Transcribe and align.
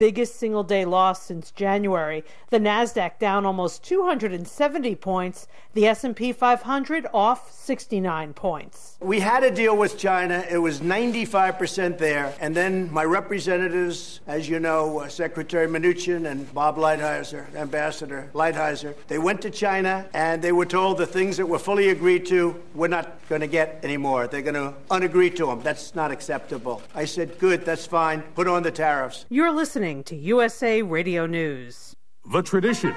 biggest 0.00 0.36
single 0.36 0.62
day 0.62 0.84
loss 0.84 1.24
since 1.24 1.50
January. 1.50 2.24
The 2.50 2.60
Nasdaq 2.60 3.18
down 3.18 3.44
almost 3.44 3.82
270 3.82 4.94
points, 4.94 5.48
the 5.74 5.88
S&P 5.88 6.32
500 6.32 7.08
off 7.12 7.52
69 7.52 8.32
points. 8.32 8.96
We 9.00 9.18
had 9.18 9.42
a 9.42 9.50
deal 9.50 9.76
with 9.76 9.98
China. 9.98 10.46
It 10.48 10.58
was 10.58 10.78
95% 10.78 11.98
there. 11.98 12.32
And 12.40 12.54
then 12.54 12.92
my 12.92 13.02
representatives, 13.02 14.20
as 14.28 14.48
you 14.48 14.60
know, 14.60 15.00
uh, 15.00 15.08
Secretary 15.08 15.66
Mnuchin 15.66 16.30
and 16.30 16.54
Bob 16.54 16.76
Lighthizer, 16.76 17.52
Ambassador 17.56 18.30
Lighthizer, 18.34 18.94
they 19.08 19.18
went 19.18 19.42
to 19.42 19.50
China 19.50 20.08
and 20.14 20.40
they 20.40 20.52
were 20.52 20.66
told 20.66 20.98
the 20.98 21.06
things 21.06 21.36
that 21.38 21.46
were 21.46 21.58
fully 21.58 21.88
agreed 21.88 22.24
to, 22.26 22.54
we're 22.72 22.86
not 22.86 23.18
going 23.28 23.40
to 23.40 23.48
get 23.48 23.80
anymore. 23.82 24.28
They're 24.28 24.42
going 24.42 24.54
to 24.54 24.74
unagree 24.92 25.30
to 25.30 25.46
them. 25.46 25.60
That's 25.62 25.96
not 25.96 26.12
acceptable. 26.12 26.82
I 26.94 27.04
said, 27.04 27.36
good, 27.40 27.64
that's 27.64 27.84
fine. 27.84 28.22
Put 28.36 28.46
on 28.46 28.62
the 28.62 28.70
tariffs. 28.70 29.26
You're 29.28 29.50
listening 29.50 29.87
listening 29.88 30.04
to 30.04 30.16
USA 30.16 30.82
Radio 30.82 31.24
News. 31.24 31.96
The 32.30 32.42
tradition, 32.42 32.94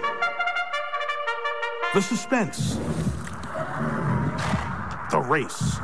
the 1.94 2.02
suspense, 2.02 2.76
the 5.10 5.22
race. 5.26 5.78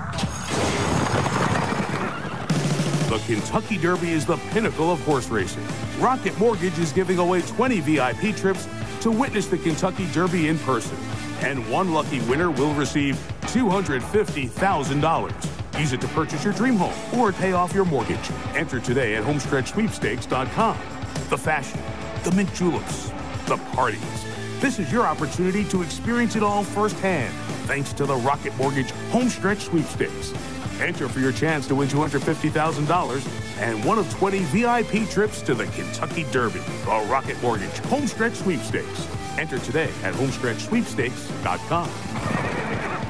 The 3.08 3.24
Kentucky 3.26 3.78
Derby 3.78 4.12
is 4.12 4.26
the 4.26 4.36
pinnacle 4.52 4.92
of 4.92 5.00
horse 5.02 5.30
racing. 5.30 5.64
Rocket 6.00 6.38
Mortgage 6.38 6.78
is 6.78 6.92
giving 6.92 7.20
away 7.20 7.42
20 7.42 7.80
VIP 7.80 8.36
trips 8.36 8.68
to 9.00 9.10
witness 9.10 9.48
the 9.48 9.58
Kentucky 9.58 10.08
Derby 10.12 10.50
in 10.50 10.60
person. 10.60 10.98
And 11.40 11.72
one 11.72 11.94
lucky 11.94 12.20
winner 12.22 12.52
will 12.52 12.74
receive 12.74 13.16
$250,000. 13.44 15.80
Use 15.80 15.94
it 15.94 16.02
to 16.02 16.08
purchase 16.10 16.44
your 16.44 16.54
dream 16.54 16.76
home 16.76 16.94
or 17.18 17.32
pay 17.32 17.54
off 17.54 17.74
your 17.74 17.86
mortgage. 17.86 18.30
Enter 18.56 18.82
today 18.82 19.16
at 19.16 19.24
homestretchsweepstakes.com 19.24 20.97
the 21.30 21.38
fashion, 21.38 21.80
the 22.24 22.32
mint 22.32 22.54
juleps, 22.54 23.10
the 23.48 23.58
parties. 23.74 24.26
This 24.60 24.80
is 24.80 24.92
your 24.92 25.06
opportunity 25.06 25.64
to 25.66 25.82
experience 25.82 26.36
it 26.36 26.44
all 26.44 26.64
firsthand 26.64 27.34
thanks 27.68 27.94
to 27.94 28.06
the 28.06 28.16
Rocket 28.16 28.56
Mortgage 28.58 28.92
Homestretch 29.12 29.60
Sweepstakes. 29.60 30.34
Enter 30.80 31.10
for 31.10 31.20
your 31.20 31.32
chance 31.32 31.68
to 31.68 31.76
win 31.76 31.90
$250,000 31.90 33.60
and 33.60 33.84
one 33.84 34.00
of 34.00 34.10
20 34.12 34.40
VIP 34.46 35.10
trips 35.10 35.42
to 35.42 35.54
the 35.54 35.66
Kentucky 35.68 36.26
Derby. 36.32 36.60
The 36.60 37.06
Rocket 37.10 37.42
Mortgage 37.42 37.78
Homestretch 37.90 38.36
Sweepstakes. 38.36 39.08
Enter 39.38 39.60
today 39.60 39.90
at 40.04 40.14
homestretchsweepstakes.com. 40.14 43.07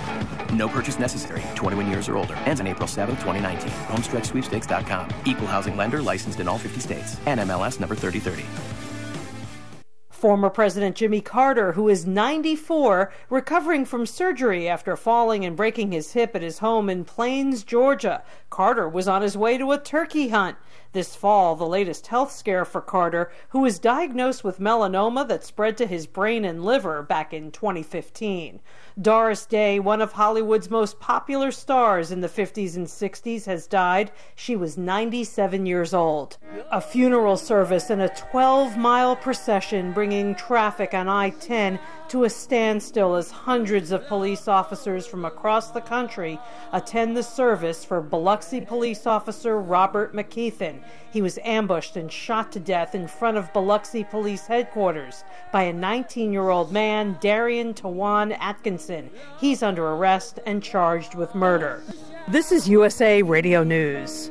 No 0.54 0.68
purchase 0.68 1.00
necessary. 1.00 1.42
21 1.56 1.90
years 1.90 2.10
or 2.10 2.18
older. 2.18 2.36
Ends 2.46 2.62
on 2.62 2.68
April 2.68 2.88
7, 2.88 3.16
2019. 3.16 3.70
HomestretchSweepstakes.com. 3.88 5.10
Equal 5.26 5.48
housing 5.48 5.78
lender 5.78 6.02
licensed 6.02 6.40
in 6.40 6.48
all 6.48 6.58
50 6.58 6.80
states. 6.80 7.16
NMLS 7.26 7.80
number 7.80 7.96
3030. 7.96 8.46
Former 10.18 10.50
President 10.50 10.96
Jimmy 10.96 11.22
Carter, 11.22 11.74
who 11.74 11.88
is 11.88 12.08
94, 12.08 13.14
recovering 13.30 13.86
from 13.86 14.08
surgery 14.08 14.68
after 14.68 14.98
falling 14.98 15.46
and 15.46 15.56
breaking 15.56 15.92
his 15.92 16.14
hip 16.14 16.36
at 16.36 16.42
his 16.42 16.58
home 16.58 16.90
in 16.90 17.06
Plains, 17.06 17.64
Georgia. 17.64 18.24
Carter 18.50 18.90
was 18.90 19.08
on 19.08 19.22
his 19.22 19.38
way 19.38 19.60
to 19.60 19.72
a 19.72 19.78
turkey 19.78 20.30
hunt. 20.30 20.58
This 20.92 21.16
fall, 21.16 21.56
the 21.56 21.68
latest 21.68 22.08
health 22.08 22.32
scare 22.32 22.66
for 22.66 22.82
Carter, 22.82 23.32
who 23.50 23.60
was 23.60 23.78
diagnosed 23.78 24.44
with 24.44 24.60
melanoma 24.60 25.28
that 25.28 25.44
spread 25.44 25.78
to 25.78 25.86
his 25.86 26.08
brain 26.08 26.46
and 26.46 26.66
liver 26.66 27.04
back 27.04 27.32
in 27.32 27.52
2015. 27.52 28.60
Doris 29.00 29.46
Day, 29.46 29.80
one 29.80 30.02
of 30.02 30.14
Hollywood's 30.14 30.72
most 30.72 31.00
popular 31.00 31.52
stars 31.52 32.12
in 32.12 32.22
the 32.22 32.28
50s 32.28 32.76
and 32.76 32.88
60s, 32.88 33.46
has 33.46 33.68
died. 33.68 34.12
She 34.36 34.56
was 34.56 34.76
97 34.76 35.68
years 35.68 35.94
old. 35.94 36.38
A 36.72 36.82
funeral 36.82 37.38
service 37.38 37.92
and 37.92 38.02
a 38.02 38.10
12 38.10 38.76
mile 38.76 39.16
procession 39.16 39.94
bringing 39.94 40.34
traffic 40.34 40.96
on 40.96 41.08
I 41.08 41.30
10 41.30 41.80
to 42.10 42.24
a 42.24 42.30
standstill 42.30 43.14
as 43.14 43.30
hundreds 43.30 43.92
of 43.92 44.08
police 44.08 44.48
officers 44.48 45.06
from 45.06 45.26
across 45.26 45.70
the 45.70 45.82
country 45.82 46.40
attend 46.74 47.16
the 47.16 47.22
service 47.22 47.86
for 47.86 48.02
Biloxi 48.02 48.62
police 48.62 49.06
officer 49.06 49.60
Robert 49.60 50.16
McKeithen. 50.16 50.82
He 51.18 51.22
was 51.24 51.40
ambushed 51.44 51.98
and 51.98 52.12
shot 52.12 52.52
to 52.52 52.60
death 52.60 52.94
in 52.94 53.08
front 53.08 53.38
of 53.38 53.52
Biloxi 53.52 54.04
police 54.04 54.46
headquarters 54.46 55.24
by 55.52 55.64
a 55.64 55.74
19 55.74 56.32
year 56.32 56.50
old 56.50 56.72
man, 56.72 57.18
Darian 57.20 57.74
Tawan 57.74 58.38
Atkinson. 58.40 59.10
He's 59.40 59.64
under 59.64 59.88
arrest 59.88 60.40
and 60.46 60.62
charged 60.62 61.16
with 61.16 61.34
murder. 61.34 61.82
This 62.28 62.52
is 62.52 62.70
USA 62.70 63.24
Radio 63.24 63.64
News. 63.64 64.30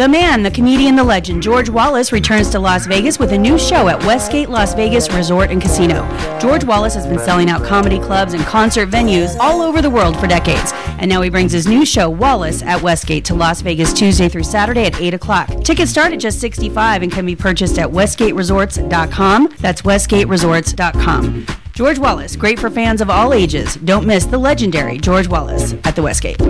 The 0.00 0.08
man, 0.08 0.42
the 0.42 0.50
comedian, 0.50 0.96
the 0.96 1.04
legend, 1.04 1.42
George 1.42 1.68
Wallace 1.68 2.10
returns 2.10 2.48
to 2.52 2.58
Las 2.58 2.86
Vegas 2.86 3.18
with 3.18 3.32
a 3.32 3.36
new 3.38 3.58
show 3.58 3.88
at 3.88 4.02
Westgate 4.04 4.48
Las 4.48 4.72
Vegas 4.72 5.12
Resort 5.12 5.50
and 5.50 5.60
Casino. 5.60 6.08
George 6.40 6.64
Wallace 6.64 6.94
has 6.94 7.06
been 7.06 7.18
selling 7.18 7.50
out 7.50 7.62
comedy 7.62 7.98
clubs 7.98 8.32
and 8.32 8.42
concert 8.44 8.88
venues 8.88 9.36
all 9.38 9.60
over 9.60 9.82
the 9.82 9.90
world 9.90 10.18
for 10.18 10.26
decades, 10.26 10.72
and 10.98 11.10
now 11.10 11.20
he 11.20 11.28
brings 11.28 11.52
his 11.52 11.66
new 11.66 11.84
show, 11.84 12.08
Wallace, 12.08 12.62
at 12.62 12.80
Westgate 12.80 13.26
to 13.26 13.34
Las 13.34 13.60
Vegas 13.60 13.92
Tuesday 13.92 14.30
through 14.30 14.44
Saturday 14.44 14.86
at 14.86 14.98
8 14.98 15.12
o'clock. 15.12 15.48
Tickets 15.64 15.90
start 15.90 16.14
at 16.14 16.18
just 16.18 16.40
65 16.40 17.02
and 17.02 17.12
can 17.12 17.26
be 17.26 17.36
purchased 17.36 17.78
at 17.78 17.90
westgateresorts.com. 17.90 19.54
That's 19.58 19.82
westgateresorts.com. 19.82 21.46
George 21.74 21.98
Wallace, 21.98 22.36
great 22.36 22.58
for 22.58 22.70
fans 22.70 23.02
of 23.02 23.10
all 23.10 23.34
ages. 23.34 23.74
Don't 23.74 24.06
miss 24.06 24.24
the 24.24 24.38
legendary 24.38 24.96
George 24.96 25.28
Wallace 25.28 25.74
at 25.84 25.94
the 25.94 26.00
Westgate. 26.00 26.40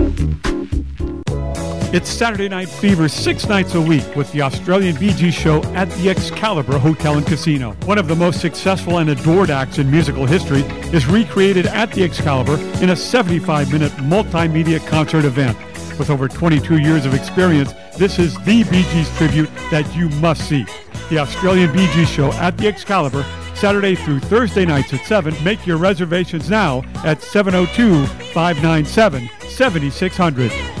It's 1.93 2.09
Saturday 2.09 2.47
Night 2.47 2.69
Fever 2.69 3.09
six 3.09 3.49
nights 3.49 3.75
a 3.75 3.81
week 3.81 4.15
with 4.15 4.31
the 4.31 4.41
Australian 4.43 4.95
Bee 4.95 5.11
Gees 5.11 5.33
show 5.33 5.61
at 5.75 5.89
the 5.91 6.09
Excalibur 6.09 6.77
Hotel 6.77 7.17
and 7.17 7.27
Casino. 7.27 7.73
One 7.83 7.97
of 7.97 8.07
the 8.07 8.15
most 8.15 8.39
successful 8.39 8.99
and 8.99 9.09
adored 9.09 9.49
acts 9.49 9.77
in 9.77 9.91
musical 9.91 10.25
history 10.25 10.61
is 10.93 11.05
recreated 11.05 11.65
at 11.65 11.91
the 11.91 12.05
Excalibur 12.05 12.55
in 12.81 12.91
a 12.91 12.95
75 12.95 13.73
minute 13.73 13.91
multimedia 13.97 14.79
concert 14.87 15.25
event. 15.25 15.57
With 15.99 16.09
over 16.09 16.29
22 16.29 16.77
years 16.77 17.05
of 17.05 17.13
experience, 17.13 17.73
this 17.97 18.19
is 18.19 18.37
the 18.45 18.63
Bee 18.63 18.83
Gees 18.83 19.13
tribute 19.17 19.49
that 19.69 19.93
you 19.93 20.07
must 20.21 20.47
see. 20.47 20.65
The 21.09 21.19
Australian 21.19 21.73
Bee 21.73 21.91
Gees 21.91 22.09
show 22.09 22.31
at 22.35 22.57
the 22.57 22.69
Excalibur 22.69 23.25
Saturday 23.53 23.95
through 23.95 24.21
Thursday 24.21 24.63
nights 24.63 24.93
at 24.93 25.05
7. 25.05 25.35
Make 25.43 25.67
your 25.67 25.75
reservations 25.75 26.49
now 26.49 26.83
at 27.03 27.21
702 27.21 28.05
597 28.31 29.29
7600. 29.49 30.80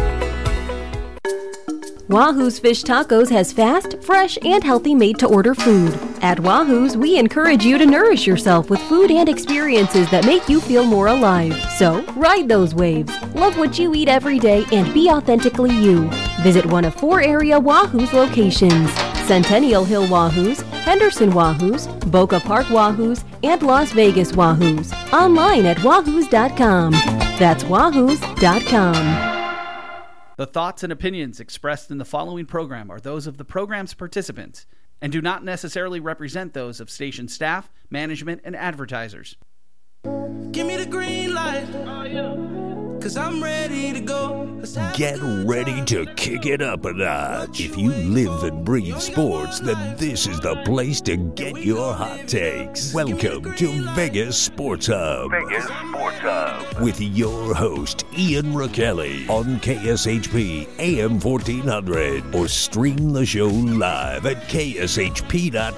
Wahoo's 2.11 2.59
Fish 2.59 2.83
Tacos 2.83 3.29
has 3.29 3.53
fast, 3.53 4.03
fresh, 4.03 4.37
and 4.43 4.61
healthy 4.61 4.93
made 4.93 5.17
to 5.19 5.27
order 5.27 5.55
food. 5.55 5.97
At 6.21 6.41
Wahoo's, 6.41 6.97
we 6.97 7.17
encourage 7.17 7.63
you 7.63 7.77
to 7.77 7.85
nourish 7.85 8.27
yourself 8.27 8.69
with 8.69 8.81
food 8.81 9.11
and 9.11 9.29
experiences 9.29 10.11
that 10.11 10.25
make 10.25 10.49
you 10.49 10.59
feel 10.59 10.83
more 10.83 11.07
alive. 11.07 11.55
So, 11.77 12.03
ride 12.17 12.49
those 12.49 12.75
waves. 12.75 13.13
Love 13.33 13.57
what 13.57 13.79
you 13.79 13.95
eat 13.95 14.09
every 14.09 14.39
day 14.39 14.65
and 14.73 14.93
be 14.93 15.09
authentically 15.09 15.73
you. 15.73 16.09
Visit 16.41 16.65
one 16.65 16.83
of 16.83 16.93
four 16.95 17.21
area 17.21 17.57
Wahoo's 17.57 18.11
locations 18.11 18.91
Centennial 19.25 19.85
Hill 19.85 20.09
Wahoo's, 20.09 20.59
Henderson 20.83 21.31
Wahoo's, 21.31 21.87
Boca 22.07 22.41
Park 22.41 22.69
Wahoo's, 22.69 23.23
and 23.43 23.63
Las 23.63 23.93
Vegas 23.93 24.33
Wahoo's. 24.33 24.91
Online 25.13 25.65
at 25.65 25.77
wahoos.com. 25.77 26.91
That's 27.39 27.63
wahoos.com. 27.63 29.30
The 30.41 30.47
thoughts 30.47 30.81
and 30.81 30.91
opinions 30.91 31.39
expressed 31.39 31.91
in 31.91 31.99
the 31.99 32.03
following 32.03 32.47
program 32.47 32.89
are 32.89 32.99
those 32.99 33.27
of 33.27 33.37
the 33.37 33.45
program's 33.45 33.93
participants 33.93 34.65
and 34.99 35.11
do 35.11 35.21
not 35.21 35.43
necessarily 35.43 35.99
represent 35.99 36.55
those 36.55 36.79
of 36.79 36.89
station 36.89 37.27
staff, 37.27 37.69
management, 37.91 38.41
and 38.43 38.55
advertisers. 38.55 39.37
Give 40.51 40.65
me 40.65 40.77
the 40.77 40.87
green 40.89 41.35
light. 41.35 41.67
Oh, 41.85 42.05
yeah. 42.05 42.70
Cause 43.01 43.17
I'm 43.17 43.43
ready 43.43 43.91
to 43.93 43.99
go. 43.99 44.47
Get 44.93 45.17
ready 45.21 45.83
to 45.85 46.05
kick 46.15 46.45
it 46.45 46.61
up 46.61 46.85
a 46.85 46.93
notch. 46.93 47.59
If 47.59 47.75
you 47.75 47.89
live 47.89 48.43
and 48.43 48.63
breathe 48.63 48.99
sports, 48.99 49.59
then 49.59 49.97
this 49.97 50.27
is 50.27 50.39
the 50.39 50.61
place 50.65 51.01
to 51.01 51.17
get 51.17 51.57
your 51.57 51.95
hot 51.95 52.27
takes. 52.27 52.93
Welcome 52.93 53.55
to 53.55 53.93
Vegas 53.95 54.37
Sports 54.37 54.85
Hub. 54.85 55.31
Vegas 55.31 55.63
Sports 55.65 56.19
Hub. 56.19 56.79
With 56.79 57.01
your 57.01 57.55
host, 57.55 58.05
Ian 58.15 58.53
Rakelli 58.53 59.27
on 59.29 59.59
KSHP 59.61 60.67
AM 60.77 61.19
1400 61.19 62.35
or 62.35 62.47
stream 62.47 63.13
the 63.13 63.25
show 63.25 63.47
live 63.47 64.27
at 64.27 64.43
KSHP.com. 64.43 65.71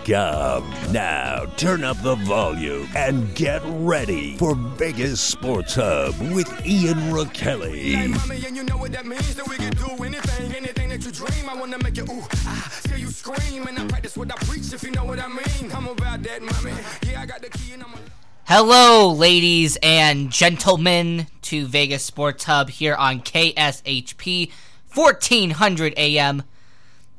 Now, 0.91 1.45
turn 1.55 1.85
up 1.85 2.01
the 2.01 2.15
volume 2.15 2.89
and 2.95 3.33
get 3.33 3.61
ready 3.65 4.35
for 4.35 4.55
Vegas 4.55 5.21
Sports 5.21 5.75
Hub 5.75 6.19
with 6.33 6.51
Ian 6.65 7.12
Rakelli. 7.13 7.93
and 7.93 8.55
you 8.57 8.63
know 8.63 8.77
what 8.77 8.91
that 8.91 9.05
means. 9.05 9.35
That 9.35 9.47
we 9.47 9.55
can 9.55 9.71
do 9.73 10.03
anything, 10.03 10.55
anything 10.55 10.89
that 10.89 11.05
you 11.05 11.11
dream. 11.11 11.47
I 11.47 11.53
wanna 11.53 11.77
make 11.77 11.95
you 11.95 12.03
ooh, 12.03 12.23
ah, 12.47 12.81
hear 12.87 12.97
you 12.97 13.07
scream. 13.11 13.67
And 13.67 13.77
I 13.77 13.85
practice 13.85 14.17
what 14.17 14.31
I 14.31 14.35
preach, 14.45 14.73
if 14.73 14.81
you 14.83 14.91
know 14.91 15.05
what 15.05 15.19
I 15.19 15.27
mean. 15.27 15.71
I'm 15.71 15.87
about 15.87 16.23
that, 16.23 16.41
mommy. 16.41 16.73
Yeah, 17.07 17.21
I 17.21 17.25
got 17.27 17.41
the 17.41 17.49
key 17.49 17.73
and 17.73 17.83
I'm 17.83 17.93
a- 17.93 17.97
Hello, 18.45 19.11
ladies 19.11 19.77
and 19.83 20.31
gentlemen, 20.31 21.27
to 21.43 21.67
Vegas 21.67 22.03
Sports 22.03 22.45
Hub 22.45 22.69
here 22.69 22.95
on 22.95 23.21
KSHP 23.21 24.51
1400 24.93 25.93
AM. 25.95 26.43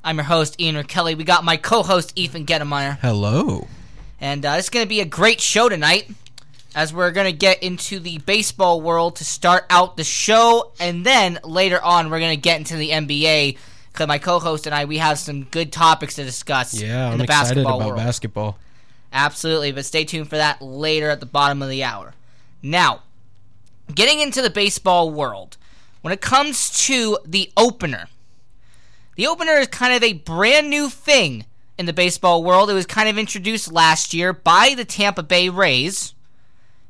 I'm 0.03 0.17
your 0.17 0.25
host, 0.25 0.61
Ian 0.61 0.83
Kelly. 0.85 1.15
We 1.15 1.25
got 1.25 1.45
my 1.45 1.57
co 1.57 1.83
host, 1.85 2.13
Ethan 2.17 2.47
Gettemeyer. 2.47 2.99
Hello. 2.99 3.69
And 4.21 4.45
uh, 4.45 4.57
it's 4.59 4.71
going 4.71 4.85
to 4.85 4.89
be 4.89 5.01
a 5.01 5.05
great 5.07 5.41
show 5.41 5.69
tonight 5.69 6.11
as 6.75 6.93
we're 6.93 7.11
going 7.13 7.27
to 7.31 7.37
get 7.37 7.63
into 7.63 7.99
the 8.01 8.19
baseball 8.19 8.81
world 8.81 9.17
to 9.17 9.25
start 9.25 9.65
out 9.71 9.97
the 9.97 10.05
show. 10.05 10.73
And 10.81 11.05
then 11.07 11.39
later 11.45 11.83
on, 11.83 12.11
we're 12.11 12.19
going 12.21 12.37
to 12.37 12.41
get 12.41 12.59
into 12.59 12.77
the 12.77 12.91
NBA 12.91 13.57
because 13.93 14.09
my 14.09 14.19
co 14.19 14.39
host 14.41 14.67
and 14.67 14.75
I, 14.75 14.85
we 14.87 14.99
have 14.99 15.19
some 15.19 15.45
good 15.45 15.73
topics 15.73 16.15
to 16.17 16.25
discuss 16.25 16.75
Yeah, 16.81 17.07
in 17.07 17.13
I'm 17.13 17.19
the 17.19 17.25
excited 17.25 17.49
basketball 17.55 17.77
about 17.77 17.87
world. 17.89 17.99
basketball. 17.99 18.59
Absolutely, 19.13 19.71
but 19.73 19.85
stay 19.85 20.05
tuned 20.05 20.29
for 20.29 20.37
that 20.37 20.61
later 20.61 21.09
at 21.11 21.21
the 21.21 21.27
bottom 21.27 21.63
of 21.63 21.69
the 21.69 21.85
hour. 21.85 22.15
Now, 22.63 23.03
getting 23.95 24.21
into 24.21 24.43
the 24.43 24.51
baseball 24.51 25.11
world, 25.11 25.57
when 26.03 26.13
it 26.13 26.21
comes 26.21 26.71
to 26.87 27.19
the 27.25 27.53
opener, 27.57 28.09
the 29.17 29.29
opener 29.29 29.53
is 29.53 29.69
kind 29.69 29.95
of 29.95 30.03
a 30.03 30.15
brand 30.15 30.69
new 30.69 30.89
thing 30.89 31.45
in 31.79 31.87
the 31.87 31.93
baseball 31.93 32.43
world. 32.43 32.69
It 32.69 32.75
was 32.75 32.87
kind 32.87 33.09
of 33.09 33.17
introduced 33.17 33.71
last 33.71 34.13
year 34.13 34.33
by 34.33 34.75
the 34.77 34.85
Tampa 34.85 35.23
Bay 35.23 35.49
Rays. 35.49 36.15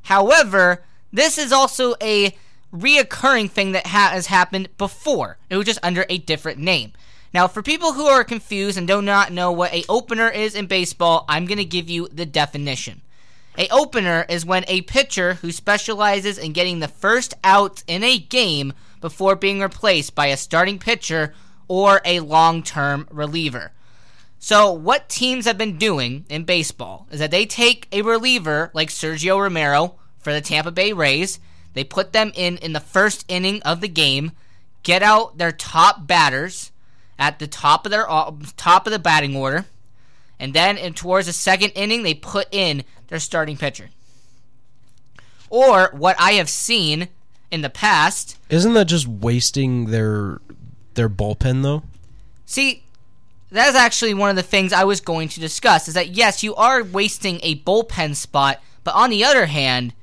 However, 0.05 0.83
this 1.11 1.37
is 1.37 1.51
also 1.51 1.95
a 2.01 2.35
reoccurring 2.73 3.49
thing 3.49 3.71
that 3.71 3.87
ha- 3.87 4.11
has 4.11 4.27
happened 4.27 4.69
before. 4.77 5.37
It 5.49 5.57
was 5.57 5.65
just 5.65 5.79
under 5.81 6.05
a 6.09 6.19
different 6.19 6.59
name. 6.59 6.93
Now, 7.33 7.47
for 7.47 7.63
people 7.63 7.93
who 7.93 8.05
are 8.05 8.23
confused 8.23 8.77
and 8.77 8.87
do 8.87 9.01
not 9.01 9.31
know 9.31 9.51
what 9.51 9.73
a 9.73 9.83
opener 9.89 10.29
is 10.29 10.55
in 10.55 10.67
baseball, 10.67 11.25
I'm 11.27 11.45
going 11.45 11.57
to 11.57 11.65
give 11.65 11.89
you 11.89 12.07
the 12.07 12.25
definition. 12.25 13.01
A 13.57 13.67
opener 13.69 14.25
is 14.29 14.45
when 14.45 14.63
a 14.67 14.81
pitcher 14.83 15.35
who 15.35 15.51
specializes 15.51 16.37
in 16.37 16.53
getting 16.53 16.79
the 16.79 16.87
first 16.87 17.33
out 17.43 17.83
in 17.87 18.03
a 18.03 18.19
game 18.19 18.73
before 19.01 19.35
being 19.35 19.59
replaced 19.59 20.13
by 20.13 20.27
a 20.27 20.37
starting 20.37 20.77
pitcher 20.77 21.33
or 21.67 22.01
a 22.05 22.19
long-term 22.19 23.07
reliever. 23.09 23.71
So, 24.45 24.71
what 24.71 25.09
teams 25.09 25.45
have 25.45 25.57
been 25.57 25.79
doing 25.79 26.23
in 26.29 26.43
baseball 26.43 27.07
is 27.09 27.17
that 27.17 27.31
they 27.31 27.47
take 27.47 27.87
a 27.91 28.03
reliever 28.03 28.69
like 28.75 28.89
Sergio 28.89 29.37
Romo 29.39 29.95
for 30.19 30.33
the 30.33 30.39
Tampa 30.39 30.69
Bay 30.69 30.93
Rays, 30.93 31.39
they 31.73 31.83
put 31.83 32.13
them 32.13 32.31
in 32.35 32.57
in 32.57 32.71
the 32.71 32.79
first 32.79 33.25
inning 33.27 33.59
of 33.63 33.81
the 33.81 33.87
game, 33.87 34.33
get 34.83 35.01
out 35.01 35.39
their 35.39 35.51
top 35.51 36.05
batters 36.05 36.71
at 37.17 37.39
the 37.39 37.47
top 37.47 37.87
of 37.87 37.91
their 37.91 38.07
uh, 38.07 38.33
top 38.55 38.85
of 38.85 38.93
the 38.93 38.99
batting 38.99 39.35
order, 39.35 39.65
and 40.39 40.53
then 40.53 40.77
in, 40.77 40.93
towards 40.93 41.25
the 41.25 41.33
second 41.33 41.71
inning 41.71 42.03
they 42.03 42.13
put 42.13 42.47
in 42.53 42.83
their 43.07 43.19
starting 43.19 43.57
pitcher. 43.57 43.89
Or 45.49 45.89
what 45.91 46.17
I 46.19 46.33
have 46.33 46.49
seen 46.49 47.07
in 47.49 47.61
the 47.61 47.71
past 47.71 48.37
Isn't 48.51 48.75
that 48.75 48.85
just 48.85 49.07
wasting 49.07 49.85
their 49.87 50.39
their 50.93 51.09
bullpen 51.09 51.63
though? 51.63 51.81
See, 52.45 52.83
that 53.51 53.69
is 53.69 53.75
actually 53.75 54.13
one 54.13 54.29
of 54.29 54.35
the 54.35 54.43
things 54.43 54.73
I 54.73 54.83
was 54.83 55.01
going 55.01 55.29
to 55.29 55.39
discuss. 55.39 55.87
Is 55.87 55.93
that 55.93 56.09
yes, 56.09 56.43
you 56.43 56.55
are 56.55 56.83
wasting 56.83 57.39
a 57.43 57.59
bullpen 57.59 58.15
spot, 58.15 58.61
but 58.83 58.95
on 58.95 59.09
the 59.09 59.23
other 59.23 59.45
hand, 59.45 59.93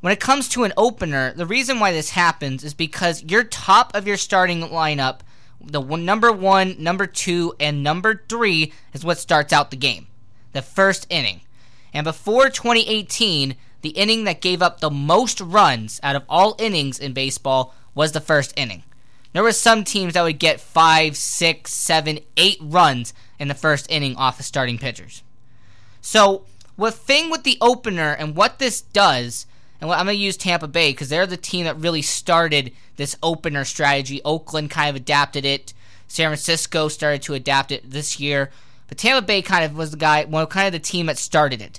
when 0.00 0.12
it 0.12 0.20
comes 0.20 0.48
to 0.50 0.64
an 0.64 0.72
opener, 0.76 1.32
the 1.32 1.46
reason 1.46 1.80
why 1.80 1.92
this 1.92 2.10
happens 2.10 2.62
is 2.62 2.74
because 2.74 3.24
your 3.24 3.42
top 3.44 3.94
of 3.94 4.06
your 4.06 4.16
starting 4.16 4.60
lineup, 4.60 5.20
the 5.60 5.80
one, 5.80 6.04
number 6.04 6.30
one, 6.30 6.76
number 6.78 7.06
two, 7.06 7.54
and 7.58 7.82
number 7.82 8.22
three 8.28 8.72
is 8.92 9.04
what 9.04 9.18
starts 9.18 9.52
out 9.52 9.70
the 9.70 9.76
game, 9.76 10.06
the 10.52 10.62
first 10.62 11.06
inning. 11.10 11.40
And 11.92 12.04
before 12.04 12.50
2018, 12.50 13.56
the 13.80 13.88
inning 13.90 14.24
that 14.24 14.40
gave 14.40 14.62
up 14.62 14.80
the 14.80 14.90
most 14.90 15.40
runs 15.40 15.98
out 16.02 16.14
of 16.14 16.24
all 16.28 16.56
innings 16.58 16.98
in 16.98 17.12
baseball 17.12 17.74
was 17.94 18.12
the 18.12 18.20
first 18.20 18.52
inning. 18.56 18.84
There 19.36 19.42
were 19.42 19.52
some 19.52 19.84
teams 19.84 20.14
that 20.14 20.22
would 20.22 20.38
get 20.38 20.62
five, 20.62 21.14
six, 21.14 21.70
seven, 21.70 22.20
eight 22.38 22.56
runs 22.58 23.12
in 23.38 23.48
the 23.48 23.54
first 23.54 23.86
inning 23.90 24.16
off 24.16 24.40
of 24.40 24.46
starting 24.46 24.78
pitchers. 24.78 25.22
So, 26.00 26.46
what 26.76 26.94
thing 26.94 27.28
with 27.28 27.42
the 27.42 27.58
opener 27.60 28.12
and 28.12 28.34
what 28.34 28.58
this 28.58 28.80
does, 28.80 29.44
and 29.78 29.92
I'm 29.92 30.06
going 30.06 30.16
to 30.16 30.24
use 30.24 30.38
Tampa 30.38 30.68
Bay 30.68 30.92
because 30.92 31.10
they're 31.10 31.26
the 31.26 31.36
team 31.36 31.66
that 31.66 31.76
really 31.76 32.00
started 32.00 32.72
this 32.96 33.14
opener 33.22 33.66
strategy. 33.66 34.22
Oakland 34.24 34.70
kind 34.70 34.88
of 34.88 34.96
adapted 34.96 35.44
it. 35.44 35.74
San 36.08 36.30
Francisco 36.30 36.88
started 36.88 37.20
to 37.20 37.34
adapt 37.34 37.70
it 37.70 37.90
this 37.90 38.18
year, 38.18 38.50
but 38.88 38.96
Tampa 38.96 39.20
Bay 39.20 39.42
kind 39.42 39.66
of 39.66 39.76
was 39.76 39.90
the 39.90 39.98
guy, 39.98 40.24
well, 40.24 40.46
kind 40.46 40.66
of 40.66 40.72
the 40.72 40.78
team 40.78 41.04
that 41.06 41.18
started 41.18 41.60
it. 41.60 41.78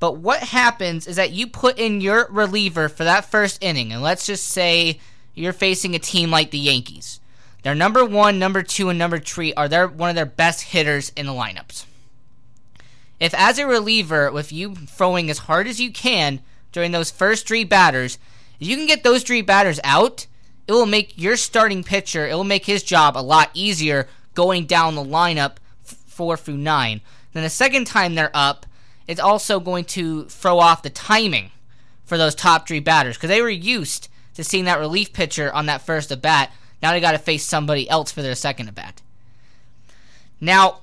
But 0.00 0.16
what 0.16 0.40
happens 0.40 1.06
is 1.06 1.16
that 1.16 1.32
you 1.32 1.48
put 1.48 1.78
in 1.78 2.00
your 2.00 2.26
reliever 2.30 2.88
for 2.88 3.04
that 3.04 3.26
first 3.26 3.62
inning, 3.62 3.92
and 3.92 4.00
let's 4.00 4.24
just 4.24 4.48
say 4.48 5.00
you're 5.34 5.52
facing 5.52 5.94
a 5.94 5.98
team 5.98 6.30
like 6.30 6.50
the 6.50 6.58
Yankees. 6.58 7.20
Their 7.62 7.74
number 7.74 8.04
one, 8.04 8.38
number 8.38 8.62
two, 8.62 8.88
and 8.90 8.98
number 8.98 9.18
three 9.18 9.54
are 9.54 9.68
their 9.68 9.88
one 9.88 10.10
of 10.10 10.16
their 10.16 10.26
best 10.26 10.62
hitters 10.62 11.10
in 11.16 11.26
the 11.26 11.32
lineups. 11.32 11.86
If 13.18 13.32
as 13.34 13.58
a 13.58 13.66
reliever, 13.66 14.30
with 14.30 14.52
you 14.52 14.74
throwing 14.74 15.30
as 15.30 15.38
hard 15.38 15.66
as 15.66 15.80
you 15.80 15.90
can 15.90 16.40
during 16.72 16.92
those 16.92 17.10
first 17.10 17.48
three 17.48 17.64
batters, 17.64 18.18
if 18.60 18.66
you 18.66 18.76
can 18.76 18.86
get 18.86 19.02
those 19.02 19.22
three 19.22 19.40
batters 19.40 19.80
out, 19.82 20.26
it 20.66 20.72
will 20.72 20.86
make 20.86 21.18
your 21.18 21.36
starting 21.36 21.82
pitcher, 21.84 22.28
it 22.28 22.34
will 22.34 22.44
make 22.44 22.66
his 22.66 22.82
job 22.82 23.16
a 23.16 23.20
lot 23.20 23.50
easier 23.54 24.08
going 24.34 24.66
down 24.66 24.94
the 24.94 25.04
lineup 25.04 25.56
four 25.82 26.36
through 26.36 26.56
nine. 26.56 27.00
Then 27.32 27.42
the 27.42 27.50
second 27.50 27.86
time 27.86 28.14
they're 28.14 28.30
up, 28.34 28.66
it's 29.06 29.20
also 29.20 29.60
going 29.60 29.84
to 29.86 30.24
throw 30.24 30.58
off 30.58 30.82
the 30.82 30.90
timing 30.90 31.50
for 32.04 32.18
those 32.18 32.34
top 32.34 32.66
three 32.66 32.80
batters 32.80 33.16
because 33.16 33.28
they 33.28 33.42
were 33.42 33.50
used 33.50 34.08
to 34.34 34.44
seeing 34.44 34.64
that 34.64 34.78
relief 34.78 35.12
pitcher 35.12 35.52
on 35.52 35.66
that 35.66 35.82
first 35.82 36.10
at 36.12 36.22
bat. 36.22 36.52
Now 36.82 36.92
they 36.92 37.00
got 37.00 37.12
to 37.12 37.18
face 37.18 37.44
somebody 37.44 37.88
else 37.88 38.12
for 38.12 38.22
their 38.22 38.34
second 38.34 38.68
at 38.68 38.74
bat. 38.74 39.02
Now, 40.40 40.80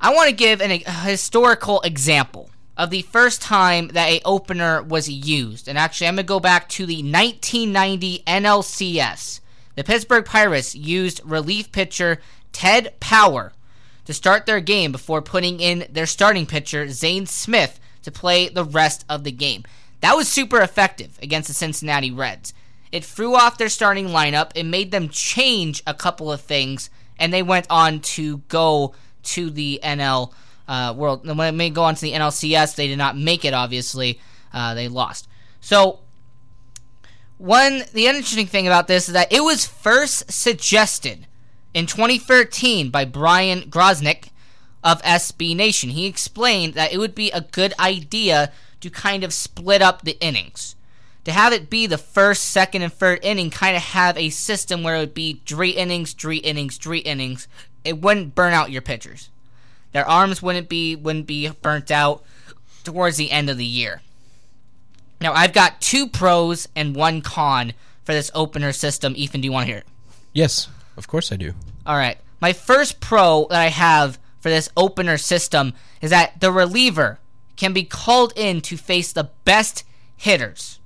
I 0.00 0.12
want 0.12 0.28
to 0.28 0.34
give 0.34 0.60
an, 0.60 0.70
a 0.70 0.90
historical 0.90 1.80
example 1.82 2.50
of 2.76 2.90
the 2.90 3.02
first 3.02 3.40
time 3.40 3.88
that 3.88 4.10
a 4.10 4.20
opener 4.24 4.82
was 4.82 5.08
used. 5.08 5.68
And 5.68 5.78
actually, 5.78 6.08
I'm 6.08 6.16
going 6.16 6.26
to 6.26 6.28
go 6.28 6.40
back 6.40 6.68
to 6.70 6.86
the 6.86 6.96
1990 6.96 8.24
NLCS. 8.26 9.40
The 9.76 9.84
Pittsburgh 9.84 10.24
Pirates 10.24 10.74
used 10.74 11.20
relief 11.24 11.72
pitcher 11.72 12.20
Ted 12.52 12.98
Power 13.00 13.52
to 14.04 14.12
start 14.12 14.46
their 14.46 14.60
game 14.60 14.92
before 14.92 15.22
putting 15.22 15.60
in 15.60 15.86
their 15.90 16.06
starting 16.06 16.46
pitcher 16.46 16.88
Zane 16.88 17.26
Smith 17.26 17.80
to 18.02 18.12
play 18.12 18.48
the 18.48 18.64
rest 18.64 19.04
of 19.08 19.24
the 19.24 19.32
game. 19.32 19.64
That 20.04 20.18
was 20.18 20.28
super 20.28 20.60
effective 20.60 21.18
against 21.22 21.48
the 21.48 21.54
Cincinnati 21.54 22.10
Reds. 22.10 22.52
It 22.92 23.06
threw 23.06 23.34
off 23.34 23.56
their 23.56 23.70
starting 23.70 24.08
lineup, 24.08 24.50
it 24.54 24.64
made 24.64 24.90
them 24.90 25.08
change 25.08 25.82
a 25.86 25.94
couple 25.94 26.30
of 26.30 26.42
things, 26.42 26.90
and 27.18 27.32
they 27.32 27.42
went 27.42 27.66
on 27.70 28.00
to 28.00 28.42
go 28.48 28.94
to 29.22 29.48
the 29.48 29.80
NL 29.82 30.30
uh, 30.68 30.92
World. 30.94 31.26
When 31.26 31.38
they 31.38 31.50
may 31.52 31.70
go 31.70 31.84
on 31.84 31.94
to 31.94 32.02
the 32.02 32.12
NLCS, 32.12 32.74
they 32.74 32.86
did 32.86 32.98
not 32.98 33.16
make 33.16 33.46
it. 33.46 33.54
Obviously, 33.54 34.20
uh, 34.52 34.74
they 34.74 34.88
lost. 34.88 35.26
So, 35.62 36.00
one 37.38 37.84
the 37.94 38.06
interesting 38.06 38.46
thing 38.46 38.66
about 38.66 38.88
this 38.88 39.08
is 39.08 39.14
that 39.14 39.32
it 39.32 39.42
was 39.42 39.64
first 39.64 40.30
suggested 40.30 41.26
in 41.72 41.86
2013 41.86 42.90
by 42.90 43.06
Brian 43.06 43.70
Grosnick 43.70 44.28
of 44.84 45.00
SB 45.00 45.56
Nation. 45.56 45.88
He 45.88 46.04
explained 46.04 46.74
that 46.74 46.92
it 46.92 46.98
would 46.98 47.14
be 47.14 47.30
a 47.30 47.40
good 47.40 47.72
idea 47.80 48.52
to 48.84 48.90
kind 48.90 49.24
of 49.24 49.32
split 49.32 49.80
up 49.80 50.02
the 50.02 50.18
innings. 50.20 50.76
To 51.24 51.32
have 51.32 51.54
it 51.54 51.70
be 51.70 51.86
the 51.86 51.96
first, 51.96 52.44
second, 52.44 52.82
and 52.82 52.92
third 52.92 53.20
inning, 53.22 53.48
kind 53.48 53.74
of 53.74 53.82
have 53.82 54.18
a 54.18 54.28
system 54.28 54.82
where 54.82 54.96
it 54.96 54.98
would 54.98 55.14
be 55.14 55.40
three 55.46 55.70
innings, 55.70 56.12
three 56.12 56.36
innings, 56.36 56.76
three 56.76 56.98
innings. 56.98 57.48
It 57.82 58.02
wouldn't 58.02 58.34
burn 58.34 58.52
out 58.52 58.70
your 58.70 58.82
pitchers. 58.82 59.30
Their 59.92 60.06
arms 60.06 60.42
wouldn't 60.42 60.68
be 60.68 60.94
wouldn't 60.96 61.26
be 61.26 61.48
burnt 61.48 61.90
out 61.90 62.24
towards 62.82 63.16
the 63.16 63.30
end 63.30 63.48
of 63.48 63.56
the 63.56 63.64
year. 63.64 64.02
Now 65.18 65.32
I've 65.32 65.54
got 65.54 65.80
two 65.80 66.06
pros 66.06 66.68
and 66.76 66.94
one 66.94 67.22
con 67.22 67.72
for 68.02 68.12
this 68.12 68.30
opener 68.34 68.72
system. 68.72 69.14
Ethan, 69.16 69.40
do 69.40 69.46
you 69.46 69.52
want 69.52 69.64
to 69.64 69.72
hear 69.72 69.78
it? 69.78 69.86
Yes, 70.34 70.68
of 70.98 71.08
course 71.08 71.32
I 71.32 71.36
do. 71.36 71.54
All 71.86 71.96
right. 71.96 72.18
My 72.42 72.52
first 72.52 73.00
pro 73.00 73.46
that 73.48 73.60
I 73.60 73.68
have 73.68 74.18
for 74.40 74.50
this 74.50 74.68
opener 74.76 75.16
system 75.16 75.72
is 76.02 76.10
that 76.10 76.38
the 76.40 76.52
reliever 76.52 77.18
can 77.56 77.72
be 77.72 77.84
called 77.84 78.32
in 78.36 78.60
to 78.62 78.76
face 78.76 79.12
the 79.12 79.30
best 79.44 79.84
hitters 80.16 80.78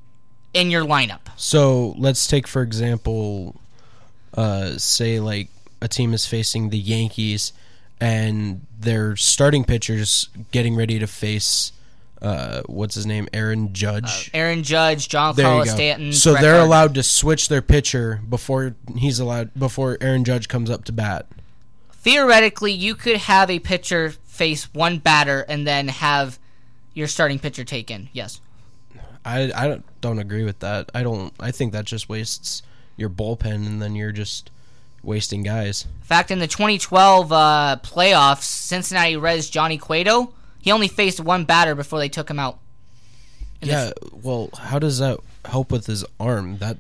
in 0.55 0.71
your 0.71 0.85
lineup. 0.85 1.21
So 1.37 1.95
let's 1.99 2.27
take 2.27 2.47
for 2.47 2.63
example, 2.63 3.57
uh, 4.35 4.79
say 4.79 5.21
like 5.21 5.49
a 5.81 5.89
team 5.89 6.13
is 6.13 6.27
facing 6.27 6.71
the 6.71 6.79
Yankees, 6.79 7.53
and 8.01 8.67
their 8.79 9.17
starting 9.17 9.65
pitchers 9.65 10.29
getting 10.53 10.77
ready 10.77 10.99
to 10.99 11.07
face. 11.07 11.73
Uh, 12.21 12.63
what's 12.67 12.97
his 12.97 13.07
name? 13.07 13.29
Aaron 13.33 13.73
Judge. 13.73 14.29
Aaron 14.35 14.65
Judge, 14.65 15.09
Giancarlo. 15.09 15.67
Stanton. 15.67 16.13
So 16.13 16.33
Brett 16.33 16.43
they're 16.43 16.61
allowed 16.61 16.95
to 16.95 17.03
switch 17.05 17.49
their 17.49 17.63
pitcher 17.63 18.21
before 18.29 18.75
he's 18.97 19.21
allowed 19.21 19.55
before 19.55 19.99
Aaron 20.01 20.25
Judge 20.25 20.49
comes 20.49 20.69
up 20.69 20.85
to 20.87 20.93
bat. 20.93 21.27
Theoretically, 21.93 22.73
you 22.73 22.95
could 22.95 23.19
have 23.19 23.51
a 23.51 23.61
pitcher 23.61 24.11
face 24.27 24.73
one 24.75 24.99
batter 24.99 25.45
and 25.49 25.67
then 25.67 25.89
have 25.89 26.39
your 26.99 27.07
starting 27.07 27.39
pitcher 27.39 27.65
taken. 27.65 28.09
Yes. 28.13 28.41
I 29.25 29.53
I 29.55 29.69
don't, 29.69 30.01
don't 30.01 30.19
agree 30.19 30.45
with 30.45 30.59
that. 30.59 30.91
I 30.95 31.03
don't. 31.03 31.33
I 31.39 31.53
think 31.53 31.73
that 31.73 31.85
just 31.85 32.09
wastes 32.09 32.63
your 32.97 33.09
bullpen, 33.09 33.67
and 33.67 33.81
then 33.81 33.95
you're 33.95 34.13
just 34.13 34.51
wasting 35.03 35.45
guys. 35.45 35.85
In 35.85 36.07
fact, 36.07 36.31
in 36.33 36.41
the 36.41 36.49
2012 36.49 37.33
uh, 37.33 37.77
playoffs, 37.83 38.43
Cincinnati 38.43 39.17
Reds 39.17 39.49
Johnny 39.49 39.79
Cueto, 39.79 40.33
he 40.61 40.73
only 40.73 40.89
faced 40.89 41.21
one 41.21 41.45
batter 41.45 41.77
before 41.77 42.01
they 42.01 42.09
took 42.09 42.29
him 42.29 42.41
out. 42.41 42.59
Yeah. 43.63 43.93
Well, 44.13 44.51
how 44.59 44.81
does 44.81 44.99
that 44.99 45.21
help 45.45 45.71
with 45.71 45.87
his 45.87 46.05
arm? 46.19 46.59
That 46.59 46.79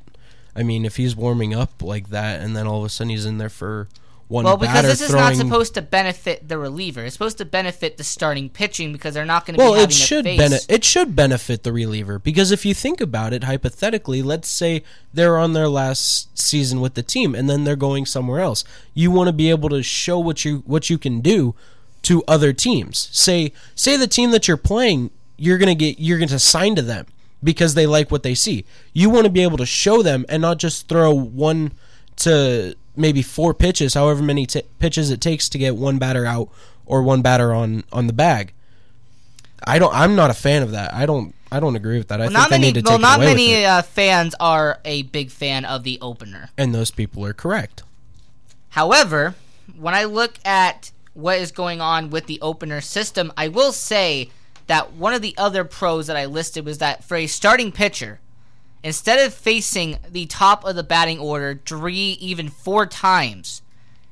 I 0.57 0.65
mean, 0.65 0.85
if 0.85 0.97
he's 0.97 1.15
warming 1.15 1.55
up 1.55 1.81
like 1.81 2.09
that, 2.11 2.41
and 2.41 2.57
then 2.57 2.67
all 2.67 2.81
of 2.81 2.85
a 2.85 2.89
sudden 2.89 3.11
he's 3.11 3.25
in 3.25 3.39
there 3.39 3.49
for 3.49 3.89
one 4.29 4.45
well, 4.45 4.59
because 4.59 4.85
this 4.85 5.01
is 5.01 5.11
throwing. 5.11 5.25
not 5.25 5.37
supposed 5.37 5.75
to 5.75 5.83
benefit 5.83 6.49
the 6.49 6.59
reliever. 6.59 7.03
It's 7.03 7.15
supposed 7.15 7.39
to 7.39 7.47
benefit 7.47 7.97
the 7.97 8.05
starting 8.05 8.51
pitching 8.51 8.93
because 8.93 9.15
they're 9.15 9.25
not 9.25 9.47
going 9.47 9.57
to 9.57 9.65
well, 9.65 9.73
be 9.73 9.81
having 9.81 9.91
it 9.91 9.95
should 9.95 10.25
to 10.25 10.37
face. 10.37 10.67
bene- 10.67 10.77
it 10.77 10.85
should 10.85 11.17
benefit 11.17 11.63
the 11.63 11.73
reliever 11.73 12.19
because 12.19 12.53
if 12.53 12.67
you 12.67 12.75
think 12.75 13.01
about 13.01 13.33
it 13.33 13.45
hypothetically, 13.45 14.23
let's 14.23 14.49
say 14.49 14.83
they're 15.15 15.39
on 15.39 15.55
their 15.55 15.69
last 15.69 16.39
season 16.39 16.81
with 16.81 16.93
the 16.95 17.03
team 17.03 17.35
and 17.35 17.49
then 17.49 17.65
they're 17.65 17.75
going 17.75 18.05
somewhere 18.05 18.41
else. 18.41 18.65
You 18.93 19.11
want 19.11 19.29
to 19.29 19.33
be 19.33 19.49
able 19.49 19.71
to 19.71 19.83
show 19.83 20.19
what 20.19 20.45
you 20.45 20.63
what 20.67 20.91
you 20.91 20.99
can 20.99 21.21
do 21.21 21.55
to 22.03 22.23
other 22.29 22.53
teams. 22.53 23.09
Say 23.13 23.53
say 23.75 23.97
the 23.97 24.07
team 24.07 24.31
that 24.33 24.47
you're 24.47 24.59
playing, 24.59 25.11
you're 25.39 25.59
going 25.59 25.69
to 25.69 25.75
get 25.75 25.99
you're 25.99 26.19
going 26.19 26.29
to 26.29 26.39
sign 26.39 26.75
to 26.77 26.83
them 26.83 27.07
because 27.43 27.75
they 27.75 27.87
like 27.87 28.11
what 28.11 28.23
they 28.23 28.35
see. 28.35 28.67
You 28.93 29.09
want 29.09 29.25
to 29.25 29.31
be 29.31 29.43
able 29.43 29.57
to 29.57 29.67
show 29.67 30.03
them 30.03 30.27
and 30.29 30.43
not 30.43 30.59
just 30.59 30.89
throw 30.89 31.13
one 31.13 31.73
to 32.17 32.75
maybe 32.99 33.23
four 33.23 33.55
pitches, 33.55 33.95
however 33.95 34.23
many 34.23 34.45
t- 34.47 34.63
pitches 34.79 35.11
it 35.11 35.21
takes 35.21 35.49
to 35.51 35.59
get 35.59 35.77
one 35.77 35.99
batter 35.99 36.27
out 36.27 36.49
or 36.85 37.03
one 37.03 37.23
batter 37.23 37.53
on 37.55 37.85
on 37.93 38.07
the 38.07 38.13
bag. 38.13 38.53
I 39.65 39.79
don't. 39.79 39.95
I'm 39.95 40.15
not 40.15 40.31
a 40.31 40.35
fan 40.35 40.63
of 40.63 40.73
that. 40.73 40.93
I 40.95 41.07
don't. 41.07 41.35
I 41.51 41.61
don't 41.61 41.77
agree 41.77 41.97
with 41.99 42.09
that. 42.09 42.21
I 42.21 42.25
think 42.25 42.33
not 42.35 42.51
they 42.51 42.57
many. 42.59 42.73
need 42.73 42.85
to 42.85 42.89
Well, 42.89 42.99
take 42.99 43.03
not 43.03 43.21
it 43.21 43.23
away 43.25 43.27
with 43.33 43.37
many 43.37 43.53
it. 43.55 43.65
uh, 43.65 43.83
fans 43.83 44.35
are 44.39 44.81
a 44.85 45.03
big 45.05 45.31
fan 45.31 45.65
of 45.65 45.83
the 45.83 45.99
opener. 46.03 46.51
and 46.59 46.75
those 46.75 46.91
people 46.91 47.25
are 47.25 47.33
correct. 47.33 47.83
However, 48.71 49.35
when 49.77 49.95
I 49.95 50.05
look 50.05 50.39
at 50.45 50.93
what 51.15 51.39
is 51.39 51.51
going 51.51 51.81
on 51.81 52.11
with 52.11 52.27
the 52.27 52.41
opener 52.43 52.81
system, 52.81 53.33
I 53.37 53.49
will 53.49 53.73
say 53.73 54.31
that 54.67 54.93
one 54.93 55.15
of 55.15 55.23
the 55.23 55.35
other 55.39 55.65
pros 55.65 56.07
that 56.07 56.17
I 56.17 56.27
listed 56.27 56.65
was 56.65 56.79
that 56.79 57.03
for 57.03 57.17
a 57.17 57.27
starting 57.27 57.73
pitcher, 57.73 58.21
instead 58.83 59.25
of 59.25 59.35
facing 59.35 59.99
the 60.09 60.27
top 60.27 60.65
of 60.65 60.77
the 60.77 60.83
batting 60.83 61.19
order 61.19 61.61
three, 61.65 62.17
even 62.21 62.49
four 62.49 62.87
times, 62.87 63.63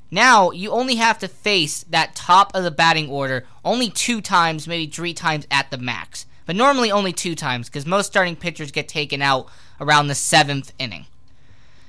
now 0.09 0.51
you 0.51 0.71
only 0.71 0.95
have 0.95 1.19
to 1.19 1.27
face 1.27 1.83
that 1.83 2.15
top 2.15 2.55
of 2.55 2.63
the 2.63 2.71
batting 2.71 3.09
order 3.09 3.45
only 3.65 3.89
two 3.89 4.21
times, 4.21 4.67
maybe 4.67 4.89
three 4.89 5.13
times 5.13 5.45
at 5.51 5.69
the 5.71 5.77
max. 5.77 6.25
But 6.45 6.55
normally 6.55 6.91
only 6.91 7.11
two 7.11 7.35
times 7.35 7.67
because 7.67 7.85
most 7.85 8.07
starting 8.07 8.37
pitchers 8.37 8.71
get 8.71 8.87
taken 8.87 9.21
out 9.21 9.47
around 9.81 10.07
the 10.07 10.15
seventh 10.15 10.71
inning 10.79 11.05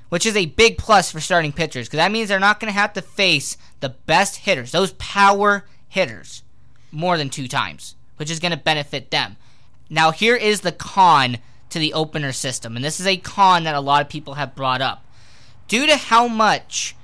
which 0.09 0.27
is 0.27 0.37
a 0.37 0.47
big 0.47 0.79
plus 0.79 1.11
for 1.11 1.21
starting 1.21 1.53
pitchers 1.53 1.87
because 1.87 1.99
that 1.99 2.13
means 2.13 2.29
they're 2.29 2.41
not 2.41 2.61
going 2.61 2.73
to 2.73 2.79
have 2.79 2.93
to 2.95 3.03
face 3.03 3.57
the 3.81 3.91
best 3.91 4.37
hitters, 4.37 4.73
those 4.73 4.93
power 4.95 5.65
hitters, 5.89 6.43
more 6.91 7.17
than 7.17 7.31
two 7.31 7.49
times, 7.49 7.95
which 8.17 8.31
is 8.31 8.41
going 8.41 8.53
to 8.53 8.57
benefit 8.57 9.11
them. 9.11 9.37
Now, 9.91 10.11
here 10.11 10.37
is 10.37 10.61
the 10.61 10.73
con 10.73 11.39
to 11.71 11.79
the 11.79 11.93
opener 11.93 12.33
system, 12.33 12.77
and 12.77 12.85
this 12.85 13.01
is 13.01 13.07
a 13.07 13.17
con 13.17 13.65
that 13.65 13.75
a 13.75 13.81
lot 13.81 14.03
of 14.03 14.09
people 14.09 14.35
have 14.35 14.55
brought 14.55 14.81
up. 14.81 15.05
Due 15.67 15.87
to 15.87 15.97
how 15.97 16.27
much 16.27 16.97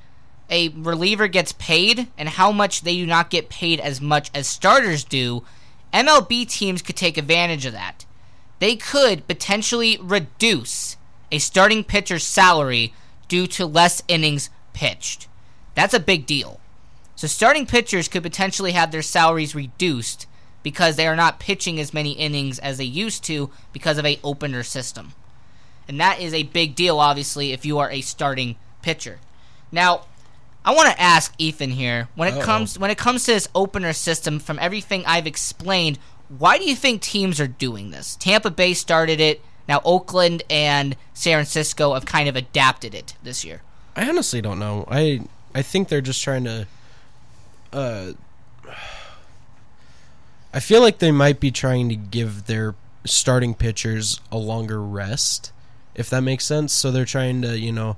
a 0.50 0.68
reliever 0.70 1.28
gets 1.28 1.52
paid 1.52 2.08
and 2.16 2.30
how 2.30 2.52
much 2.52 2.82
they 2.82 2.96
do 2.96 3.06
not 3.06 3.30
get 3.30 3.48
paid 3.48 3.80
as 3.80 4.00
much 4.00 4.30
as 4.34 4.46
starters 4.46 5.04
do, 5.04 5.44
MLB 5.92 6.48
teams 6.48 6.82
could 6.82 6.96
take 6.96 7.16
advantage 7.16 7.66
of 7.66 7.72
that. 7.72 8.04
They 8.58 8.76
could 8.76 9.26
potentially 9.26 9.98
reduce 10.00 10.96
a 11.30 11.38
starting 11.38 11.84
pitcher's 11.84 12.24
salary 12.24 12.94
due 13.28 13.46
to 13.48 13.66
less 13.66 14.02
innings 14.08 14.50
pitched. 14.72 15.28
That's 15.74 15.94
a 15.94 16.00
big 16.00 16.26
deal. 16.26 16.60
So 17.16 17.26
starting 17.26 17.66
pitchers 17.66 18.08
could 18.08 18.22
potentially 18.22 18.72
have 18.72 18.90
their 18.90 19.02
salaries 19.02 19.54
reduced 19.54 20.26
because 20.64 20.96
they 20.96 21.06
are 21.06 21.14
not 21.14 21.38
pitching 21.38 21.78
as 21.78 21.94
many 21.94 22.12
innings 22.12 22.58
as 22.58 22.78
they 22.78 22.84
used 22.84 23.22
to 23.22 23.50
because 23.72 23.98
of 23.98 24.04
a 24.04 24.18
opener 24.24 24.64
system. 24.64 25.12
And 25.86 26.00
that 26.00 26.20
is 26.20 26.34
a 26.34 26.42
big 26.42 26.74
deal 26.74 26.98
obviously 26.98 27.52
if 27.52 27.64
you 27.64 27.78
are 27.78 27.90
a 27.90 28.00
starting 28.00 28.56
pitcher. 28.82 29.20
Now, 29.70 30.06
I 30.64 30.74
want 30.74 30.90
to 30.90 31.00
ask 31.00 31.32
Ethan 31.38 31.70
here 31.70 32.08
when 32.14 32.28
it 32.28 32.38
Uh-oh. 32.38 32.42
comes 32.42 32.78
when 32.78 32.90
it 32.90 32.98
comes 32.98 33.24
to 33.26 33.32
this 33.32 33.48
opener 33.54 33.92
system 33.92 34.40
from 34.40 34.58
everything 34.58 35.04
I've 35.06 35.26
explained, 35.26 35.98
why 36.28 36.58
do 36.58 36.64
you 36.64 36.74
think 36.74 37.02
teams 37.02 37.38
are 37.38 37.46
doing 37.46 37.90
this? 37.90 38.16
Tampa 38.16 38.50
Bay 38.50 38.72
started 38.72 39.20
it. 39.20 39.42
Now 39.68 39.82
Oakland 39.84 40.42
and 40.48 40.96
San 41.12 41.36
Francisco 41.36 41.92
have 41.92 42.06
kind 42.06 42.28
of 42.28 42.36
adapted 42.36 42.94
it 42.94 43.14
this 43.22 43.44
year. 43.44 43.60
I 43.94 44.08
honestly 44.08 44.40
don't 44.40 44.58
know. 44.58 44.86
I 44.90 45.20
I 45.54 45.60
think 45.60 45.88
they're 45.88 46.00
just 46.00 46.22
trying 46.22 46.44
to. 46.44 46.66
Uh, 47.72 48.12
I 50.54 50.60
feel 50.60 50.80
like 50.80 50.98
they 51.00 51.10
might 51.10 51.40
be 51.40 51.50
trying 51.50 51.88
to 51.88 51.96
give 51.96 52.46
their 52.46 52.76
starting 53.04 53.54
pitchers 53.54 54.20
a 54.30 54.38
longer 54.38 54.80
rest, 54.80 55.50
if 55.96 56.08
that 56.10 56.20
makes 56.20 56.46
sense. 56.46 56.72
So 56.72 56.92
they're 56.92 57.04
trying 57.04 57.42
to, 57.42 57.58
you 57.58 57.72
know, 57.72 57.96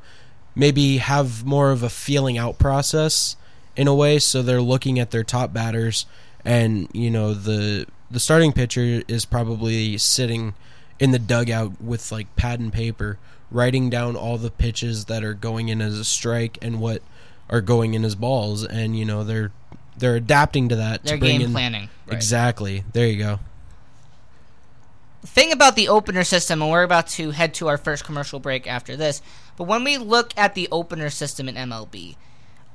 maybe 0.55 0.97
have 0.97 1.45
more 1.45 1.71
of 1.71 1.83
a 1.83 1.91
feeling 1.91 2.39
out 2.39 2.59
process 2.59 3.37
in 3.77 3.87
a 3.87 3.95
way. 3.95 4.19
So 4.19 4.41
they're 4.41 4.63
looking 4.63 4.99
at 4.99 5.11
their 5.11 5.23
top 5.23 5.53
batters, 5.53 6.07
and 6.47 6.89
you 6.95 7.11
know 7.11 7.35
the 7.35 7.87
the 8.11 8.19
starting 8.19 8.53
pitcher 8.53 9.03
is 9.07 9.27
probably 9.27 9.99
sitting 9.99 10.55
in 10.99 11.11
the 11.11 11.19
dugout 11.19 11.79
with 11.81 12.11
like 12.11 12.35
pad 12.37 12.59
and 12.59 12.73
paper, 12.73 13.19
writing 13.51 13.91
down 13.91 14.17
all 14.17 14.39
the 14.39 14.51
pitches 14.51 15.05
that 15.05 15.23
are 15.23 15.35
going 15.35 15.69
in 15.69 15.83
as 15.83 15.99
a 15.99 16.05
strike 16.07 16.57
and 16.63 16.81
what 16.81 17.03
are 17.51 17.61
going 17.61 17.93
in 17.93 18.03
as 18.03 18.15
balls, 18.15 18.65
and 18.65 18.99
you 18.99 19.05
know 19.05 19.23
they're 19.23 19.53
they're 19.99 20.17
adapting 20.17 20.69
to 20.71 20.77
that. 20.77 21.05
They're 21.05 21.17
to 21.17 21.21
bring 21.21 21.39
game 21.39 21.49
in, 21.49 21.53
planning, 21.53 21.89
right. 22.07 22.15
Exactly. 22.15 22.85
There 22.93 23.07
you 23.07 23.19
go. 23.19 23.41
The 25.23 25.27
thing 25.27 25.53
about 25.53 25.77
the 25.77 25.89
opener 25.89 26.25
system, 26.25 26.63
and 26.63 26.71
we're 26.71 26.83
about 26.83 27.09
to 27.09 27.31
head 27.31 27.55
to 27.55 27.69
our 27.69 27.79
first 27.79 28.05
commercial 28.05 28.39
break 28.39 28.67
after 28.67 28.97
this, 28.97 29.23
but 29.57 29.65
when 29.65 29.85
we 29.85 29.99
look 29.99 30.33
at 30.37 30.55
the 30.55 30.69
opener 30.71 31.11
system 31.11 31.49
in 31.49 31.55
MLB, 31.55 32.17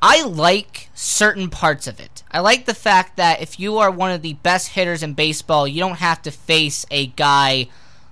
I 0.01 0.23
like 0.23 0.89
certain 0.95 1.49
parts 1.49 1.85
of 1.85 1.99
it. 1.99 2.23
I 2.31 2.39
like 2.39 2.65
the 2.65 2.73
fact 2.73 3.17
that 3.17 3.41
if 3.41 3.59
you 3.59 3.77
are 3.77 3.91
one 3.91 4.11
of 4.11 4.23
the 4.23 4.33
best 4.33 4.69
hitters 4.69 5.03
in 5.03 5.13
baseball, 5.13 5.67
you 5.67 5.79
don't 5.79 5.99
have 5.99 6.21
to 6.23 6.31
face 6.31 6.85
a 6.89 7.07
guy 7.07 7.67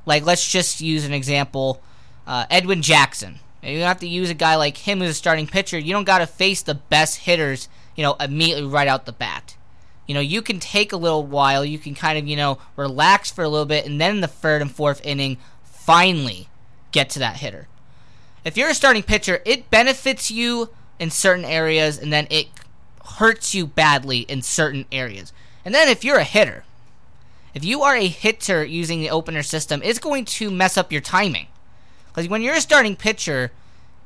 like, 0.05 0.25
let's 0.25 0.49
just 0.49 0.81
use 0.81 1.05
an 1.05 1.13
example, 1.13 1.81
uh, 2.25 2.45
Edwin 2.49 2.81
Jackson. 2.81 3.39
You 3.61 3.77
don't 3.77 3.87
have 3.87 3.99
to 3.99 4.07
use 4.07 4.29
a 4.29 4.35
guy 4.35 4.55
like 4.55 4.77
him 4.77 4.99
who's 4.99 5.09
a 5.09 5.13
starting 5.13 5.45
pitcher. 5.45 5.77
You 5.77 5.93
don't 5.93 6.05
got 6.05 6.19
to 6.19 6.27
face 6.27 6.61
the 6.61 6.75
best 6.75 7.17
hitters, 7.17 7.69
you 7.99 8.03
know, 8.03 8.15
immediately 8.17 8.63
right 8.63 8.87
out 8.87 9.05
the 9.05 9.11
bat. 9.11 9.57
You 10.07 10.13
know, 10.13 10.21
you 10.21 10.41
can 10.41 10.61
take 10.61 10.93
a 10.93 10.97
little 10.97 11.25
while. 11.25 11.65
You 11.65 11.77
can 11.77 11.95
kind 11.95 12.17
of, 12.17 12.25
you 12.29 12.37
know, 12.37 12.57
relax 12.77 13.29
for 13.29 13.43
a 13.43 13.49
little 13.49 13.65
bit, 13.65 13.85
and 13.85 13.99
then 13.99 14.15
in 14.15 14.21
the 14.21 14.27
third 14.29 14.61
and 14.61 14.71
fourth 14.71 15.05
inning, 15.05 15.35
finally 15.65 16.47
get 16.93 17.09
to 17.09 17.19
that 17.19 17.35
hitter. 17.35 17.67
If 18.45 18.55
you're 18.55 18.69
a 18.69 18.73
starting 18.73 19.03
pitcher, 19.03 19.41
it 19.43 19.69
benefits 19.69 20.31
you 20.31 20.69
in 20.97 21.11
certain 21.11 21.43
areas, 21.43 21.97
and 21.97 22.13
then 22.13 22.25
it 22.29 22.47
hurts 23.17 23.53
you 23.53 23.67
badly 23.67 24.19
in 24.19 24.43
certain 24.43 24.85
areas. 24.93 25.33
And 25.65 25.75
then 25.75 25.89
if 25.89 26.05
you're 26.05 26.19
a 26.19 26.23
hitter, 26.23 26.63
if 27.53 27.65
you 27.65 27.81
are 27.81 27.97
a 27.97 28.07
hitter 28.07 28.63
using 28.63 29.01
the 29.01 29.09
opener 29.09 29.43
system, 29.43 29.81
it's 29.83 29.99
going 29.99 30.23
to 30.23 30.49
mess 30.49 30.77
up 30.77 30.93
your 30.93 31.01
timing. 31.01 31.47
Because 32.07 32.29
when 32.29 32.43
you're 32.43 32.55
a 32.55 32.61
starting 32.61 32.95
pitcher, 32.95 33.51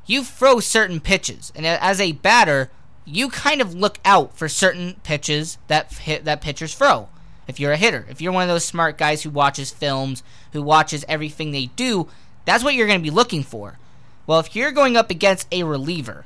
you 0.07 0.23
throw 0.23 0.59
certain 0.59 0.99
pitches, 0.99 1.53
and 1.55 1.67
as 1.67 2.01
a 2.01 2.13
batter, 2.13 2.71
you 3.05 3.29
kind 3.29 3.61
of 3.61 3.73
look 3.73 3.99
out 4.05 4.37
for 4.37 4.47
certain 4.47 4.95
pitches 5.03 5.57
that 5.67 5.91
hit, 5.93 6.25
that 6.25 6.41
pitchers 6.41 6.73
throw. 6.73 7.09
If 7.47 7.59
you're 7.59 7.73
a 7.73 7.77
hitter, 7.77 8.05
if 8.09 8.21
you're 8.21 8.31
one 8.31 8.43
of 8.43 8.49
those 8.49 8.63
smart 8.63 8.97
guys 8.97 9.23
who 9.23 9.29
watches 9.29 9.71
films, 9.71 10.23
who 10.53 10.61
watches 10.61 11.03
everything 11.07 11.51
they 11.51 11.65
do, 11.67 12.07
that's 12.45 12.63
what 12.63 12.73
you're 12.73 12.87
going 12.87 12.99
to 12.99 13.03
be 13.03 13.09
looking 13.09 13.43
for. 13.43 13.77
Well, 14.25 14.39
if 14.39 14.55
you're 14.55 14.71
going 14.71 14.95
up 14.95 15.09
against 15.09 15.47
a 15.51 15.63
reliever 15.63 16.25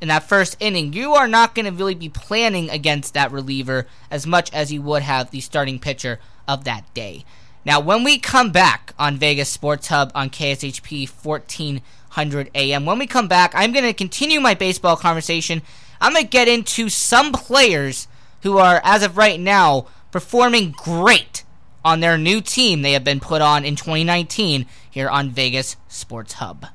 in 0.00 0.08
that 0.08 0.28
first 0.28 0.56
inning, 0.60 0.92
you 0.92 1.14
are 1.14 1.26
not 1.26 1.54
going 1.54 1.64
to 1.64 1.72
really 1.72 1.94
be 1.94 2.10
planning 2.10 2.68
against 2.68 3.14
that 3.14 3.32
reliever 3.32 3.86
as 4.10 4.26
much 4.26 4.52
as 4.52 4.70
you 4.72 4.82
would 4.82 5.02
have 5.02 5.30
the 5.30 5.40
starting 5.40 5.78
pitcher 5.78 6.20
of 6.46 6.64
that 6.64 6.92
day. 6.92 7.24
Now, 7.64 7.80
when 7.80 8.04
we 8.04 8.18
come 8.18 8.50
back 8.50 8.94
on 8.98 9.16
Vegas 9.16 9.48
Sports 9.48 9.88
Hub 9.88 10.12
on 10.14 10.30
KSHP 10.30 11.08
1400 11.08 12.50
AM, 12.54 12.84
when 12.86 12.98
we 12.98 13.06
come 13.06 13.28
back, 13.28 13.52
I'm 13.54 13.72
going 13.72 13.84
to 13.84 13.92
continue 13.92 14.40
my 14.40 14.54
baseball 14.54 14.96
conversation. 14.96 15.62
I'm 16.00 16.12
going 16.12 16.24
to 16.24 16.28
get 16.30 16.48
into 16.48 16.88
some 16.88 17.32
players 17.32 18.08
who 18.42 18.58
are, 18.58 18.80
as 18.84 19.02
of 19.02 19.16
right 19.16 19.40
now, 19.40 19.86
performing 20.10 20.72
great 20.72 21.44
on 21.84 22.00
their 22.00 22.18
new 22.18 22.40
team 22.40 22.82
they 22.82 22.92
have 22.92 23.04
been 23.04 23.20
put 23.20 23.40
on 23.40 23.64
in 23.64 23.76
2019 23.76 24.66
here 24.90 25.08
on 25.08 25.30
Vegas 25.30 25.76
Sports 25.88 26.34
Hub. 26.34 26.66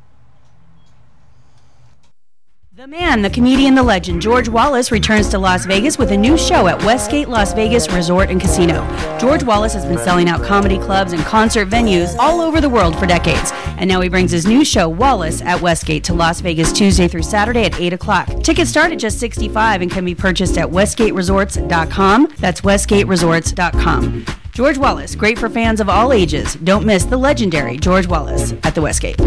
The 2.75 2.87
man, 2.87 3.21
the 3.21 3.29
comedian, 3.29 3.75
the 3.75 3.83
legend, 3.83 4.19
George 4.19 4.49
Wallace 4.49 4.91
returns 4.91 5.29
to 5.29 5.37
Las 5.37 5.67
Vegas 5.67 5.99
with 5.99 6.09
a 6.09 6.17
new 6.17 6.35
show 6.35 6.65
at 6.65 6.83
Westgate 6.83 7.29
Las 7.29 7.53
Vegas 7.53 7.87
Resort 7.91 8.31
and 8.31 8.41
Casino. 8.41 8.83
George 9.19 9.43
Wallace 9.43 9.75
has 9.75 9.85
been 9.85 9.99
selling 9.99 10.27
out 10.27 10.41
comedy 10.41 10.79
clubs 10.79 11.13
and 11.13 11.21
concert 11.21 11.69
venues 11.69 12.17
all 12.17 12.41
over 12.41 12.59
the 12.59 12.67
world 12.67 12.97
for 12.97 13.05
decades. 13.05 13.51
And 13.77 13.87
now 13.87 14.01
he 14.01 14.09
brings 14.09 14.31
his 14.31 14.47
new 14.47 14.65
show, 14.65 14.89
Wallace, 14.89 15.43
at 15.43 15.61
Westgate 15.61 16.03
to 16.05 16.15
Las 16.15 16.41
Vegas 16.41 16.73
Tuesday 16.73 17.07
through 17.07 17.21
Saturday 17.21 17.65
at 17.65 17.79
8 17.79 17.93
o'clock. 17.93 18.27
Tickets 18.41 18.71
start 18.71 18.91
at 18.91 18.97
just 18.97 19.19
65 19.19 19.83
and 19.83 19.91
can 19.91 20.03
be 20.03 20.15
purchased 20.15 20.57
at 20.57 20.67
westgateresorts.com. 20.67 22.33
That's 22.39 22.61
westgateresorts.com. 22.61 24.25
George 24.51 24.79
Wallace, 24.79 25.13
great 25.13 25.37
for 25.37 25.47
fans 25.47 25.79
of 25.79 25.89
all 25.89 26.11
ages. 26.11 26.55
Don't 26.55 26.87
miss 26.87 27.05
the 27.05 27.17
legendary 27.17 27.77
George 27.77 28.07
Wallace 28.07 28.53
at 28.63 28.73
the 28.73 28.81
Westgate. 28.81 29.19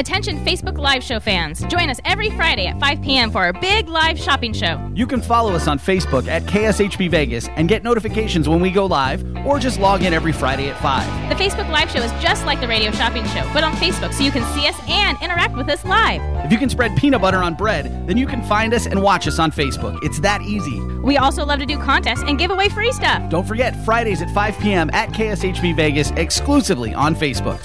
Attention 0.00 0.42
Facebook 0.46 0.78
Live 0.78 1.04
Show 1.04 1.20
fans. 1.20 1.62
Join 1.66 1.90
us 1.90 2.00
every 2.06 2.30
Friday 2.30 2.66
at 2.66 2.80
5 2.80 3.02
p.m. 3.02 3.30
for 3.30 3.44
our 3.44 3.52
big 3.52 3.86
live 3.86 4.18
shopping 4.18 4.54
show. 4.54 4.80
You 4.94 5.06
can 5.06 5.20
follow 5.20 5.52
us 5.52 5.68
on 5.68 5.78
Facebook 5.78 6.26
at 6.26 6.42
KSHP 6.44 7.10
Vegas 7.10 7.48
and 7.48 7.68
get 7.68 7.84
notifications 7.84 8.48
when 8.48 8.60
we 8.60 8.70
go 8.70 8.86
live, 8.86 9.22
or 9.46 9.58
just 9.58 9.78
log 9.78 10.02
in 10.02 10.14
every 10.14 10.32
Friday 10.32 10.70
at 10.70 10.80
5. 10.80 11.28
The 11.28 11.34
Facebook 11.34 11.68
Live 11.68 11.90
Show 11.90 11.98
is 11.98 12.10
just 12.22 12.46
like 12.46 12.62
the 12.62 12.66
radio 12.66 12.90
shopping 12.92 13.26
show, 13.26 13.46
but 13.52 13.62
on 13.62 13.74
Facebook 13.74 14.14
so 14.14 14.24
you 14.24 14.30
can 14.30 14.42
see 14.54 14.66
us 14.66 14.76
and 14.88 15.18
interact 15.20 15.54
with 15.54 15.68
us 15.68 15.84
live. 15.84 16.22
If 16.46 16.50
you 16.50 16.56
can 16.56 16.70
spread 16.70 16.96
peanut 16.96 17.20
butter 17.20 17.42
on 17.42 17.52
bread, 17.52 18.08
then 18.08 18.16
you 18.16 18.26
can 18.26 18.42
find 18.44 18.72
us 18.72 18.86
and 18.86 19.02
watch 19.02 19.28
us 19.28 19.38
on 19.38 19.52
Facebook. 19.52 19.98
It's 20.02 20.18
that 20.20 20.40
easy. 20.40 20.80
We 20.80 21.18
also 21.18 21.44
love 21.44 21.58
to 21.58 21.66
do 21.66 21.76
contests 21.76 22.22
and 22.26 22.38
give 22.38 22.50
away 22.50 22.70
free 22.70 22.92
stuff. 22.92 23.28
Don't 23.28 23.46
forget, 23.46 23.76
Fridays 23.84 24.22
at 24.22 24.30
5 24.30 24.58
p.m. 24.60 24.88
at 24.94 25.10
KSHP 25.10 25.76
Vegas 25.76 26.10
exclusively 26.12 26.94
on 26.94 27.14
Facebook. 27.14 27.60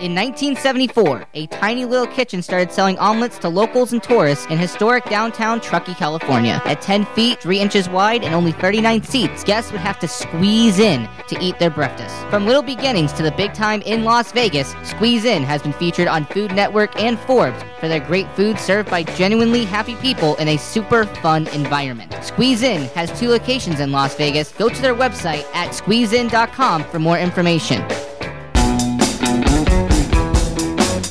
In 0.00 0.14
1974, 0.14 1.26
a 1.34 1.46
tiny 1.48 1.84
little 1.84 2.06
kitchen 2.06 2.40
started 2.40 2.70
selling 2.70 2.96
omelets 3.00 3.36
to 3.38 3.48
locals 3.48 3.92
and 3.92 4.00
tourists 4.00 4.46
in 4.46 4.56
historic 4.56 5.04
downtown 5.06 5.60
Truckee, 5.60 5.94
California. 5.94 6.62
At 6.66 6.80
10 6.80 7.04
feet, 7.16 7.40
3 7.40 7.58
inches 7.58 7.88
wide, 7.88 8.22
and 8.22 8.32
only 8.32 8.52
39 8.52 9.02
seats, 9.02 9.42
guests 9.42 9.72
would 9.72 9.80
have 9.80 9.98
to 9.98 10.06
squeeze 10.06 10.78
in 10.78 11.08
to 11.26 11.36
eat 11.40 11.58
their 11.58 11.70
breakfast. 11.70 12.14
From 12.30 12.46
little 12.46 12.62
beginnings 12.62 13.12
to 13.14 13.24
the 13.24 13.32
big 13.32 13.54
time 13.54 13.82
in 13.82 14.04
Las 14.04 14.30
Vegas, 14.30 14.72
Squeeze 14.84 15.24
In 15.24 15.42
has 15.42 15.62
been 15.62 15.72
featured 15.72 16.06
on 16.06 16.26
Food 16.26 16.54
Network 16.54 16.96
and 17.02 17.18
Forbes 17.18 17.60
for 17.80 17.88
their 17.88 17.98
great 17.98 18.30
food 18.36 18.56
served 18.60 18.88
by 18.88 19.02
genuinely 19.02 19.64
happy 19.64 19.96
people 19.96 20.36
in 20.36 20.46
a 20.46 20.58
super 20.58 21.06
fun 21.06 21.48
environment. 21.48 22.14
Squeeze 22.22 22.62
In 22.62 22.82
has 22.90 23.10
two 23.18 23.30
locations 23.30 23.80
in 23.80 23.90
Las 23.90 24.14
Vegas. 24.14 24.52
Go 24.52 24.68
to 24.68 24.80
their 24.80 24.94
website 24.94 25.44
at 25.54 25.70
squeezein.com 25.70 26.84
for 26.84 27.00
more 27.00 27.18
information. 27.18 27.84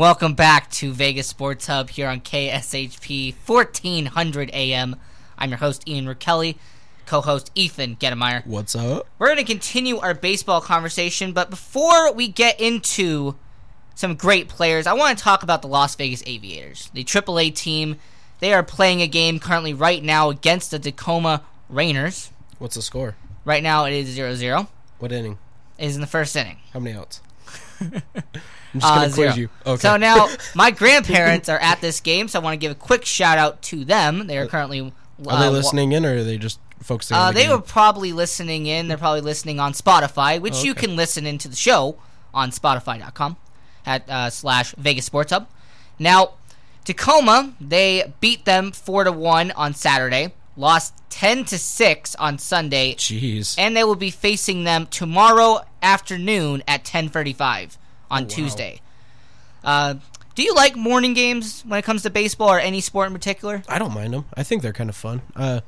welcome 0.00 0.32
back 0.32 0.70
to 0.70 0.94
Vegas 0.94 1.26
Sports 1.26 1.66
Hub 1.66 1.90
here 1.90 2.08
on 2.08 2.22
KSHP 2.22 3.34
1400 3.44 4.50
AM. 4.54 4.96
I'm 5.36 5.50
your 5.50 5.58
host, 5.58 5.86
Ian 5.86 6.06
Rakelli, 6.06 6.56
co 7.04 7.20
host, 7.20 7.50
Ethan 7.54 7.96
Gettemeyer. 7.96 8.46
What's 8.46 8.74
up? 8.74 9.06
We're 9.18 9.26
going 9.26 9.36
to 9.36 9.44
continue 9.44 9.98
our 9.98 10.14
baseball 10.14 10.62
conversation, 10.62 11.34
but 11.34 11.50
before 11.50 12.14
we 12.14 12.28
get 12.28 12.58
into 12.58 13.36
some 13.94 14.14
great 14.14 14.48
players, 14.48 14.86
I 14.86 14.94
want 14.94 15.18
to 15.18 15.22
talk 15.22 15.42
about 15.42 15.60
the 15.60 15.68
Las 15.68 15.94
Vegas 15.96 16.22
Aviators, 16.24 16.90
the 16.94 17.04
AAA 17.04 17.54
team. 17.54 17.96
They 18.38 18.54
are 18.54 18.62
playing 18.62 19.02
a 19.02 19.06
game 19.06 19.38
currently 19.38 19.74
right 19.74 20.02
now 20.02 20.30
against 20.30 20.70
the 20.70 20.78
Tacoma 20.78 21.42
Rainiers. 21.70 22.30
What's 22.58 22.76
the 22.76 22.80
score? 22.80 23.16
Right 23.44 23.62
now 23.62 23.84
it 23.84 23.92
is 23.92 24.08
0 24.08 24.34
0. 24.34 24.66
What 24.98 25.12
inning? 25.12 25.36
It 25.76 25.84
is 25.84 25.94
in 25.94 26.00
the 26.00 26.06
first 26.06 26.34
inning. 26.36 26.56
How 26.72 26.80
many 26.80 26.96
outs? 26.96 27.20
I'm 28.74 28.80
just 28.80 28.92
uh, 28.92 28.94
gonna 28.96 29.12
quiz 29.12 29.36
you. 29.36 29.48
Okay. 29.66 29.80
So 29.80 29.96
now 29.96 30.28
my 30.54 30.70
grandparents 30.70 31.48
are 31.48 31.58
at 31.58 31.80
this 31.80 32.00
game, 32.00 32.28
so 32.28 32.40
I 32.40 32.42
want 32.42 32.54
to 32.54 32.58
give 32.58 32.72
a 32.72 32.76
quick 32.76 33.04
shout 33.04 33.38
out 33.38 33.62
to 33.62 33.84
them. 33.84 34.26
They 34.26 34.38
are 34.38 34.46
currently. 34.46 34.80
Uh, 34.80 35.30
are 35.30 35.40
they 35.40 35.48
listening 35.48 35.92
in, 35.92 36.06
or 36.06 36.16
are 36.16 36.24
they 36.24 36.38
just 36.38 36.60
focusing? 36.82 37.16
Uh, 37.16 37.28
the 37.28 37.34
they 37.34 37.42
game? 37.42 37.52
were 37.52 37.60
probably 37.60 38.12
listening 38.12 38.66
in. 38.66 38.88
They're 38.88 38.98
probably 38.98 39.20
listening 39.20 39.60
on 39.60 39.72
Spotify, 39.72 40.40
which 40.40 40.54
oh, 40.54 40.58
okay. 40.58 40.66
you 40.68 40.74
can 40.74 40.96
listen 40.96 41.26
into 41.26 41.48
the 41.48 41.56
show 41.56 41.96
on 42.32 42.50
Spotify.com 42.50 43.36
at 43.86 44.08
uh, 44.08 44.30
slash 44.30 44.74
Vegas 44.76 45.04
Sports 45.04 45.32
Hub. 45.32 45.48
Now, 45.98 46.34
Tacoma, 46.84 47.54
they 47.60 48.12
beat 48.20 48.44
them 48.44 48.72
four 48.72 49.04
to 49.04 49.12
one 49.12 49.50
on 49.52 49.74
Saturday 49.74 50.32
lost 50.60 50.94
10 51.10 51.44
to 51.46 51.58
6 51.58 52.14
on 52.16 52.38
Sunday. 52.38 52.94
Jeez. 52.94 53.56
And 53.58 53.76
they 53.76 53.82
will 53.82 53.96
be 53.96 54.10
facing 54.10 54.64
them 54.64 54.86
tomorrow 54.86 55.60
afternoon 55.82 56.62
at 56.68 56.84
10:35. 56.84 57.78
Oh, 58.10 58.16
on 58.16 58.22
wow. 58.22 58.28
Tuesday. 58.28 58.80
Uh, 59.62 59.94
do 60.34 60.42
you 60.42 60.54
like 60.54 60.76
morning 60.76 61.14
games 61.14 61.62
when 61.66 61.78
it 61.78 61.82
comes 61.82 62.02
to 62.02 62.10
baseball 62.10 62.50
or 62.50 62.58
any 62.58 62.80
sport 62.80 63.08
in 63.08 63.12
particular? 63.12 63.62
I 63.68 63.78
don't 63.78 63.92
mind 63.92 64.14
them. 64.14 64.24
I 64.34 64.42
think 64.42 64.62
they're 64.62 64.72
kind 64.72 64.88
of 64.88 64.96
fun. 64.96 65.22
Uh, 65.36 65.60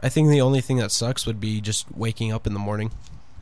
I 0.00 0.08
think 0.08 0.28
the 0.30 0.40
only 0.40 0.60
thing 0.60 0.78
that 0.78 0.90
sucks 0.90 1.26
would 1.26 1.40
be 1.40 1.60
just 1.60 1.86
waking 1.94 2.32
up 2.32 2.46
in 2.46 2.52
the 2.52 2.58
morning. 2.58 2.90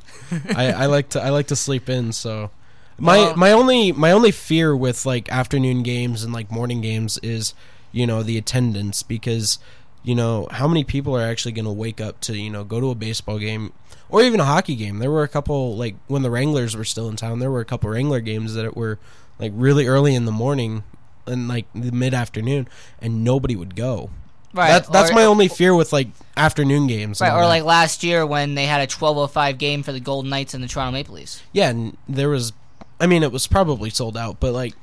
I, 0.55 0.73
I, 0.73 0.87
like 0.87 1.11
to 1.11 1.23
I 1.23 1.31
like 1.31 1.49
to 1.49 1.57
sleep 1.57 1.89
in, 1.89 2.13
so 2.13 2.51
my 2.99 3.19
well, 3.19 3.37
my 3.37 3.53
only 3.53 3.93
my 3.93 4.11
only 4.11 4.31
fear 4.31 4.77
with 4.77 5.05
like 5.05 5.31
afternoon 5.31 5.83
games 5.83 6.23
and 6.23 6.33
like 6.33 6.51
morning 6.51 6.81
games 6.81 7.19
is 7.23 7.55
you 7.93 8.07
know 8.07 8.23
the 8.23 8.39
attendance 8.39 9.03
because 9.03 9.59
you 10.03 10.15
know 10.15 10.49
how 10.51 10.69
many 10.69 10.85
people 10.85 11.17
are 11.17 11.23
actually 11.23 11.53
going 11.53 11.65
to 11.65 11.73
wake 11.73 12.01
up 12.01 12.21
to 12.21 12.37
you 12.37 12.51
know 12.51 12.63
go 12.63 12.81
to 12.81 12.91
a 12.91 12.95
baseball 12.95 13.39
game 13.39 13.73
or 14.15 14.23
even 14.23 14.41
a 14.41 14.45
hockey 14.45 14.77
game. 14.77 14.99
There 15.01 15.11
were 15.11 15.23
a 15.25 15.29
couple 15.29 15.77
like 15.77 15.97
when 16.07 16.23
the 16.23 16.31
Wranglers 16.31 16.77
were 16.77 16.85
still 16.85 17.09
in 17.09 17.17
town. 17.17 17.39
There 17.41 17.51
were 17.51 17.61
a 17.61 17.65
couple 17.65 17.91
Wrangler 17.91 18.21
games 18.21 18.55
that 18.55 18.77
were 18.77 18.99
like 19.39 19.53
really 19.55 19.87
early 19.87 20.15
in 20.15 20.25
the 20.25 20.33
morning 20.33 20.85
and 21.27 21.49
like 21.49 21.67
the 21.75 21.91
mid 21.91 22.15
afternoon, 22.15 22.69
and 23.01 23.25
nobody 23.25 23.57
would 23.57 23.75
go. 23.75 24.11
Right, 24.53 24.69
That, 24.71 24.93
that's 24.93 25.11
or- 25.11 25.15
my 25.15 25.25
only 25.25 25.49
fear 25.49 25.75
with 25.75 25.93
like 25.93 26.09
afternoon 26.37 26.87
games. 26.87 27.21
Right, 27.21 27.33
or 27.33 27.41
that. 27.41 27.49
like 27.49 27.65
last 27.65 28.05
year 28.05 28.25
when 28.25 28.55
they 28.55 28.67
had 28.67 28.81
a 28.81 28.87
12:05 28.87 29.59
game 29.59 29.83
for 29.83 29.91
the 29.93 29.99
Golden 30.01 30.31
Knights 30.31 30.55
and 30.55 30.63
the 30.63 30.69
Toronto 30.69 30.93
Maple 30.93 31.15
Leafs. 31.17 31.43
yeah, 31.53 31.71
and 31.71 31.97
there 32.09 32.29
was, 32.29 32.53
I 33.01 33.09
mean, 33.09 33.25
it 33.25 33.33
was 33.33 33.49
probably 33.49 33.91
sold 33.91 34.17
out, 34.17 34.39
but 34.39 34.53
like, 34.53 34.75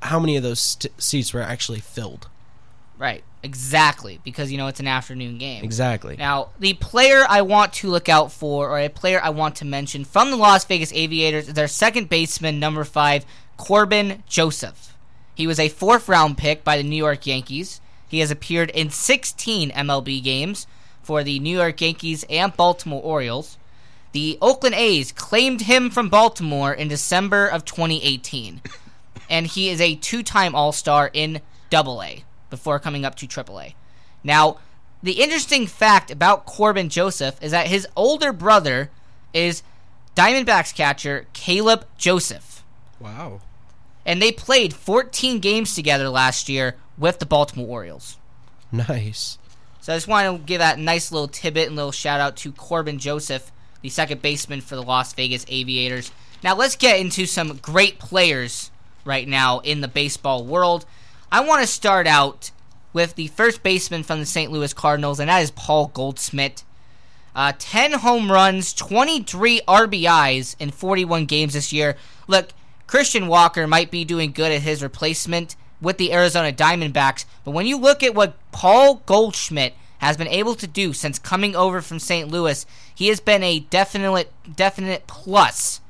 how 0.00 0.18
many 0.18 0.36
of 0.36 0.42
those 0.42 0.60
st- 0.60 0.92
seats 1.02 1.34
were 1.34 1.42
actually 1.42 1.80
filled? 1.80 2.26
Right, 2.98 3.22
exactly, 3.44 4.20
because 4.24 4.50
you 4.50 4.58
know 4.58 4.66
it's 4.66 4.80
an 4.80 4.88
afternoon 4.88 5.38
game. 5.38 5.62
Exactly. 5.62 6.16
Now, 6.16 6.48
the 6.58 6.74
player 6.74 7.24
I 7.28 7.42
want 7.42 7.72
to 7.74 7.88
look 7.88 8.08
out 8.08 8.32
for, 8.32 8.68
or 8.68 8.80
a 8.80 8.88
player 8.88 9.20
I 9.22 9.30
want 9.30 9.56
to 9.56 9.64
mention 9.64 10.04
from 10.04 10.30
the 10.30 10.36
Las 10.36 10.64
Vegas 10.64 10.92
Aviators, 10.92 11.46
is 11.46 11.54
their 11.54 11.68
second 11.68 12.08
baseman, 12.08 12.58
number 12.58 12.82
five, 12.82 13.24
Corban 13.56 14.24
Joseph. 14.26 14.96
He 15.34 15.46
was 15.46 15.60
a 15.60 15.68
fourth 15.68 16.08
round 16.08 16.36
pick 16.38 16.64
by 16.64 16.76
the 16.76 16.82
New 16.82 16.96
York 16.96 17.24
Yankees. 17.24 17.80
He 18.08 18.18
has 18.18 18.32
appeared 18.32 18.70
in 18.70 18.90
16 18.90 19.70
MLB 19.70 20.22
games 20.22 20.66
for 21.00 21.22
the 21.22 21.38
New 21.38 21.56
York 21.56 21.80
Yankees 21.80 22.24
and 22.28 22.56
Baltimore 22.56 23.02
Orioles. 23.02 23.58
The 24.12 24.38
Oakland 24.42 24.74
A's 24.74 25.12
claimed 25.12 25.62
him 25.62 25.90
from 25.90 26.08
Baltimore 26.08 26.72
in 26.72 26.88
December 26.88 27.46
of 27.46 27.64
2018, 27.64 28.62
and 29.30 29.46
he 29.46 29.68
is 29.68 29.80
a 29.80 29.94
two-time 29.94 30.54
All-Star 30.56 31.10
in 31.12 31.40
Double 31.70 32.02
A 32.02 32.24
before 32.50 32.78
coming 32.78 33.04
up 33.04 33.14
to 33.16 33.26
AAA. 33.26 33.74
Now, 34.24 34.58
the 35.02 35.12
interesting 35.22 35.66
fact 35.66 36.10
about 36.10 36.46
Corban 36.46 36.88
Joseph 36.88 37.36
is 37.42 37.52
that 37.52 37.68
his 37.68 37.86
older 37.94 38.32
brother 38.32 38.90
is 39.32 39.62
Diamondbacks 40.16 40.74
catcher 40.74 41.26
Caleb 41.32 41.86
Joseph, 41.96 42.64
Wow. 42.98 43.40
and 44.04 44.20
they 44.20 44.32
played 44.32 44.74
14 44.74 45.38
games 45.38 45.74
together 45.74 46.08
last 46.08 46.48
year 46.48 46.74
with 46.96 47.20
the 47.20 47.26
Baltimore 47.26 47.68
Orioles. 47.68 48.16
Nice. 48.72 49.38
So 49.80 49.92
I 49.92 49.96
just 49.96 50.08
want 50.08 50.26
to 50.40 50.44
give 50.44 50.58
that 50.58 50.78
nice 50.78 51.12
little 51.12 51.28
tidbit 51.28 51.68
and 51.68 51.76
little 51.76 51.92
shout 51.92 52.20
out 52.20 52.36
to 52.38 52.52
Corban 52.52 52.98
Joseph, 52.98 53.52
the 53.80 53.88
second 53.88 54.20
baseman 54.20 54.60
for 54.60 54.74
the 54.74 54.82
Las 54.82 55.12
Vegas 55.12 55.46
Aviators. 55.48 56.10
Now 56.42 56.56
let's 56.56 56.76
get 56.76 56.98
into 57.00 57.24
some 57.26 57.56
great 57.62 57.98
players 57.98 58.70
right 59.04 59.26
now 59.26 59.60
in 59.60 59.80
the 59.80 59.88
baseball 59.88 60.44
world. 60.44 60.84
I 61.30 61.40
want 61.40 61.60
to 61.60 61.66
start 61.66 62.06
out 62.06 62.52
with 62.94 63.14
the 63.14 63.26
first 63.26 63.62
baseman 63.62 64.02
from 64.02 64.18
the 64.18 64.24
St. 64.24 64.50
Louis 64.50 64.72
Cardinals, 64.72 65.20
and 65.20 65.28
that 65.28 65.42
is 65.42 65.50
Paul 65.50 65.88
Goldschmidt. 65.92 66.64
Uh, 67.36 67.52
10 67.58 67.92
home 67.94 68.32
runs, 68.32 68.72
23 68.72 69.60
RBIs 69.68 70.56
in 70.58 70.70
41 70.70 71.26
games 71.26 71.52
this 71.52 71.70
year. 71.70 71.96
Look, 72.26 72.48
Christian 72.86 73.26
Walker 73.26 73.66
might 73.66 73.90
be 73.90 74.06
doing 74.06 74.32
good 74.32 74.50
at 74.50 74.62
his 74.62 74.82
replacement 74.82 75.54
with 75.82 75.98
the 75.98 76.14
Arizona 76.14 76.50
Diamondbacks, 76.50 77.26
but 77.44 77.50
when 77.50 77.66
you 77.66 77.76
look 77.76 78.02
at 78.02 78.14
what 78.14 78.34
Paul 78.50 79.02
Goldschmidt 79.04 79.74
has 79.98 80.16
been 80.16 80.28
able 80.28 80.54
to 80.54 80.66
do 80.66 80.94
since 80.94 81.18
coming 81.18 81.54
over 81.54 81.82
from 81.82 81.98
St. 81.98 82.30
Louis, 82.30 82.64
he 82.94 83.08
has 83.08 83.20
been 83.20 83.42
a 83.42 83.60
definite 83.60 84.32
definite 84.56 85.06
plus 85.06 85.82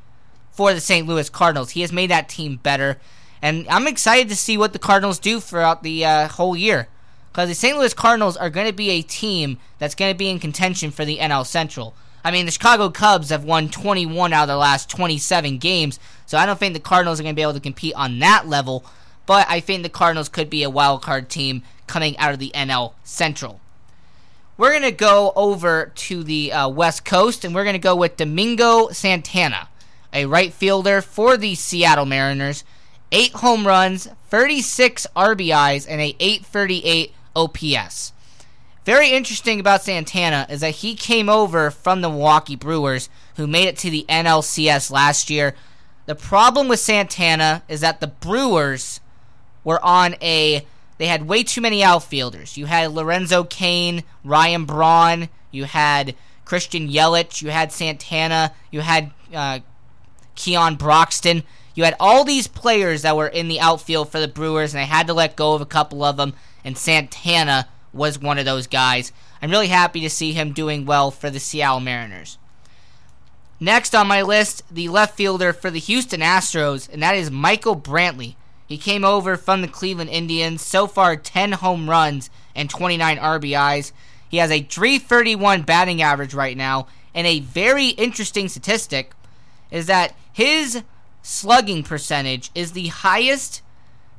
for 0.50 0.74
the 0.74 0.80
St. 0.80 1.06
Louis 1.06 1.30
Cardinals. 1.30 1.70
He 1.70 1.82
has 1.82 1.92
made 1.92 2.10
that 2.10 2.28
team 2.28 2.56
better, 2.56 2.98
and 3.42 3.66
I'm 3.68 3.86
excited 3.86 4.28
to 4.28 4.36
see 4.36 4.56
what 4.56 4.72
the 4.72 4.78
Cardinals 4.78 5.18
do 5.18 5.40
throughout 5.40 5.82
the 5.82 6.04
uh, 6.04 6.28
whole 6.28 6.56
year. 6.56 6.88
Because 7.30 7.48
the 7.48 7.54
St. 7.54 7.76
Louis 7.76 7.94
Cardinals 7.94 8.36
are 8.36 8.50
going 8.50 8.66
to 8.66 8.72
be 8.72 8.90
a 8.90 9.02
team 9.02 9.58
that's 9.78 9.94
going 9.94 10.12
to 10.12 10.18
be 10.18 10.28
in 10.28 10.40
contention 10.40 10.90
for 10.90 11.04
the 11.04 11.18
NL 11.18 11.46
Central. 11.46 11.94
I 12.24 12.30
mean, 12.30 12.46
the 12.46 12.52
Chicago 12.52 12.90
Cubs 12.90 13.30
have 13.30 13.44
won 13.44 13.68
21 13.68 14.32
out 14.32 14.42
of 14.42 14.48
their 14.48 14.56
last 14.56 14.90
27 14.90 15.58
games, 15.58 16.00
so 16.26 16.36
I 16.36 16.46
don't 16.46 16.58
think 16.58 16.74
the 16.74 16.80
Cardinals 16.80 17.20
are 17.20 17.22
going 17.22 17.34
to 17.34 17.38
be 17.38 17.42
able 17.42 17.54
to 17.54 17.60
compete 17.60 17.94
on 17.94 18.18
that 18.18 18.48
level. 18.48 18.84
But 19.24 19.46
I 19.48 19.60
think 19.60 19.82
the 19.82 19.88
Cardinals 19.88 20.28
could 20.28 20.50
be 20.50 20.62
a 20.62 20.70
wild 20.70 21.02
card 21.02 21.28
team 21.28 21.62
coming 21.86 22.18
out 22.18 22.32
of 22.32 22.38
the 22.38 22.50
NL 22.54 22.94
Central. 23.04 23.60
We're 24.56 24.70
going 24.70 24.82
to 24.82 24.90
go 24.90 25.32
over 25.36 25.92
to 25.94 26.24
the 26.24 26.52
uh, 26.52 26.68
West 26.68 27.04
Coast, 27.04 27.44
and 27.44 27.54
we're 27.54 27.62
going 27.62 27.74
to 27.74 27.78
go 27.78 27.94
with 27.94 28.16
Domingo 28.16 28.88
Santana, 28.88 29.68
a 30.12 30.26
right 30.26 30.52
fielder 30.52 31.00
for 31.00 31.36
the 31.36 31.54
Seattle 31.54 32.06
Mariners. 32.06 32.64
Eight 33.10 33.32
home 33.32 33.66
runs, 33.66 34.08
36 34.28 35.06
RBIs, 35.16 35.86
and 35.88 36.00
a 36.00 36.16
838 36.20 37.12
OPS. 37.34 38.12
Very 38.84 39.10
interesting 39.10 39.60
about 39.60 39.82
Santana 39.82 40.46
is 40.48 40.60
that 40.60 40.76
he 40.76 40.94
came 40.94 41.28
over 41.28 41.70
from 41.70 42.00
the 42.00 42.08
Milwaukee 42.08 42.56
Brewers, 42.56 43.08
who 43.36 43.46
made 43.46 43.68
it 43.68 43.76
to 43.78 43.90
the 43.90 44.06
NLCS 44.08 44.90
last 44.90 45.30
year. 45.30 45.54
The 46.06 46.14
problem 46.14 46.68
with 46.68 46.80
Santana 46.80 47.62
is 47.68 47.80
that 47.82 48.00
the 48.00 48.06
Brewers 48.06 49.00
were 49.62 49.84
on 49.84 50.16
a 50.22 50.64
they 50.96 51.06
had 51.06 51.28
way 51.28 51.44
too 51.44 51.60
many 51.60 51.84
outfielders. 51.84 52.56
You 52.56 52.66
had 52.66 52.90
Lorenzo 52.90 53.44
Cain, 53.44 54.02
Ryan 54.24 54.64
Braun, 54.64 55.28
you 55.50 55.64
had 55.64 56.16
Christian 56.44 56.88
Yelich, 56.88 57.40
you 57.40 57.50
had 57.50 57.72
Santana, 57.72 58.52
you 58.70 58.80
had 58.80 59.12
uh, 59.32 59.60
Keon 60.34 60.76
Broxton. 60.76 61.44
You 61.78 61.84
had 61.84 61.94
all 62.00 62.24
these 62.24 62.48
players 62.48 63.02
that 63.02 63.16
were 63.16 63.28
in 63.28 63.46
the 63.46 63.60
outfield 63.60 64.10
for 64.10 64.18
the 64.18 64.26
Brewers, 64.26 64.74
and 64.74 64.82
they 64.82 64.86
had 64.86 65.06
to 65.06 65.14
let 65.14 65.36
go 65.36 65.54
of 65.54 65.60
a 65.60 65.64
couple 65.64 66.02
of 66.02 66.16
them, 66.16 66.34
and 66.64 66.76
Santana 66.76 67.68
was 67.92 68.18
one 68.18 68.36
of 68.36 68.44
those 68.44 68.66
guys. 68.66 69.12
I'm 69.40 69.52
really 69.52 69.68
happy 69.68 70.00
to 70.00 70.10
see 70.10 70.32
him 70.32 70.52
doing 70.52 70.86
well 70.86 71.12
for 71.12 71.30
the 71.30 71.38
Seattle 71.38 71.78
Mariners. 71.78 72.36
Next 73.60 73.94
on 73.94 74.08
my 74.08 74.22
list, 74.22 74.64
the 74.68 74.88
left 74.88 75.16
fielder 75.16 75.52
for 75.52 75.70
the 75.70 75.78
Houston 75.78 76.18
Astros, 76.18 76.92
and 76.92 77.00
that 77.00 77.14
is 77.14 77.30
Michael 77.30 77.76
Brantley. 77.76 78.34
He 78.66 78.76
came 78.76 79.04
over 79.04 79.36
from 79.36 79.62
the 79.62 79.68
Cleveland 79.68 80.10
Indians. 80.10 80.62
So 80.62 80.88
far, 80.88 81.14
10 81.14 81.52
home 81.52 81.88
runs 81.88 82.28
and 82.56 82.68
29 82.68 83.18
RBIs. 83.18 83.92
He 84.28 84.38
has 84.38 84.50
a 84.50 84.62
331 84.62 85.62
batting 85.62 86.02
average 86.02 86.34
right 86.34 86.56
now. 86.56 86.88
And 87.14 87.24
a 87.24 87.38
very 87.38 87.90
interesting 87.90 88.48
statistic 88.48 89.12
is 89.70 89.86
that 89.86 90.16
his 90.32 90.82
slugging 91.28 91.82
percentage 91.82 92.50
is 92.54 92.72
the 92.72 92.86
highest 92.86 93.60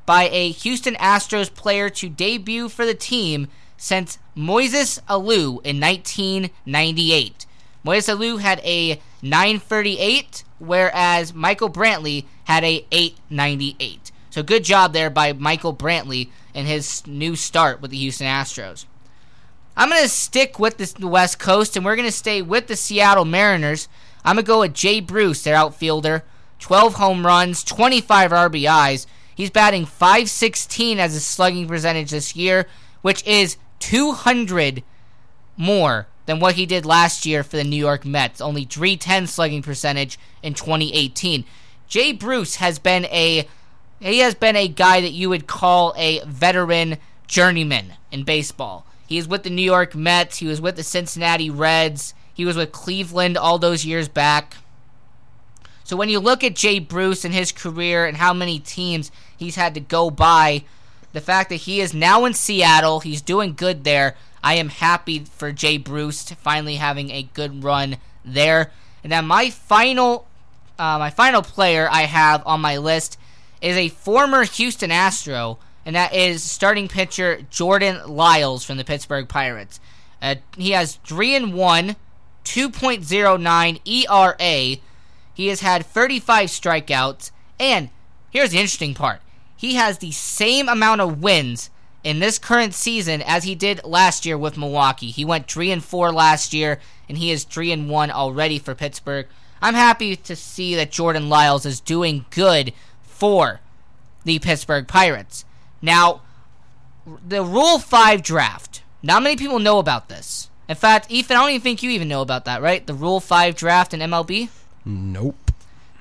by 0.05 0.29
a 0.29 0.51
Houston 0.51 0.93
Astros 0.95 1.51
player 1.51 1.89
to 1.89 2.07
debut 2.07 2.69
for 2.69 2.85
the 2.85 2.93
team 2.93 3.47
since 3.77 4.19
Moises 4.37 5.01
Alou 5.05 5.59
in 5.65 5.79
1998. 5.79 7.45
Moises 7.83 8.15
Alou 8.15 8.39
had 8.39 8.59
a 8.59 9.01
938, 9.23 10.43
whereas 10.59 11.33
Michael 11.33 11.69
Brantley 11.69 12.25
had 12.43 12.63
a 12.63 12.85
898. 12.91 14.11
So 14.29 14.43
good 14.43 14.63
job 14.63 14.93
there 14.93 15.09
by 15.09 15.33
Michael 15.33 15.73
Brantley 15.73 16.29
in 16.53 16.67
his 16.67 17.05
new 17.07 17.35
start 17.35 17.81
with 17.81 17.89
the 17.89 17.97
Houston 17.97 18.27
Astros. 18.27 18.85
I'm 19.75 19.89
going 19.89 20.03
to 20.03 20.09
stick 20.09 20.59
with 20.59 20.77
the 20.77 21.07
West 21.07 21.39
Coast, 21.39 21.75
and 21.75 21.83
we're 21.83 21.95
going 21.95 22.07
to 22.07 22.11
stay 22.11 22.43
with 22.43 22.67
the 22.67 22.75
Seattle 22.75 23.25
Mariners. 23.25 23.87
I'm 24.23 24.35
going 24.35 24.45
to 24.45 24.47
go 24.47 24.59
with 24.59 24.73
Jay 24.75 24.99
Bruce, 24.99 25.43
their 25.43 25.55
outfielder. 25.55 26.23
12 26.59 26.95
home 26.95 27.25
runs, 27.25 27.63
25 27.63 28.31
RBIs. 28.31 29.05
He's 29.33 29.49
batting 29.49 29.85
516 29.85 30.99
as 30.99 31.13
his 31.13 31.25
slugging 31.25 31.67
percentage 31.67 32.11
this 32.11 32.35
year, 32.35 32.67
which 33.01 33.25
is 33.25 33.57
200 33.79 34.83
more 35.55 36.07
than 36.25 36.39
what 36.39 36.55
he 36.55 36.65
did 36.65 36.85
last 36.85 37.25
year 37.25 37.43
for 37.43 37.57
the 37.57 37.63
New 37.63 37.75
York 37.75 38.05
Mets. 38.05 38.41
Only 38.41 38.65
310 38.65 39.27
slugging 39.27 39.61
percentage 39.61 40.19
in 40.43 40.53
2018. 40.53 41.45
Jay 41.87 42.11
Bruce 42.11 42.57
has 42.57 42.77
been 42.77 43.05
a 43.05 43.47
he 43.99 44.19
has 44.19 44.35
been 44.35 44.55
a 44.55 44.67
guy 44.67 45.01
that 45.01 45.11
you 45.11 45.27
would 45.29 45.47
call 45.47 45.93
a 45.97 46.21
veteran 46.25 46.97
journeyman 47.27 47.93
in 48.11 48.23
baseball. 48.23 48.85
He 49.07 49.17
is 49.17 49.27
with 49.27 49.43
the 49.43 49.49
New 49.49 49.63
York 49.63 49.95
Mets, 49.95 50.37
he 50.37 50.47
was 50.47 50.61
with 50.61 50.75
the 50.75 50.83
Cincinnati 50.83 51.49
Reds, 51.49 52.13
he 52.33 52.45
was 52.45 52.55
with 52.55 52.71
Cleveland 52.71 53.35
all 53.35 53.57
those 53.57 53.85
years 53.85 54.07
back. 54.07 54.55
So 55.89 55.97
when 55.97 56.09
you 56.09 56.19
look 56.19 56.43
at 56.43 56.55
Jay 56.55 56.77
Bruce 56.77 57.25
and 57.25 57.33
his 57.33 57.51
career 57.51 58.05
and 58.05 58.15
how 58.15 58.31
many 58.31 58.59
teams 58.59 59.11
he's 59.35 59.55
had 59.55 59.73
to 59.73 59.79
go 59.79 60.11
by, 60.11 60.63
the 61.13 61.19
fact 61.19 61.49
that 61.49 61.55
he 61.55 61.81
is 61.81 61.95
now 61.95 62.25
in 62.25 62.35
Seattle, 62.35 62.99
he's 62.99 63.23
doing 63.23 63.55
good 63.55 63.83
there. 63.83 64.15
I 64.43 64.53
am 64.53 64.69
happy 64.69 65.17
for 65.17 65.51
Jay 65.51 65.79
Bruce 65.79 66.23
to 66.25 66.35
finally 66.35 66.75
having 66.75 67.09
a 67.09 67.23
good 67.33 67.63
run 67.63 67.97
there. 68.23 68.69
And 69.03 69.11
then 69.11 69.25
my 69.25 69.49
final, 69.49 70.27
uh, 70.77 70.99
my 70.99 71.09
final 71.09 71.41
player 71.41 71.89
I 71.91 72.03
have 72.03 72.43
on 72.45 72.61
my 72.61 72.77
list 72.77 73.17
is 73.59 73.75
a 73.75 73.89
former 73.89 74.43
Houston 74.43 74.91
Astro, 74.91 75.57
and 75.87 75.95
that 75.95 76.13
is 76.13 76.43
starting 76.43 76.87
pitcher 76.87 77.41
Jordan 77.49 78.07
Lyles 78.07 78.63
from 78.63 78.77
the 78.77 78.85
Pittsburgh 78.85 79.27
Pirates. 79.27 79.79
Uh, 80.21 80.35
he 80.55 80.69
has 80.69 80.97
three 80.97 81.33
and 81.33 81.55
one, 81.55 81.95
2.09 82.45 83.79
ERA. 83.87 84.79
He 85.39 85.47
has 85.47 85.61
had 85.61 85.85
35 85.85 86.49
strikeouts, 86.49 87.31
and 87.57 87.91
here's 88.29 88.49
the 88.49 88.57
interesting 88.57 88.93
part: 88.93 89.21
he 89.55 89.75
has 89.75 89.99
the 89.99 90.11
same 90.11 90.67
amount 90.67 90.99
of 90.99 91.21
wins 91.21 91.69
in 92.03 92.19
this 92.19 92.37
current 92.37 92.73
season 92.73 93.21
as 93.21 93.45
he 93.45 93.55
did 93.55 93.85
last 93.85 94.25
year 94.25 94.37
with 94.37 94.57
Milwaukee. 94.57 95.11
He 95.11 95.23
went 95.23 95.49
3 95.49 95.71
and 95.71 95.81
4 95.81 96.11
last 96.11 96.53
year 96.53 96.81
and 97.07 97.17
he 97.17 97.31
is 97.31 97.45
3 97.45 97.71
and 97.71 97.89
1 97.89 98.11
already 98.11 98.59
for 98.59 98.75
Pittsburgh. 98.75 99.27
I'm 99.61 99.75
happy 99.75 100.17
to 100.17 100.35
see 100.35 100.75
that 100.75 100.91
Jordan 100.91 101.29
Lyles 101.29 101.65
is 101.65 101.79
doing 101.79 102.25
good 102.31 102.73
for 103.01 103.61
the 104.25 104.39
Pittsburgh 104.39 104.89
Pirates. 104.89 105.45
Now, 105.81 106.19
the 107.25 107.45
Rule 107.45 107.79
5 107.79 108.21
draft 108.23 108.83
Not 109.01 109.23
many 109.23 109.37
people 109.37 109.59
know 109.59 109.79
about 109.79 110.09
this. 110.09 110.49
In 110.67 110.75
fact, 110.75 111.09
Ethan, 111.09 111.37
I 111.37 111.39
don't 111.39 111.51
even 111.51 111.61
think 111.61 111.81
you 111.81 111.91
even 111.91 112.09
know 112.09 112.21
about 112.21 112.43
that, 112.43 112.61
right? 112.61 112.85
The 112.85 112.93
Rule 112.93 113.21
5 113.21 113.55
draft 113.55 113.93
in 113.93 114.01
MLB? 114.01 114.49
Nope. 114.89 115.51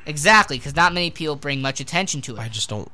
Exactly, 0.07 0.57
because 0.57 0.75
not 0.75 0.95
many 0.95 1.11
people 1.11 1.37
bring 1.37 1.61
much 1.61 1.81
attention 1.81 2.23
to 2.23 2.37
it. 2.37 2.41
I 2.41 2.49
just 2.49 2.71
don't 2.71 2.91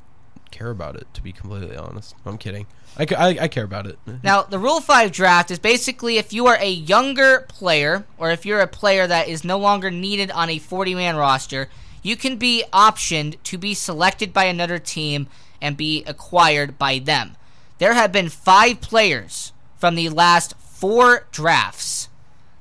care 0.50 0.70
about 0.70 0.96
it, 0.96 1.07
to 1.14 1.22
be 1.22 1.33
completely 1.33 1.76
honest. 1.76 2.14
I'm 2.26 2.38
kidding. 2.38 2.66
I, 2.96 3.07
I, 3.16 3.28
I 3.42 3.48
care 3.48 3.64
about 3.64 3.87
it. 3.87 3.98
Now, 4.22 4.42
the 4.42 4.59
Rule 4.59 4.80
5 4.80 5.12
draft 5.12 5.50
is 5.50 5.59
basically 5.59 6.16
if 6.16 6.33
you 6.33 6.46
are 6.46 6.57
a 6.61 6.70
younger 6.70 7.46
player, 7.48 8.04
or 8.18 8.30
if 8.30 8.44
you're 8.44 8.61
a 8.61 8.66
player 8.66 9.07
that 9.07 9.28
is 9.28 9.44
no 9.44 9.59
longer 9.59 9.90
needed 9.90 10.30
on 10.33 10.50
a 10.50 10.59
40 10.59 10.94
man 10.94 11.16
roster, 11.16 11.68
you 12.02 12.16
can 12.16 12.37
be 12.37 12.64
optioned 12.72 13.37
to 13.44 13.57
be 13.57 13.74
selected 13.74 14.33
by 14.33 14.44
another 14.44 14.78
team 14.78 15.28
and 15.61 15.76
be 15.76 16.04
acquired 16.07 16.76
by 16.78 16.98
them. 16.98 17.37
There 17.78 17.94
have 17.94 18.12
been 18.12 18.28
five 18.28 18.80
players 18.80 19.52
from 19.76 19.94
the 19.94 20.09
last 20.09 20.54
four 20.59 21.26
drafts 21.30 22.09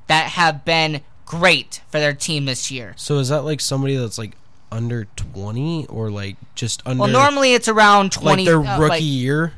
that 0.08 0.32
have 0.32 0.63
been 0.63 1.02
great 1.39 1.82
for 1.89 2.00
their 2.00 2.13
team 2.13 2.46
this 2.46 2.69
year. 2.72 2.93
So 2.98 3.17
is 3.17 3.30
that 3.30 3.43
like 3.43 3.62
somebody 3.62 3.96
that's 3.96 4.17
like 4.17 4.34
under 4.72 5.06
20 5.15 5.88
or 5.88 6.10
like 6.10 6.36
just 6.56 6.82
under 6.86 7.02
Well, 7.04 7.12
normally 7.12 7.54
it's 7.54 7.67
around 7.67 8.12
20 8.12 8.43
like 8.43 8.46
their 8.46 8.60
uh, 8.60 8.80
rookie 8.80 8.89
like- 8.89 9.04
year? 9.04 9.54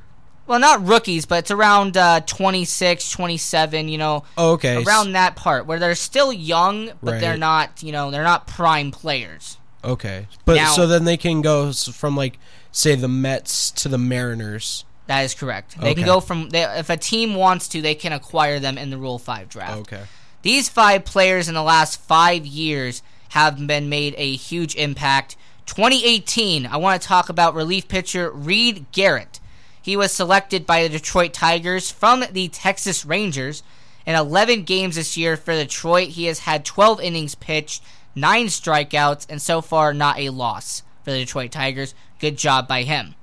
Well, 0.48 0.60
not 0.60 0.86
rookies, 0.86 1.26
but 1.26 1.40
it's 1.40 1.50
around 1.50 1.98
uh, 1.98 2.20
26, 2.20 3.10
27, 3.10 3.90
you 3.90 3.98
know. 3.98 4.26
Oh, 4.38 4.52
okay. 4.52 4.84
Around 4.84 5.14
that 5.14 5.36
part 5.36 5.66
where 5.66 5.80
they're 5.80 5.96
still 5.96 6.32
young, 6.32 6.92
but 7.02 7.20
they're 7.20 7.36
not, 7.36 7.82
you 7.82 7.92
know, 7.92 8.12
they're 8.12 8.22
not 8.24 8.46
prime 8.46 8.92
players. 8.92 9.58
Okay. 9.84 10.28
But 10.46 10.58
Now- 10.58 10.72
so 10.74 10.86
then 10.86 11.06
they 11.06 11.18
can 11.18 11.42
go 11.42 11.74
from 11.74 12.16
like 12.16 12.38
say 12.72 12.94
the 12.94 13.08
Mets 13.08 13.72
to 13.72 13.90
the 13.90 13.98
Mariners. 13.98 14.86
That 15.08 15.22
is 15.22 15.34
correct. 15.34 15.80
They 15.80 15.94
can 15.96 16.06
go 16.06 16.20
from 16.20 16.50
they, 16.50 16.64
if 16.64 16.90
a 16.90 16.98
team 16.98 17.36
wants 17.36 17.68
to, 17.70 17.82
they 17.82 17.96
can 17.96 18.12
acquire 18.12 18.60
them 18.60 18.78
in 18.78 18.90
the 18.90 18.98
Rule 18.98 19.20
5 19.20 19.50
draft. 19.50 19.78
Okay. 19.82 20.02
These 20.46 20.70
five 20.70 21.06
players 21.06 21.48
in 21.50 21.56
the 21.56 21.64
last 21.64 22.00
5 22.02 22.46
years 22.46 23.02
have 23.30 23.66
been 23.66 23.90
made 23.90 24.14
a 24.16 24.36
huge 24.36 24.76
impact. 24.76 25.36
2018, 25.66 26.68
I 26.68 26.78
want 26.78 27.02
to 27.02 27.08
talk 27.08 27.30
about 27.30 27.56
relief 27.56 27.88
pitcher 27.88 28.30
Reed 28.30 28.86
Garrett. 28.92 29.40
He 29.82 29.98
was 29.98 30.12
selected 30.12 30.68
by 30.68 30.84
the 30.84 30.90
Detroit 30.90 31.34
Tigers 31.34 31.90
from 31.90 32.26
the 32.32 32.48
Texas 32.50 33.08
Rangers. 33.08 33.64
In 34.06 34.14
11 34.14 34.66
games 34.66 34.98
this 34.98 35.18
year 35.18 35.36
for 35.36 35.56
Detroit, 35.56 36.10
he 36.10 36.26
has 36.26 36.42
had 36.42 36.64
12 36.64 37.02
innings 37.02 37.34
pitched, 37.34 37.82
9 38.14 38.46
strikeouts, 38.46 39.26
and 39.28 39.42
so 39.42 39.62
far 39.62 39.96
not 39.96 40.20
a 40.20 40.30
loss 40.30 40.84
for 41.04 41.10
the 41.10 41.18
Detroit 41.18 41.54
Tigers. 41.54 41.96
Good 42.20 42.38
job 42.38 42.68
by 42.68 42.84
him. 42.84 43.16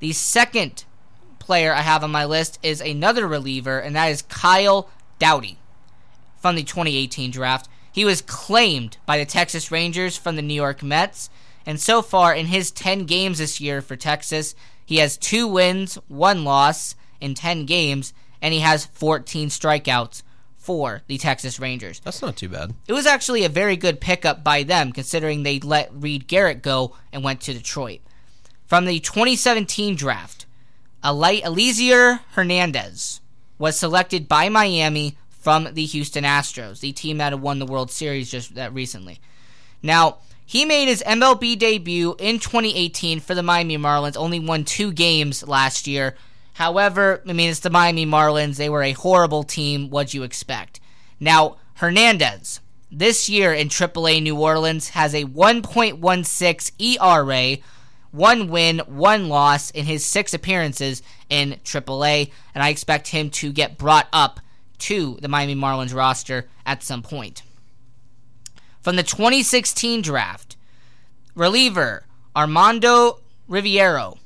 The 0.00 0.12
second 0.12 0.84
player 1.38 1.72
I 1.72 1.82
have 1.82 2.02
on 2.02 2.10
my 2.10 2.24
list 2.24 2.58
is 2.60 2.80
another 2.80 3.28
reliever, 3.28 3.78
and 3.78 3.94
that 3.94 4.06
is 4.06 4.22
Kyle 4.22 4.88
Dowdy 5.20 5.58
from 6.40 6.56
the 6.56 6.62
2018 6.62 7.30
draft. 7.30 7.68
He 7.92 8.04
was 8.04 8.22
claimed 8.22 8.96
by 9.06 9.18
the 9.18 9.24
Texas 9.26 9.70
Rangers 9.70 10.16
from 10.16 10.36
the 10.36 10.42
New 10.42 10.54
York 10.54 10.82
Mets, 10.82 11.30
and 11.66 11.80
so 11.80 12.00
far 12.00 12.34
in 12.34 12.46
his 12.46 12.70
10 12.70 13.04
games 13.04 13.38
this 13.38 13.60
year 13.60 13.82
for 13.82 13.96
Texas, 13.96 14.54
he 14.84 14.96
has 14.96 15.16
two 15.16 15.46
wins, 15.46 15.96
one 16.08 16.44
loss 16.44 16.94
in 17.20 17.34
10 17.34 17.66
games, 17.66 18.14
and 18.40 18.54
he 18.54 18.60
has 18.60 18.86
14 18.86 19.48
strikeouts 19.48 20.22
for 20.56 21.02
the 21.06 21.18
Texas 21.18 21.58
Rangers. 21.58 22.00
That's 22.00 22.22
not 22.22 22.36
too 22.36 22.48
bad. 22.48 22.74
It 22.86 22.92
was 22.92 23.06
actually 23.06 23.44
a 23.44 23.48
very 23.48 23.76
good 23.76 24.00
pickup 24.00 24.44
by 24.44 24.62
them, 24.62 24.92
considering 24.92 25.42
they 25.42 25.58
let 25.60 25.90
Reed 25.92 26.26
Garrett 26.26 26.62
go 26.62 26.94
and 27.12 27.24
went 27.24 27.40
to 27.42 27.54
Detroit. 27.54 28.00
From 28.66 28.84
the 28.84 29.00
2017 29.00 29.94
draft, 29.94 30.46
Eli- 31.04 31.40
Elieser 31.40 32.20
Hernandez 32.32 33.20
was 33.58 33.78
selected 33.78 34.28
by 34.28 34.48
Miami 34.48 35.16
from 35.48 35.66
the 35.72 35.86
Houston 35.86 36.24
Astros, 36.24 36.80
the 36.80 36.92
team 36.92 37.16
that 37.16 37.32
had 37.32 37.40
won 37.40 37.58
the 37.58 37.64
World 37.64 37.90
Series 37.90 38.30
just 38.30 38.54
that 38.56 38.74
recently. 38.74 39.18
Now, 39.82 40.18
he 40.44 40.66
made 40.66 40.88
his 40.88 41.02
MLB 41.06 41.58
debut 41.58 42.16
in 42.18 42.38
2018 42.38 43.20
for 43.20 43.34
the 43.34 43.42
Miami 43.42 43.78
Marlins, 43.78 44.18
only 44.18 44.40
won 44.40 44.66
two 44.66 44.92
games 44.92 45.48
last 45.48 45.86
year. 45.86 46.16
However, 46.52 47.22
I 47.26 47.32
mean, 47.32 47.48
it's 47.48 47.60
the 47.60 47.70
Miami 47.70 48.04
Marlins. 48.04 48.58
They 48.58 48.68
were 48.68 48.82
a 48.82 48.92
horrible 48.92 49.42
team. 49.42 49.88
What'd 49.88 50.12
you 50.12 50.22
expect? 50.22 50.80
Now, 51.18 51.56
Hernandez, 51.76 52.60
this 52.92 53.30
year 53.30 53.54
in 53.54 53.70
AAA 53.70 54.22
New 54.22 54.38
Orleans, 54.38 54.90
has 54.90 55.14
a 55.14 55.24
1.16 55.24 56.72
ERA, 56.78 57.56
one 58.10 58.48
win, 58.48 58.80
one 58.80 59.30
loss 59.30 59.70
in 59.70 59.86
his 59.86 60.04
six 60.04 60.34
appearances 60.34 61.02
in 61.30 61.52
AAA, 61.64 62.32
and 62.54 62.62
I 62.62 62.68
expect 62.68 63.08
him 63.08 63.30
to 63.30 63.50
get 63.50 63.78
brought 63.78 64.08
up 64.12 64.40
to 64.78 65.18
the 65.20 65.28
Miami 65.28 65.54
Marlins 65.54 65.94
roster 65.94 66.48
at 66.64 66.82
some 66.82 67.02
point. 67.02 67.42
From 68.80 68.96
the 68.96 69.02
2016 69.02 70.02
draft, 70.02 70.56
reliever 71.34 72.04
Armando 72.34 73.20
Rivero. 73.48 74.18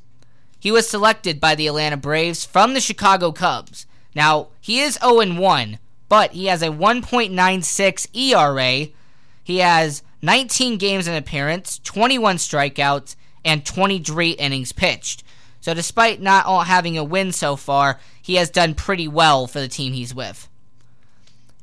He 0.59 0.71
was 0.71 0.89
selected 0.89 1.41
by 1.41 1.55
the 1.55 1.67
Atlanta 1.67 1.97
Braves 1.97 2.45
from 2.45 2.75
the 2.75 2.81
Chicago 2.81 3.33
Cubs. 3.33 3.87
Now, 4.15 4.49
he 4.61 4.81
is 4.81 4.99
0 5.01 5.35
1, 5.35 5.79
but 6.09 6.33
he 6.33 6.47
has 6.47 6.63
a 6.63 6.69
1.96 6.69 8.15
ERA. 8.15 8.89
He 9.43 9.59
has 9.59 10.03
19 10.21 10.79
games 10.79 11.09
in 11.09 11.15
appearance, 11.15 11.81
21 11.81 12.37
strikeouts, 12.37 13.17
and 13.45 13.67
23 13.67 14.31
innings 14.31 14.73
pitched. 14.73 15.25
So, 15.61 15.75
despite 15.75 16.21
not 16.21 16.47
all 16.47 16.63
having 16.63 16.99
a 16.99 17.05
win 17.05 17.33
so 17.33 17.57
far, 17.57 17.99
he 18.23 18.37
has 18.37 18.49
done 18.49 18.75
pretty 18.75 19.09
well 19.09 19.47
for 19.47 19.61
the 19.61 19.69
team 19.69 19.93
he's 19.93 20.15
with. 20.15 20.49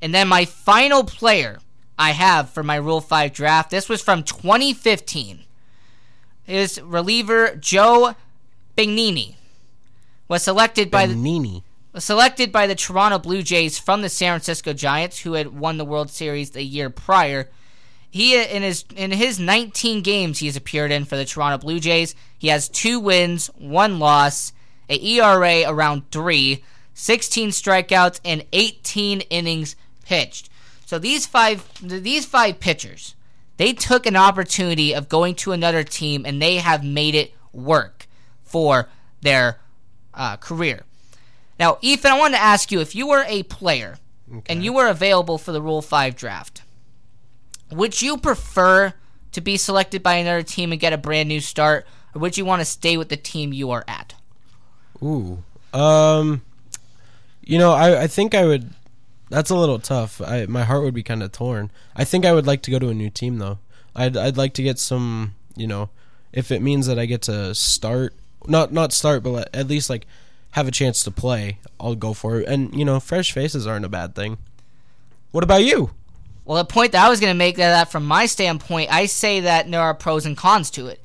And 0.02 0.14
then 0.14 0.28
my 0.28 0.46
final 0.46 1.04
player 1.04 1.60
I 1.98 2.12
have 2.12 2.50
for 2.50 2.64
my 2.64 2.76
Rule 2.76 3.02
5 3.02 3.34
draft, 3.34 3.72
this 3.72 3.90
was 3.90 4.02
from 4.02 4.24
2015, 4.24 5.40
is 6.48 6.82
reliever 6.82 7.56
Joe 7.56 8.16
Biagini. 8.78 9.36
Was 10.28 10.44
selected 10.44 10.92
by 10.92 11.08
the 11.08 11.62
was 11.92 12.06
selected 12.06 12.52
by 12.52 12.68
the 12.68 12.76
Toronto 12.76 13.18
Blue 13.18 13.42
Jays 13.42 13.80
from 13.80 14.04
the 14.04 14.10
San 14.10 14.34
Francisco 14.34 14.74
Giants, 14.74 15.20
who 15.20 15.34
had 15.34 15.60
won 15.60 15.78
the 15.78 15.86
World 15.86 16.12
Series 16.12 16.52
the 16.52 16.62
year 16.62 16.92
prior. 16.92 17.50
He 18.12 18.40
in 18.40 18.62
his 18.62 18.86
in 18.96 19.12
his 19.12 19.40
19 19.40 20.04
games 20.04 20.38
he 20.38 20.46
has 20.46 20.56
appeared 20.56 20.92
in 20.92 21.06
for 21.06 21.18
the 21.18 21.26
Toronto 21.26 21.58
Blue 21.58 21.80
Jays, 21.80 22.14
he 22.38 22.50
has 22.50 22.70
two 22.70 23.00
wins, 23.00 23.48
one 23.58 23.98
loss, 23.98 24.54
a 24.90 24.98
ERA 24.98 25.64
around 25.68 26.10
three, 26.12 26.64
16 26.94 27.50
strikeouts, 27.50 28.20
and 28.26 28.46
18 28.52 29.22
innings 29.22 29.76
pitched. 30.06 30.50
So 30.86 30.98
these 30.98 31.28
five 31.28 31.70
these 31.82 32.26
five 32.26 32.60
pitchers, 32.60 33.16
they 33.58 33.74
took 33.74 34.06
an 34.06 34.16
opportunity 34.16 34.94
of 34.94 35.08
going 35.08 35.36
to 35.36 35.52
another 35.52 35.84
team 35.84 36.26
and 36.26 36.42
they 36.42 36.58
have 36.58 36.84
made 36.84 37.14
it 37.14 37.34
work 37.54 38.08
for 38.44 38.90
their 39.22 39.60
uh, 40.14 40.38
career. 40.38 40.84
Now, 41.60 41.78
Ethan, 41.82 42.12
I 42.12 42.18
wanted 42.18 42.38
to 42.38 42.44
ask 42.44 42.72
you 42.72 42.80
if 42.80 42.96
you 42.96 43.08
were 43.08 43.26
a 43.28 43.44
player 43.44 43.98
and 44.48 44.64
you 44.64 44.74
were 44.74 44.88
available 44.88 45.38
for 45.38 45.52
the 45.52 45.62
Rule 45.62 45.82
5 45.82 46.16
draft, 46.16 46.62
would 47.72 48.02
you 48.02 48.18
prefer 48.18 48.94
to 49.32 49.42
be 49.42 49.58
selected 49.58 50.02
by 50.02 50.16
another 50.16 50.44
team 50.44 50.72
and 50.72 50.82
get 50.82 50.94
a 50.94 50.98
brand 50.98 51.30
new 51.30 51.40
start, 51.40 51.86
or 52.16 52.22
would 52.22 52.38
you 52.38 52.46
want 52.46 52.62
to 52.62 52.66
stay 52.66 52.98
with 52.98 53.10
the 53.10 53.18
team 53.18 53.54
you 53.54 53.72
are 53.72 53.84
at? 53.88 54.16
Ooh. 55.04 55.44
Um 55.74 56.42
you 57.42 57.58
know, 57.58 57.72
I 57.72 58.04
I 58.04 58.08
think 58.08 58.36
I 58.36 58.46
would 58.46 58.74
that's 59.30 59.50
a 59.50 59.56
little 59.56 59.80
tough. 59.80 60.22
I 60.22 60.46
my 60.48 60.64
heart 60.64 60.84
would 60.84 60.94
be 60.94 61.04
kind 61.04 61.24
of 61.24 61.32
torn. 61.32 61.72
I 61.96 62.04
think 62.04 62.26
I 62.26 62.34
would 62.34 62.48
like 62.48 62.62
to 62.64 62.72
go 62.72 62.80
to 62.80 62.90
a 62.90 62.94
new 62.94 63.10
team 63.10 63.38
though. 63.38 63.60
I'd 63.96 64.18
I'd 64.18 64.38
like 64.38 64.54
to 64.56 64.64
get 64.64 64.80
some, 64.80 65.36
you 65.56 65.68
know, 65.68 65.90
if 66.34 66.52
it 66.52 66.62
means 66.62 66.88
that 66.88 67.00
I 67.00 67.06
get 67.06 67.22
to 67.24 67.54
start 67.56 68.14
not 68.48 68.72
not 68.72 68.94
start 68.94 69.24
but 69.24 69.54
at 69.54 69.68
least 69.68 69.90
like 69.90 70.08
have 70.52 70.68
a 70.68 70.72
chance 70.72 71.04
to 71.04 71.12
play, 71.12 71.60
I'll 71.80 71.96
go 71.96 72.14
for 72.14 72.40
it. 72.40 72.48
And 72.48 72.74
you 72.76 72.86
know, 72.86 73.00
fresh 73.00 73.32
faces 73.32 73.68
aren't 73.68 73.86
a 73.86 73.90
bad 73.90 74.16
thing. 74.16 74.38
What 75.32 75.44
about 75.44 75.64
you? 75.64 75.92
Well, 76.46 76.58
the 76.58 76.66
point 76.66 76.94
that 76.94 77.06
I 77.06 77.10
was 77.10 77.20
going 77.20 77.32
to 77.32 77.38
make 77.38 77.58
that, 77.58 77.70
that 77.70 77.92
from 77.92 78.08
my 78.08 78.26
standpoint, 78.26 78.92
I 78.92 79.06
say 79.06 79.42
that 79.42 79.70
there 79.70 79.82
are 79.82 79.94
pros 79.94 80.26
and 80.26 80.36
cons 80.36 80.72
to 80.72 80.88
it. 80.88 81.00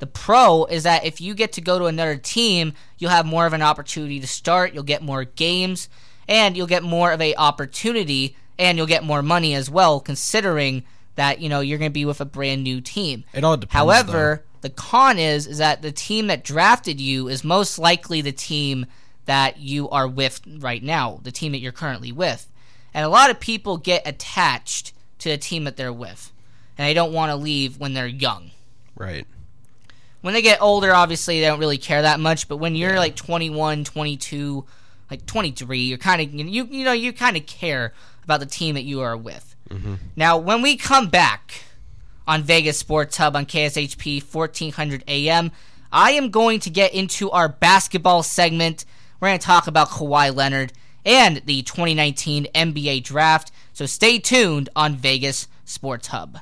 The 0.00 0.06
pro 0.06 0.64
is 0.64 0.82
that 0.82 1.04
if 1.04 1.20
you 1.20 1.34
get 1.34 1.52
to 1.52 1.60
go 1.60 1.78
to 1.78 1.84
another 1.84 2.16
team, 2.16 2.72
you'll 2.98 3.10
have 3.10 3.26
more 3.26 3.46
of 3.46 3.52
an 3.52 3.62
opportunity 3.62 4.18
to 4.20 4.26
start, 4.26 4.74
you'll 4.74 4.82
get 4.82 5.02
more 5.02 5.24
games, 5.24 5.88
and 6.28 6.56
you'll 6.56 6.66
get 6.66 6.82
more 6.82 7.12
of 7.12 7.20
a 7.20 7.34
opportunity 7.36 8.36
and 8.58 8.76
you'll 8.76 8.86
get 8.86 9.04
more 9.04 9.22
money 9.22 9.54
as 9.54 9.70
well 9.70 10.00
considering 10.00 10.84
that, 11.16 11.40
you 11.40 11.48
know, 11.48 11.60
you're 11.60 11.78
going 11.78 11.90
to 11.90 11.94
be 11.94 12.04
with 12.04 12.20
a 12.20 12.24
brand 12.24 12.62
new 12.62 12.80
team. 12.80 13.24
It 13.32 13.44
all 13.44 13.56
depends. 13.56 13.74
However, 13.74 14.44
the 14.60 14.70
con 14.70 15.18
is 15.18 15.46
is 15.46 15.58
that 15.58 15.82
the 15.82 15.92
team 15.92 16.28
that 16.28 16.44
drafted 16.44 17.00
you 17.00 17.28
is 17.28 17.44
most 17.44 17.78
likely 17.78 18.20
the 18.20 18.32
team 18.32 18.86
that 19.26 19.58
you 19.58 19.88
are 19.90 20.08
with 20.08 20.40
right 20.58 20.82
now, 20.82 21.20
the 21.22 21.32
team 21.32 21.52
that 21.52 21.58
you're 21.58 21.72
currently 21.72 22.12
with. 22.12 22.50
And 22.92 23.04
a 23.04 23.08
lot 23.08 23.30
of 23.30 23.38
people 23.38 23.76
get 23.76 24.06
attached 24.06 24.92
to 25.20 25.28
the 25.28 25.38
team 25.38 25.64
that 25.64 25.76
they're 25.76 25.92
with. 25.92 26.32
And 26.76 26.86
they 26.86 26.94
don't 26.94 27.12
want 27.12 27.30
to 27.30 27.36
leave 27.36 27.78
when 27.78 27.92
they're 27.92 28.06
young. 28.06 28.50
Right. 28.96 29.26
When 30.20 30.34
they 30.34 30.42
get 30.42 30.60
older, 30.60 30.94
obviously 30.94 31.40
they 31.40 31.46
don't 31.46 31.58
really 31.58 31.78
care 31.78 32.02
that 32.02 32.20
much, 32.20 32.48
but 32.48 32.58
when 32.58 32.74
you're 32.74 32.96
like 32.96 33.16
21, 33.16 33.84
22, 33.84 34.64
like 35.10 35.24
23, 35.26 35.78
you're 35.80 35.98
kind 35.98 36.20
of 36.20 36.32
you 36.32 36.64
you 36.70 36.84
know 36.84 36.92
you 36.92 37.12
kind 37.12 37.36
of 37.36 37.46
care 37.46 37.94
about 38.24 38.40
the 38.40 38.46
team 38.46 38.74
that 38.74 38.84
you 38.84 39.00
are 39.00 39.16
with. 39.16 39.56
Mm-hmm. 39.70 39.94
Now, 40.16 40.36
when 40.38 40.62
we 40.62 40.76
come 40.76 41.08
back 41.08 41.62
on 42.26 42.42
Vegas 42.42 42.78
Sports 42.78 43.16
Hub 43.16 43.34
on 43.34 43.46
KSHP 43.46 44.22
1400 44.22 45.04
AM, 45.08 45.50
I 45.92 46.12
am 46.12 46.30
going 46.30 46.60
to 46.60 46.70
get 46.70 46.94
into 46.94 47.30
our 47.30 47.48
basketball 47.48 48.22
segment. 48.22 48.84
We're 49.18 49.28
going 49.28 49.38
to 49.38 49.46
talk 49.46 49.66
about 49.66 49.88
Kawhi 49.88 50.34
Leonard 50.34 50.72
and 51.04 51.38
the 51.46 51.62
2019 51.62 52.46
NBA 52.54 53.02
draft. 53.04 53.50
So 53.72 53.86
stay 53.86 54.18
tuned 54.18 54.68
on 54.76 54.96
Vegas 54.96 55.48
Sports 55.64 56.08
Hub. 56.08 56.38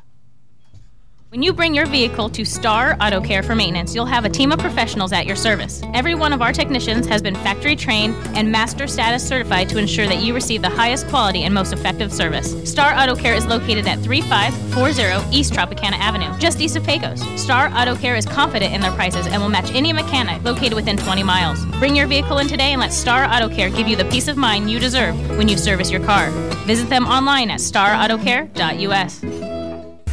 When 1.30 1.42
you 1.42 1.52
bring 1.52 1.74
your 1.74 1.84
vehicle 1.84 2.30
to 2.30 2.44
Star 2.46 2.96
Auto 3.02 3.20
Care 3.20 3.42
for 3.42 3.54
maintenance, 3.54 3.94
you'll 3.94 4.06
have 4.06 4.24
a 4.24 4.30
team 4.30 4.50
of 4.50 4.58
professionals 4.58 5.12
at 5.12 5.26
your 5.26 5.36
service. 5.36 5.82
Every 5.92 6.14
one 6.14 6.32
of 6.32 6.40
our 6.40 6.54
technicians 6.54 7.06
has 7.06 7.20
been 7.20 7.34
factory 7.34 7.76
trained 7.76 8.14
and 8.28 8.50
master 8.50 8.86
status 8.86 9.28
certified 9.28 9.68
to 9.68 9.76
ensure 9.76 10.06
that 10.06 10.22
you 10.22 10.32
receive 10.32 10.62
the 10.62 10.70
highest 10.70 11.06
quality 11.08 11.42
and 11.42 11.52
most 11.52 11.74
effective 11.74 12.14
service. 12.14 12.56
Star 12.66 12.94
Auto 12.94 13.14
Care 13.14 13.34
is 13.34 13.44
located 13.44 13.86
at 13.86 13.98
3540 13.98 15.36
East 15.36 15.52
Tropicana 15.52 15.98
Avenue, 15.98 16.34
just 16.38 16.62
east 16.62 16.76
of 16.76 16.84
Pecos. 16.84 17.20
Star 17.38 17.70
Auto 17.74 17.94
Care 17.94 18.16
is 18.16 18.24
confident 18.24 18.72
in 18.72 18.80
their 18.80 18.92
prices 18.92 19.26
and 19.26 19.42
will 19.42 19.50
match 19.50 19.70
any 19.74 19.92
mechanic 19.92 20.42
located 20.44 20.72
within 20.72 20.96
20 20.96 21.22
miles. 21.24 21.62
Bring 21.78 21.94
your 21.94 22.06
vehicle 22.06 22.38
in 22.38 22.48
today 22.48 22.72
and 22.72 22.80
let 22.80 22.90
Star 22.90 23.26
Auto 23.26 23.54
Care 23.54 23.68
give 23.68 23.86
you 23.86 23.96
the 23.96 24.06
peace 24.06 24.28
of 24.28 24.38
mind 24.38 24.70
you 24.70 24.78
deserve 24.78 25.14
when 25.36 25.46
you 25.46 25.58
service 25.58 25.90
your 25.90 26.02
car. 26.02 26.30
Visit 26.64 26.88
them 26.88 27.04
online 27.04 27.50
at 27.50 27.60
starautocare.us. 27.60 29.47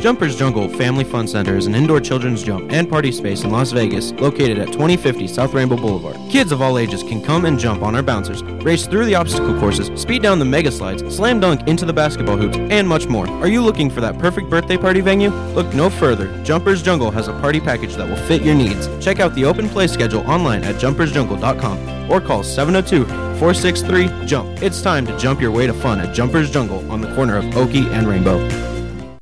Jumpers 0.00 0.36
Jungle 0.36 0.68
Family 0.68 1.04
Fun 1.04 1.26
Center 1.26 1.56
is 1.56 1.66
an 1.66 1.74
indoor 1.74 2.00
children's 2.00 2.42
jump 2.42 2.70
and 2.70 2.88
party 2.88 3.10
space 3.10 3.44
in 3.44 3.50
Las 3.50 3.72
Vegas 3.72 4.12
located 4.12 4.58
at 4.58 4.66
2050 4.66 5.26
South 5.26 5.54
Rainbow 5.54 5.76
Boulevard. 5.76 6.16
Kids 6.30 6.52
of 6.52 6.60
all 6.60 6.78
ages 6.78 7.02
can 7.02 7.22
come 7.22 7.44
and 7.44 7.58
jump 7.58 7.82
on 7.82 7.94
our 7.96 8.02
bouncers, 8.02 8.42
race 8.62 8.86
through 8.86 9.06
the 9.06 9.14
obstacle 9.14 9.58
courses, 9.58 9.90
speed 10.00 10.22
down 10.22 10.38
the 10.38 10.44
mega 10.44 10.70
slides, 10.70 11.02
slam 11.14 11.40
dunk 11.40 11.66
into 11.66 11.84
the 11.84 11.92
basketball 11.92 12.36
hoops, 12.36 12.56
and 12.56 12.86
much 12.86 13.06
more. 13.06 13.26
Are 13.28 13.48
you 13.48 13.62
looking 13.62 13.90
for 13.90 14.00
that 14.02 14.18
perfect 14.18 14.50
birthday 14.50 14.76
party 14.76 15.00
venue? 15.00 15.30
Look 15.54 15.74
no 15.74 15.90
further. 15.90 16.42
Jumpers 16.44 16.82
Jungle 16.82 17.10
has 17.10 17.28
a 17.28 17.32
party 17.40 17.58
package 17.58 17.94
that 17.96 18.08
will 18.08 18.22
fit 18.28 18.42
your 18.42 18.54
needs. 18.54 18.88
Check 19.04 19.18
out 19.18 19.34
the 19.34 19.44
open 19.44 19.68
play 19.68 19.86
schedule 19.86 20.28
online 20.30 20.62
at 20.64 20.76
jumpersjungle.com 20.76 22.10
or 22.10 22.20
call 22.20 22.42
702 22.44 23.06
463 23.06 24.26
JUMP. 24.26 24.62
It's 24.62 24.82
time 24.82 25.06
to 25.06 25.18
jump 25.18 25.40
your 25.40 25.50
way 25.50 25.66
to 25.66 25.74
fun 25.74 26.00
at 26.00 26.14
Jumpers 26.14 26.50
Jungle 26.50 26.88
on 26.90 27.00
the 27.00 27.12
corner 27.14 27.36
of 27.36 27.56
Oakey 27.56 27.88
and 27.88 28.06
Rainbow. 28.06 28.75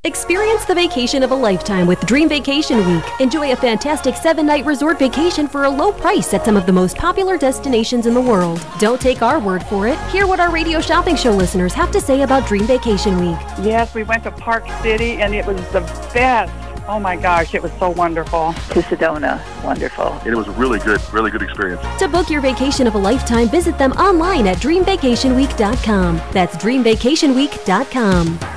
Experience 0.07 0.67
the 0.67 0.75
vacation 0.75 1.23
of 1.23 1.31
a 1.31 1.35
lifetime 1.35 1.87
with 1.87 1.99
Dream 2.05 2.29
Vacation 2.29 2.77
Week. 2.87 3.03
Enjoy 3.21 3.53
a 3.53 3.57
fantastic 3.57 4.17
seven 4.17 4.45
night 4.45 4.67
resort 4.67 4.99
vacation 4.99 5.49
for 5.49 5.64
a 5.64 5.71
low 5.71 5.93
price 5.93 6.35
at 6.35 6.45
some 6.45 6.59
of 6.59 6.67
the 6.67 6.73
most 6.73 6.99
popular 6.99 7.38
destinations 7.38 8.05
in 8.05 8.12
the 8.12 8.21
world. 8.21 8.61
Don't 8.79 9.01
take 9.01 9.23
our 9.23 9.40
word 9.40 9.62
for 9.62 9.88
it. 9.88 9.99
Hear 10.11 10.27
what 10.27 10.40
our 10.40 10.51
radio 10.51 10.79
shopping 10.79 11.17
show 11.17 11.31
listeners 11.31 11.73
have 11.73 11.90
to 11.90 12.03
say 12.03 12.21
about 12.21 12.47
Dream 12.47 12.67
Vacation 12.67 13.19
Week. 13.19 13.38
Yes, 13.62 13.95
we 13.95 14.03
went 14.03 14.25
to 14.25 14.31
Park 14.31 14.69
City 14.83 15.23
and 15.23 15.35
it 15.35 15.47
was 15.47 15.57
the 15.71 15.81
best. 16.12 16.53
Oh 16.87 17.01
my 17.01 17.17
gosh, 17.17 17.55
it 17.55 17.62
was 17.62 17.73
so 17.79 17.88
wonderful. 17.88 18.53
To 18.53 18.83
Sedona, 18.83 19.40
wonderful. 19.64 20.21
It 20.27 20.35
was 20.35 20.49
a 20.49 20.53
really 20.53 20.81
good, 20.81 21.01
really 21.14 21.31
good 21.31 21.40
experience. 21.40 21.81
To 22.01 22.09
book 22.09 22.29
your 22.29 22.43
vacation 22.43 22.87
of 22.87 22.95
a 22.95 22.99
lifetime, 22.99 23.49
visit 23.49 23.79
them 23.79 23.93
online 23.93 24.47
at 24.49 24.59
dreamvacationweek.com. 24.59 26.17
That's 26.35 26.57
dreamvacationweek.com. 26.59 28.54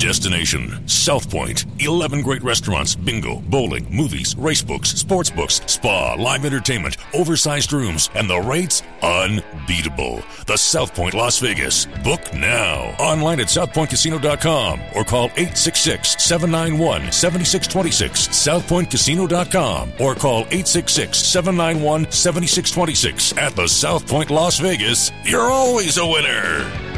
Destination 0.00 0.88
South 0.88 1.30
Point. 1.30 1.66
11 1.78 2.22
great 2.22 2.42
restaurants, 2.42 2.96
bingo, 2.96 3.36
bowling, 3.42 3.86
movies, 3.94 4.34
race 4.36 4.62
books, 4.62 4.88
sports 4.88 5.28
books, 5.30 5.60
spa, 5.66 6.14
live 6.14 6.46
entertainment, 6.46 6.96
oversized 7.14 7.72
rooms, 7.72 8.08
and 8.14 8.28
the 8.28 8.40
rates 8.40 8.82
unbeatable. 9.02 10.22
The 10.46 10.56
South 10.56 10.94
Point 10.94 11.12
Las 11.14 11.38
Vegas. 11.38 11.84
Book 12.02 12.20
now. 12.32 12.94
Online 12.98 13.40
at 13.40 13.48
southpointcasino.com 13.48 14.80
or 14.96 15.04
call 15.04 15.26
866 15.36 16.22
791 16.22 17.12
7626. 17.12 18.28
Southpointcasino.com 18.28 19.92
or 20.00 20.14
call 20.14 20.40
866 20.50 21.18
791 21.18 22.10
7626. 22.10 23.36
At 23.36 23.54
the 23.54 23.68
South 23.68 24.08
Point 24.08 24.30
Las 24.30 24.58
Vegas, 24.58 25.12
you're 25.24 25.50
always 25.50 25.98
a 25.98 26.06
winner. 26.06 26.89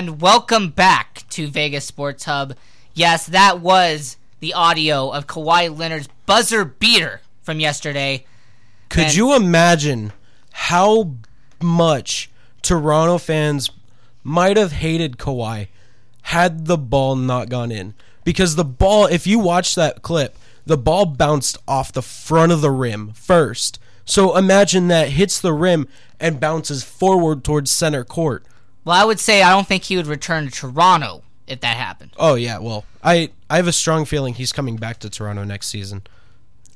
And 0.00 0.22
welcome 0.22 0.70
back 0.70 1.24
to 1.28 1.46
Vegas 1.46 1.84
Sports 1.84 2.24
Hub. 2.24 2.54
Yes, 2.94 3.26
that 3.26 3.60
was 3.60 4.16
the 4.38 4.54
audio 4.54 5.10
of 5.10 5.26
Kawhi 5.26 5.76
Leonard's 5.76 6.08
buzzer 6.24 6.64
beater 6.64 7.20
from 7.42 7.60
yesterday. 7.60 8.24
Could 8.88 9.04
And- 9.04 9.14
you 9.14 9.36
imagine 9.36 10.14
how 10.52 11.16
much 11.60 12.30
Toronto 12.62 13.18
fans 13.18 13.68
might 14.24 14.56
have 14.56 14.72
hated 14.72 15.18
Kawhi 15.18 15.68
had 16.22 16.64
the 16.64 16.78
ball 16.78 17.14
not 17.14 17.50
gone 17.50 17.70
in? 17.70 17.92
Because 18.24 18.56
the 18.56 18.64
ball, 18.64 19.04
if 19.04 19.26
you 19.26 19.38
watch 19.38 19.74
that 19.74 20.00
clip, 20.00 20.34
the 20.64 20.78
ball 20.78 21.04
bounced 21.04 21.58
off 21.68 21.92
the 21.92 22.00
front 22.00 22.52
of 22.52 22.62
the 22.62 22.70
rim 22.70 23.12
first. 23.12 23.78
So 24.06 24.34
imagine 24.34 24.88
that 24.88 25.10
hits 25.10 25.38
the 25.38 25.52
rim 25.52 25.86
and 26.18 26.40
bounces 26.40 26.82
forward 26.82 27.44
towards 27.44 27.70
center 27.70 28.02
court. 28.02 28.46
Well, 28.84 29.00
I 29.00 29.04
would 29.04 29.20
say 29.20 29.42
I 29.42 29.50
don't 29.50 29.66
think 29.66 29.84
he 29.84 29.96
would 29.96 30.06
return 30.06 30.44
to 30.46 30.50
Toronto 30.50 31.22
if 31.46 31.60
that 31.60 31.76
happened. 31.76 32.12
Oh 32.18 32.34
yeah, 32.34 32.58
well, 32.58 32.84
I 33.04 33.30
I 33.48 33.56
have 33.56 33.66
a 33.68 33.72
strong 33.72 34.04
feeling 34.04 34.34
he's 34.34 34.52
coming 34.52 34.76
back 34.76 34.98
to 35.00 35.10
Toronto 35.10 35.44
next 35.44 35.66
season. 35.68 36.02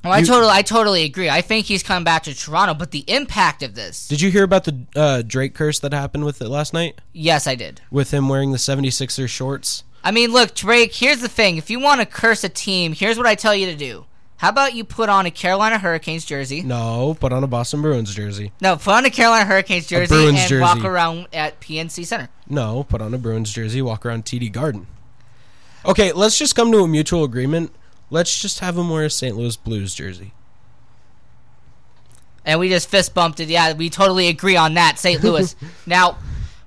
Well, 0.03 0.12
I 0.12 0.19
You- 0.19 0.27
totally, 0.27 0.53
I 0.53 0.61
totally 0.62 1.05
agree. 1.05 1.31
I 1.31 1.40
think 1.40 1.64
he's 1.67 1.83
coming 1.83 2.05
back 2.05 2.25
to 2.25 2.35
Toronto, 2.35 2.75
but 2.75 2.90
the 2.90 3.05
impact 3.09 3.62
of 3.62 3.75
this, 3.75 4.07
Did 4.07 4.21
you 4.21 4.31
hear 4.31 4.45
about 4.45 4.64
the 4.64 4.77
uh, 4.95 5.23
Drake 5.23 5.55
curse 5.55 5.79
that 5.79 5.95
happened 5.95 6.27
with 6.27 6.43
it 6.43 6.49
last 6.49 6.75
night? 6.75 7.01
yes, 7.14 7.47
I 7.47 7.55
did. 7.55 7.81
With 7.90 8.11
him 8.11 8.29
wearing 8.29 8.53
the 8.53 8.59
76er 8.59 9.27
shorts? 9.29 9.83
I 10.03 10.11
mean, 10.11 10.31
look, 10.31 10.55
Drake. 10.55 10.93
Here's 10.95 11.21
the 11.23 11.29
thing: 11.31 11.57
if 11.57 11.71
you 11.71 11.81
want 11.81 12.01
to 12.03 12.07
curse 12.07 12.45
a 12.45 12.51
team, 12.51 12.93
here's 12.93 13.17
what 13.17 13.27
I 13.27 13.35
tell 13.35 13.55
you 13.55 13.64
to 13.67 13.75
do. 13.77 14.05
How 14.37 14.49
about 14.51 14.75
you 14.75 14.85
put 14.85 15.09
on 15.09 15.27
a 15.27 15.31
Carolina 15.31 15.79
Hurricanes 15.79 16.25
jersey? 16.25 16.62
No, 16.62 17.16
put 17.18 17.33
on 17.33 17.42
a 17.44 17.47
Boston 17.47 17.81
Bruins 17.83 18.14
jersey. 18.14 18.53
No, 18.61 18.77
put 18.77 18.92
on 18.94 19.05
a 19.05 19.11
Carolina 19.11 19.44
Hurricanes 19.47 19.87
jersey 19.87 20.14
Bruins 20.14 20.40
and 20.40 20.49
jersey. 20.49 20.61
walk 20.61 20.85
around 20.85 21.29
at 21.33 21.61
PNC 21.61 22.05
Center. 22.05 22.29
No, 22.49 22.85
put 22.85 23.01
on 23.01 23.14
a 23.14 23.18
Bruins 23.18 23.53
jersey, 23.53 23.81
walk 23.81 24.05
around 24.05 24.25
TD 24.25 24.53
Garden. 24.53 24.87
Okay, 25.87 26.12
let's 26.12 26.37
just 26.38 26.55
come 26.57 26.73
to 26.73 26.79
a 26.79 26.88
mutual 26.88 27.25
agreement. 27.25 27.73
Let's 28.11 28.38
just 28.40 28.59
have 28.61 28.77
him 28.77 28.90
wear 28.90 29.05
a 29.07 29.11
St. 29.11 29.37
Louis 29.37 29.57
Blues 29.57 29.94
jersey. 29.94 30.33
and 32.44 32.61
we 32.61 32.68
just 32.68 32.88
fist 32.90 33.14
bumped 33.14 33.40
it. 33.40 33.49
Yeah, 33.49 33.73
we 33.73 33.88
totally 33.88 34.29
agree 34.29 34.57
on 34.57 34.75
that, 34.75 34.99
St. 34.99 35.23
Louis. 35.23 35.55
now, 35.87 36.18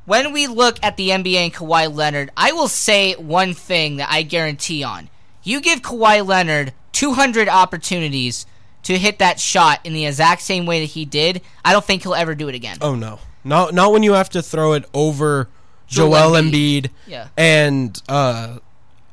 when 0.05 0.31
we 0.33 0.47
look 0.47 0.79
at 0.81 0.97
the 0.97 1.09
NBA 1.09 1.35
and 1.35 1.53
Kawhi 1.53 1.93
Leonard, 1.93 2.31
I 2.35 2.53
will 2.53 2.67
say 2.67 3.13
one 3.13 3.53
thing 3.53 3.97
that 3.97 4.09
I 4.09 4.23
guarantee 4.23 4.83
on. 4.83 5.09
You 5.43 5.61
give 5.61 5.81
Kawhi 5.81 6.25
Leonard 6.25 6.73
200 6.97 7.47
opportunities 7.47 8.47
to 8.83 8.97
hit 8.97 9.19
that 9.19 9.39
shot 9.39 9.79
in 9.83 9.93
the 9.93 10.05
exact 10.07 10.41
same 10.41 10.65
way 10.65 10.79
that 10.79 10.87
he 10.87 11.05
did, 11.05 11.41
I 11.63 11.71
don't 11.71 11.85
think 11.85 12.01
he'll 12.01 12.15
ever 12.15 12.33
do 12.33 12.47
it 12.47 12.55
again. 12.55 12.77
Oh 12.81 12.95
no. 12.95 13.19
Not 13.43 13.73
not 13.75 13.91
when 13.91 14.01
you 14.01 14.13
have 14.13 14.29
to 14.31 14.41
throw 14.41 14.73
it 14.73 14.83
over 14.95 15.47
Joel 15.87 16.09
Joel 16.11 16.31
Embiid. 16.41 16.51
Embiid, 16.51 16.89
Yeah. 17.05 17.27
and 17.37 18.01
uh, 18.09 18.57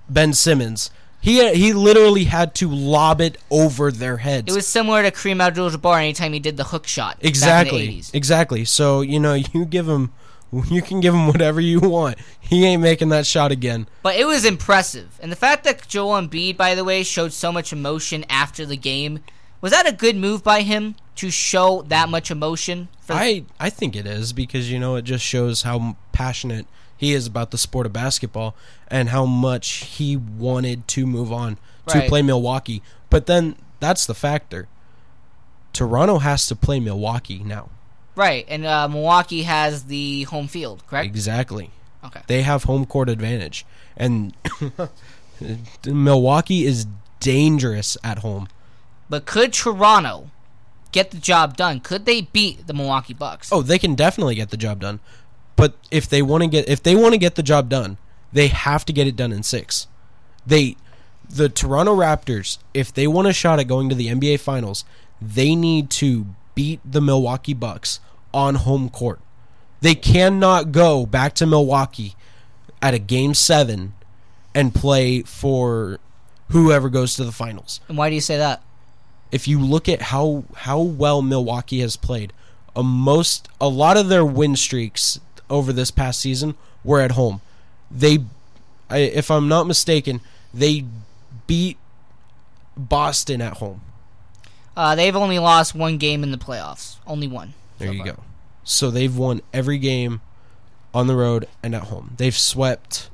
Ben 0.08 0.32
Simmons. 0.32 0.90
He 1.20 1.54
he 1.54 1.72
literally 1.74 2.24
had 2.24 2.54
to 2.56 2.68
lob 2.70 3.20
it 3.20 3.36
over 3.50 3.92
their 3.92 4.16
heads. 4.18 4.50
It 4.50 4.56
was 4.56 4.66
similar 4.66 5.02
to 5.02 5.10
Kareem 5.10 5.42
Abdul-Jabbar 5.42 5.98
anytime 5.98 6.32
he 6.32 6.40
did 6.40 6.56
the 6.56 6.64
hook 6.64 6.86
shot. 6.86 7.16
back 7.16 7.18
in 7.18 7.22
the 7.22 7.28
Exactly. 7.28 7.88
80s. 7.88 8.14
Exactly. 8.14 8.64
So, 8.64 9.00
you 9.02 9.20
know, 9.20 9.34
you 9.34 9.64
give 9.66 9.88
him 9.88 10.12
You 10.70 10.82
can 10.82 11.00
give 11.00 11.14
him 11.14 11.26
whatever 11.26 11.60
you 11.60 11.80
want. 11.80 12.18
He 12.40 12.64
ain't 12.64 12.82
making 12.82 13.08
that 13.10 13.26
shot 13.26 13.50
again. 13.52 13.86
But 14.02 14.16
it 14.16 14.26
was 14.26 14.44
impressive. 14.44 15.18
And 15.20 15.30
the 15.32 15.36
fact 15.36 15.64
that 15.64 15.86
Joel 15.88 16.20
Embiid, 16.20 16.56
by 16.56 16.74
the 16.74 16.84
way, 16.84 17.02
showed 17.02 17.32
so 17.32 17.50
much 17.52 17.72
emotion 17.72 18.24
after 18.28 18.64
the 18.66 18.76
game, 18.76 19.20
was 19.60 19.72
that 19.72 19.88
a 19.88 19.92
good 19.92 20.16
move 20.16 20.44
by 20.44 20.60
him 20.62 20.94
to 21.16 21.30
show 21.30 21.82
that 21.88 22.08
much 22.08 22.30
emotion? 22.30 22.88
For 23.00 23.14
I 23.14 23.44
I 23.58 23.70
think 23.70 23.96
it 23.96 24.06
is 24.06 24.32
because 24.32 24.70
you 24.70 24.78
know 24.78 24.96
it 24.96 25.02
just 25.02 25.24
shows 25.24 25.62
how 25.62 25.96
passionate 26.12 26.66
he 26.96 27.12
is 27.12 27.26
about 27.26 27.50
the 27.50 27.58
sport 27.58 27.86
of 27.86 27.92
basketball 27.92 28.54
and 28.88 29.08
how 29.08 29.24
much 29.26 29.68
he 29.96 30.16
wanted 30.16 30.86
to 30.88 31.06
move 31.06 31.32
on 31.32 31.56
to 31.88 31.98
Right. 31.98 32.08
play 32.08 32.22
Milwaukee. 32.22 32.82
But 33.10 33.26
then 33.26 33.56
that's 33.80 34.06
the 34.06 34.14
factor. 34.14 34.68
Toronto 35.72 36.18
has 36.18 36.46
to 36.46 36.56
play 36.56 36.78
Milwaukee 36.80 37.42
now. 37.44 37.68
Right, 38.16 38.44
and 38.48 38.64
uh, 38.64 38.88
Milwaukee 38.88 39.42
has 39.42 39.84
the 39.84 40.24
home 40.24 40.48
field, 40.48 40.86
correct? 40.86 41.06
Exactly. 41.06 41.70
Okay. 42.04 42.20
They 42.26 42.42
have 42.42 42.64
home 42.64 42.84
court 42.84 43.08
advantage. 43.08 43.64
And 43.96 44.34
Milwaukee 45.86 46.66
is 46.66 46.86
dangerous 47.20 47.96
at 48.04 48.18
home. 48.18 48.48
But 49.08 49.26
could 49.26 49.52
Toronto 49.52 50.30
get 50.92 51.10
the 51.10 51.18
job 51.18 51.56
done? 51.56 51.80
Could 51.80 52.04
they 52.04 52.22
beat 52.22 52.66
the 52.66 52.74
Milwaukee 52.74 53.14
Bucks? 53.14 53.50
Oh, 53.52 53.62
they 53.62 53.78
can 53.78 53.94
definitely 53.94 54.34
get 54.34 54.50
the 54.50 54.56
job 54.56 54.80
done. 54.80 55.00
But 55.56 55.74
if 55.90 56.08
they 56.08 56.20
want 56.20 56.42
to 56.42 56.48
get 56.48 56.68
if 56.68 56.82
they 56.82 56.94
want 56.94 57.12
to 57.12 57.18
get 57.18 57.36
the 57.36 57.42
job 57.42 57.68
done, 57.68 57.96
they 58.32 58.48
have 58.48 58.84
to 58.86 58.92
get 58.92 59.06
it 59.06 59.16
done 59.16 59.32
in 59.32 59.42
6. 59.42 59.86
They 60.46 60.76
the 61.28 61.48
Toronto 61.48 61.96
Raptors, 61.96 62.58
if 62.74 62.92
they 62.92 63.06
want 63.06 63.28
a 63.28 63.32
shot 63.32 63.58
at 63.58 63.68
going 63.68 63.88
to 63.88 63.94
the 63.94 64.08
NBA 64.08 64.40
finals, 64.40 64.84
they 65.20 65.54
need 65.54 65.90
to 65.90 66.26
beat 66.54 66.80
the 66.84 67.00
Milwaukee 67.00 67.54
Bucks 67.54 68.00
on 68.34 68.56
home 68.56 68.90
court. 68.90 69.20
They 69.80 69.94
cannot 69.94 70.72
go 70.72 71.06
back 71.06 71.34
to 71.36 71.46
Milwaukee 71.46 72.14
at 72.82 72.92
a 72.92 72.98
game 72.98 73.32
7 73.32 73.94
and 74.54 74.74
play 74.74 75.22
for 75.22 75.98
whoever 76.50 76.90
goes 76.90 77.14
to 77.14 77.24
the 77.24 77.32
finals. 77.32 77.80
And 77.88 77.96
why 77.96 78.10
do 78.10 78.14
you 78.14 78.20
say 78.20 78.36
that? 78.36 78.62
if 79.34 79.48
you 79.48 79.58
look 79.58 79.88
at 79.88 80.00
how 80.00 80.44
how 80.54 80.80
well 80.80 81.20
Milwaukee 81.20 81.80
has 81.80 81.96
played, 81.96 82.32
a 82.76 82.84
most 82.84 83.48
a 83.60 83.68
lot 83.68 83.96
of 83.96 84.08
their 84.08 84.24
win 84.24 84.54
streaks 84.54 85.18
over 85.50 85.72
this 85.72 85.90
past 85.90 86.20
season 86.20 86.54
were 86.84 87.00
at 87.00 87.10
home. 87.10 87.40
They, 87.90 88.18
I, 88.88 88.98
if 88.98 89.32
I'm 89.32 89.48
not 89.48 89.66
mistaken, 89.66 90.20
they 90.54 90.84
beat 91.48 91.78
Boston 92.76 93.42
at 93.42 93.54
home. 93.54 93.80
Uh, 94.76 94.94
they've 94.94 95.16
only 95.16 95.40
lost 95.40 95.74
one 95.74 95.98
game 95.98 96.22
in 96.22 96.30
the 96.30 96.38
playoffs. 96.38 96.96
Only 97.04 97.26
one. 97.26 97.54
There 97.78 97.92
you 97.92 98.04
go. 98.04 98.16
So 98.62 98.90
they've 98.90 99.16
won 99.16 99.42
every 99.52 99.78
game 99.78 100.20
on 100.94 101.06
the 101.06 101.16
road 101.16 101.46
and 101.62 101.74
at 101.74 101.84
home. 101.84 102.14
They've 102.16 102.36
swept. 102.36 103.10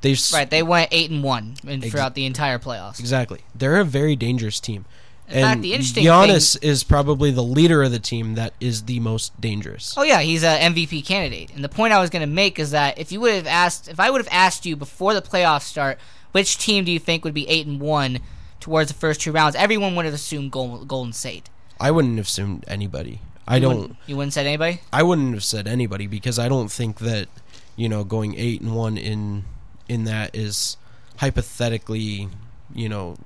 They've 0.00 0.20
Right, 0.32 0.50
they 0.50 0.62
went 0.62 0.88
eight 0.90 1.10
and 1.10 1.22
one 1.22 1.54
in, 1.64 1.82
Ex- 1.82 1.92
throughout 1.92 2.14
the 2.14 2.26
entire 2.26 2.58
playoffs. 2.58 2.98
Exactly. 2.98 3.40
They're 3.54 3.78
a 3.78 3.84
very 3.84 4.16
dangerous 4.16 4.58
team. 4.58 4.84
In 5.28 5.36
and 5.36 5.44
fact, 5.44 5.62
the 5.62 5.72
interesting 5.72 6.04
Giannis 6.04 6.62
is 6.62 6.82
probably 6.82 7.30
the 7.30 7.44
leader 7.44 7.82
of 7.82 7.92
the 7.92 8.00
team 8.00 8.34
that 8.34 8.52
is 8.60 8.84
the 8.84 8.98
most 8.98 9.40
dangerous. 9.40 9.94
Oh 9.96 10.02
yeah, 10.02 10.20
he's 10.20 10.42
an 10.42 10.74
MVP 10.74 11.06
candidate. 11.06 11.52
And 11.54 11.62
the 11.62 11.68
point 11.68 11.92
I 11.92 12.00
was 12.00 12.10
going 12.10 12.28
to 12.28 12.32
make 12.32 12.58
is 12.58 12.72
that 12.72 12.98
if 12.98 13.12
you 13.12 13.20
would 13.20 13.34
have 13.34 13.46
asked, 13.46 13.88
if 13.88 14.00
I 14.00 14.10
would 14.10 14.20
have 14.20 14.28
asked 14.32 14.66
you 14.66 14.74
before 14.74 15.14
the 15.14 15.22
playoffs 15.22 15.62
start, 15.62 15.98
which 16.32 16.58
team 16.58 16.84
do 16.84 16.90
you 16.90 16.98
think 16.98 17.24
would 17.24 17.34
be 17.34 17.48
eight 17.48 17.66
and 17.66 17.80
one 17.80 18.18
towards 18.58 18.92
the 18.92 18.98
first 18.98 19.20
two 19.20 19.32
rounds? 19.32 19.54
Everyone 19.54 19.94
would 19.94 20.04
have 20.04 20.14
assumed 20.14 20.50
Golden 20.50 21.12
State. 21.12 21.48
I 21.78 21.90
wouldn't 21.92 22.16
have 22.16 22.26
assumed 22.26 22.64
anybody. 22.66 23.20
I 23.46 23.56
You 23.56 23.60
don't. 23.62 23.76
wouldn't- 23.80 23.96
You 24.06 24.16
wouldn't 24.16 24.32
said 24.32 24.46
anybody. 24.46 24.80
I 24.92 25.02
wouldn't 25.02 25.34
have 25.34 25.44
said 25.44 25.66
anybody 25.66 26.06
because 26.06 26.38
I 26.38 26.48
don't 26.48 26.70
think 26.70 26.98
that 27.00 27.28
you 27.76 27.88
know 27.88 28.04
going 28.04 28.34
eight 28.38 28.60
and 28.60 28.74
one 28.74 28.96
in 28.98 29.44
in 29.88 30.04
that 30.04 30.34
is 30.36 30.76
hypothetically 31.18 32.28
you 32.74 32.88
know 32.88 33.16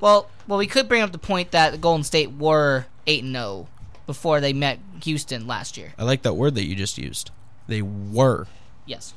Well, 0.00 0.28
well, 0.46 0.58
we 0.58 0.66
could 0.66 0.88
bring 0.88 1.02
up 1.02 1.12
the 1.12 1.18
point 1.18 1.50
that 1.52 1.72
the 1.72 1.78
Golden 1.78 2.04
State 2.04 2.32
were 2.32 2.86
eight 3.06 3.22
and 3.24 3.32
zero 3.34 3.66
before 4.06 4.40
they 4.40 4.52
met 4.52 4.78
Houston 5.02 5.46
last 5.46 5.76
year. 5.76 5.92
I 5.98 6.04
like 6.04 6.22
that 6.22 6.34
word 6.34 6.54
that 6.54 6.64
you 6.66 6.74
just 6.76 6.96
used. 6.98 7.30
They 7.66 7.82
were. 7.82 8.46
Yes. 8.84 9.14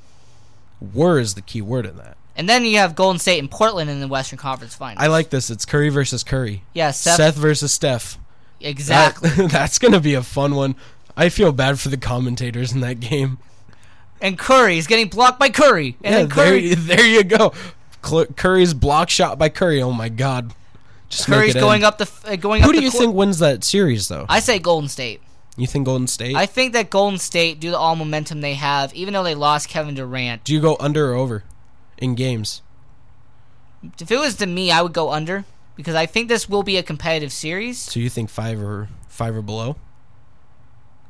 Were 0.93 1.19
is 1.19 1.35
the 1.35 1.41
key 1.41 1.61
word 1.61 1.85
in 1.85 1.97
that. 1.97 2.17
And 2.35 2.47
then 2.47 2.63
you 2.65 2.77
have 2.77 2.95
Golden 2.95 3.19
State 3.19 3.39
and 3.39 3.51
Portland 3.51 3.89
in 3.89 3.99
the 3.99 4.07
Western 4.07 4.39
Conference 4.39 4.73
Finals. 4.73 5.03
I 5.03 5.07
like 5.07 5.29
this. 5.29 5.49
It's 5.49 5.65
Curry 5.65 5.89
versus 5.89 6.23
Curry. 6.23 6.63
Yeah, 6.73 6.91
Seth- 6.91 7.17
Seth 7.17 7.35
versus 7.35 7.73
Steph. 7.73 8.17
Exactly. 8.61 9.29
That- 9.29 9.49
that's 9.51 9.79
gonna 9.79 9.99
be 9.99 10.13
a 10.13 10.23
fun 10.23 10.55
one. 10.55 10.75
I 11.15 11.29
feel 11.29 11.51
bad 11.51 11.79
for 11.79 11.89
the 11.89 11.97
commentators 11.97 12.71
in 12.71 12.79
that 12.81 12.99
game. 12.99 13.39
and 14.21 14.37
Curry 14.37 14.77
is 14.77 14.87
getting 14.87 15.07
blocked 15.07 15.39
by 15.39 15.49
Curry. 15.49 15.97
And 16.03 16.29
yeah, 16.29 16.33
Curry, 16.35 16.73
there, 16.75 16.97
there 16.97 17.05
you 17.07 17.23
go. 17.23 17.53
Curry's 18.01 18.73
block 18.73 19.09
shot 19.09 19.37
by 19.37 19.49
Curry. 19.49 19.81
Oh 19.81 19.91
my 19.91 20.09
god. 20.09 20.53
Just 21.09 21.25
Curry's 21.25 21.55
going 21.55 21.77
end. 21.77 21.83
up 21.85 21.97
the 21.97 22.03
f- 22.03 22.23
uh, 22.25 22.35
going 22.35 22.61
Who 22.61 22.71
do 22.71 22.81
you 22.81 22.91
think 22.91 23.15
wins 23.15 23.39
that 23.39 23.63
series 23.63 24.07
though? 24.07 24.25
I 24.29 24.39
say 24.39 24.59
Golden 24.59 24.87
State. 24.87 25.21
You 25.57 25.67
think 25.67 25.85
Golden 25.85 26.07
State? 26.07 26.35
I 26.37 26.45
think 26.45 26.71
that 26.73 26.89
Golden 26.89 27.19
State, 27.19 27.59
due 27.59 27.71
to 27.71 27.77
all 27.77 27.95
momentum 27.97 28.39
they 28.41 28.53
have, 28.53 28.93
even 28.93 29.13
though 29.13 29.23
they 29.23 29.35
lost 29.35 29.67
Kevin 29.67 29.95
Durant, 29.95 30.43
Do 30.45 30.53
you 30.53 30.61
go 30.61 30.77
under 30.79 31.11
or 31.11 31.15
over 31.15 31.43
in 31.97 32.15
games? 32.15 32.61
if 33.99 34.09
it 34.11 34.17
was 34.19 34.35
to 34.35 34.45
me, 34.45 34.71
I 34.71 34.81
would 34.81 34.93
go 34.93 35.11
under 35.11 35.43
because 35.79 35.95
I 35.95 36.05
think 36.05 36.27
this 36.27 36.49
will 36.49 36.61
be 36.63 36.75
a 36.75 36.83
competitive 36.83 37.31
series. 37.31 37.77
So 37.79 38.01
you 38.01 38.09
think 38.09 38.29
five 38.29 38.61
or 38.61 38.89
five 39.07 39.33
or 39.33 39.41
below? 39.41 39.77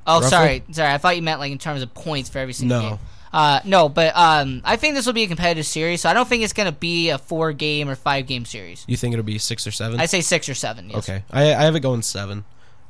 Oh, 0.06 0.16
Roughly? 0.22 0.30
sorry, 0.30 0.64
sorry. 0.72 0.94
I 0.94 0.98
thought 1.00 1.16
you 1.16 1.22
meant 1.24 1.40
like 1.40 1.52
in 1.52 1.58
terms 1.58 1.82
of 1.82 1.92
points 1.94 2.30
for 2.30 2.38
every 2.40 2.54
single 2.54 2.80
No. 2.82 2.90
game. 2.92 3.00
Uh, 3.32 3.60
no, 3.64 3.90
but 3.90 4.16
um, 4.18 4.62
I 4.66 4.76
think 4.76 4.96
this 4.96 5.06
will 5.06 5.14
be 5.14 5.24
a 5.24 5.28
competitive 5.28 5.66
series, 5.66 6.02
so 6.02 6.10
I 6.10 6.14
don't 6.14 6.28
think 6.28 6.44
it's 6.44 6.54
going 6.54 6.66
to 6.72 6.72
be 6.78 7.10
a 7.10 7.18
four 7.20 7.52
game 7.52 7.88
or 7.90 7.96
five 7.96 8.26
game 8.26 8.46
series. 8.46 8.84
You 8.88 8.98
think 8.98 9.14
it'll 9.14 9.24
be 9.24 9.38
six 9.38 9.68
or 9.68 9.72
seven? 9.72 10.00
I 10.00 10.06
say 10.08 10.22
six 10.22 10.50
or 10.50 10.56
seven. 10.56 10.90
Yes. 10.90 10.98
Okay, 11.10 11.24
I 11.32 11.54
I 11.54 11.64
have 11.64 11.76
it 11.76 11.82
going 11.82 12.02
seven. 12.02 12.46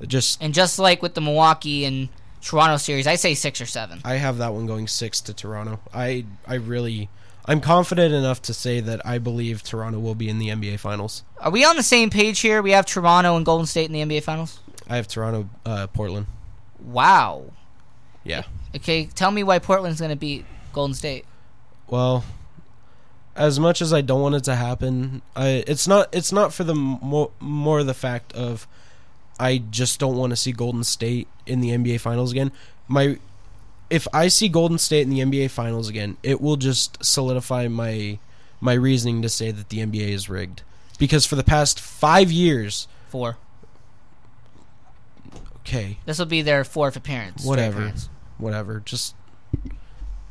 Just 0.08 0.42
And 0.42 0.54
just 0.54 0.80
like 0.80 1.02
with 1.02 1.14
the 1.14 1.22
Milwaukee 1.22 1.84
and 1.84 2.08
Toronto 2.42 2.78
series, 2.78 3.06
I 3.06 3.16
say 3.16 3.34
six 3.36 3.60
or 3.60 3.66
seven. 3.66 4.00
I 4.06 4.16
have 4.16 4.38
that 4.38 4.54
one 4.54 4.66
going 4.66 4.88
six 4.88 5.20
to 5.22 5.34
Toronto. 5.34 5.80
I 5.94 6.26
I 6.48 6.56
really 6.56 7.10
I'm 7.46 7.62
confident 7.62 8.14
enough 8.14 8.42
to 8.44 8.54
say 8.54 8.80
that 8.80 9.06
I 9.06 9.18
believe 9.18 9.64
Toronto 9.64 10.00
will 10.00 10.16
be 10.16 10.30
in 10.30 10.40
the 10.40 10.50
NBA 10.50 10.80
Finals. 10.80 11.24
Are 11.40 11.52
we 11.52 11.66
on 11.66 11.76
the 11.76 11.84
same 11.84 12.10
page 12.10 12.40
here? 12.40 12.62
We 12.62 12.72
have 12.72 12.86
Toronto 12.86 13.36
and 13.36 13.46
Golden 13.46 13.66
State 13.66 13.90
in 13.90 13.94
the 13.94 14.02
NBA 14.02 14.24
Finals. 14.24 14.60
I 14.88 14.98
have 14.98 15.08
Toronto, 15.08 15.50
uh, 15.66 15.88
Portland. 15.88 16.28
Wow. 16.80 17.46
Yeah. 18.24 18.44
Okay, 18.76 19.06
tell 19.08 19.32
me 19.32 19.44
why 19.44 19.60
Portland's 19.60 20.00
going 20.00 20.12
to 20.12 20.16
beat 20.16 20.46
Golden 20.74 20.94
State. 20.94 21.26
Well, 21.88 22.24
as 23.36 23.60
much 23.60 23.82
as 23.82 23.94
I 23.94 24.02
don't 24.02 24.22
want 24.22 24.36
it 24.36 24.44
to 24.44 24.56
happen, 24.56 25.22
I 25.36 25.64
it's 25.66 25.88
not 25.88 26.14
it's 26.14 26.32
not 26.32 26.54
for 26.54 26.64
the 26.64 26.76
more 26.76 27.32
more 27.40 27.84
the 27.84 27.94
fact 27.94 28.34
of 28.34 28.68
I 29.40 29.60
just 29.70 30.00
don't 30.00 30.18
want 30.18 30.32
to 30.32 30.36
see 30.36 30.52
Golden 30.52 30.84
State 30.84 31.28
in 31.48 31.62
the 31.62 31.70
NBA 31.70 32.02
Finals 32.02 32.32
again. 32.32 32.52
My 32.88 33.18
if 33.90 34.08
I 34.14 34.28
see 34.28 34.48
Golden 34.50 34.78
State 34.78 35.02
in 35.02 35.10
the 35.10 35.20
NBA 35.20 35.50
Finals 35.50 35.90
again, 35.90 36.18
it 36.24 36.40
will 36.42 36.58
just 36.58 37.04
solidify 37.04 37.68
my 37.68 38.20
my 38.62 38.74
reasoning 38.74 39.22
to 39.22 39.30
say 39.30 39.52
that 39.52 39.70
the 39.70 39.80
NBA 39.80 40.10
is 40.10 40.30
rigged. 40.30 40.64
Because 40.98 41.26
for 41.26 41.36
the 41.36 41.44
past 41.46 41.80
5 41.80 42.30
years, 42.32 42.88
Four. 43.08 43.38
okay, 45.62 45.98
This 46.06 46.20
will 46.20 46.26
be 46.26 46.42
their 46.42 46.64
fourth 46.64 46.96
appearance. 46.96 47.46
whatever. 47.46 47.78
appearance. 47.78 48.10
Whatever. 48.38 48.82
Just 48.84 49.16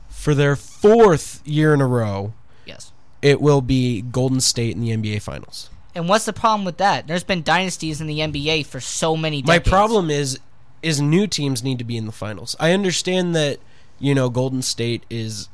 for 0.08 0.34
their 0.34 0.56
fourth 0.56 1.40
year 1.46 1.72
in 1.74 1.80
a 1.80 1.86
row, 1.86 2.34
Yes. 2.66 2.92
it 3.22 3.40
will 3.40 3.60
be 3.60 4.02
Golden 4.02 4.40
State 4.40 4.74
in 4.76 4.80
the 4.82 4.90
NBA 4.90 5.20
Finals. 5.22 5.70
And 5.94 6.08
what's 6.08 6.26
the 6.26 6.32
problem 6.32 6.64
with 6.64 6.76
that? 6.78 7.06
There's 7.06 7.24
been 7.24 7.42
dynasties 7.42 8.00
in 8.00 8.06
the 8.06 8.20
NBA 8.20 8.62
for 8.66 8.78
so 8.78 9.16
many 9.16 9.42
My 9.42 9.58
problem 9.58 10.10
is 10.10 10.38
is 10.82 11.00
new 11.00 11.26
teams 11.26 11.62
need 11.62 11.78
to 11.78 11.84
be 11.84 11.96
in 11.96 12.06
the 12.06 12.12
finals. 12.12 12.56
I 12.58 12.72
understand 12.72 13.34
that 13.34 13.58
you 13.98 14.14
know 14.14 14.28
Golden 14.28 14.62
State 14.62 15.04
is 15.10 15.48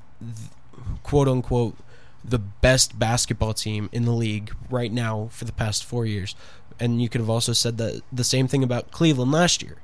quote 1.02 1.28
unquote 1.28 1.76
the 2.24 2.38
best 2.38 2.98
basketball 2.98 3.52
team 3.52 3.90
in 3.92 4.04
the 4.06 4.12
league 4.12 4.54
right 4.70 4.90
now 4.90 5.28
for 5.30 5.44
the 5.44 5.52
past 5.52 5.84
4 5.84 6.06
years. 6.06 6.34
And 6.80 7.02
you 7.02 7.08
could 7.08 7.20
have 7.20 7.28
also 7.28 7.52
said 7.52 7.76
that 7.78 8.00
the 8.10 8.24
same 8.24 8.48
thing 8.48 8.64
about 8.64 8.90
Cleveland 8.90 9.30
last 9.30 9.62
year. 9.62 9.76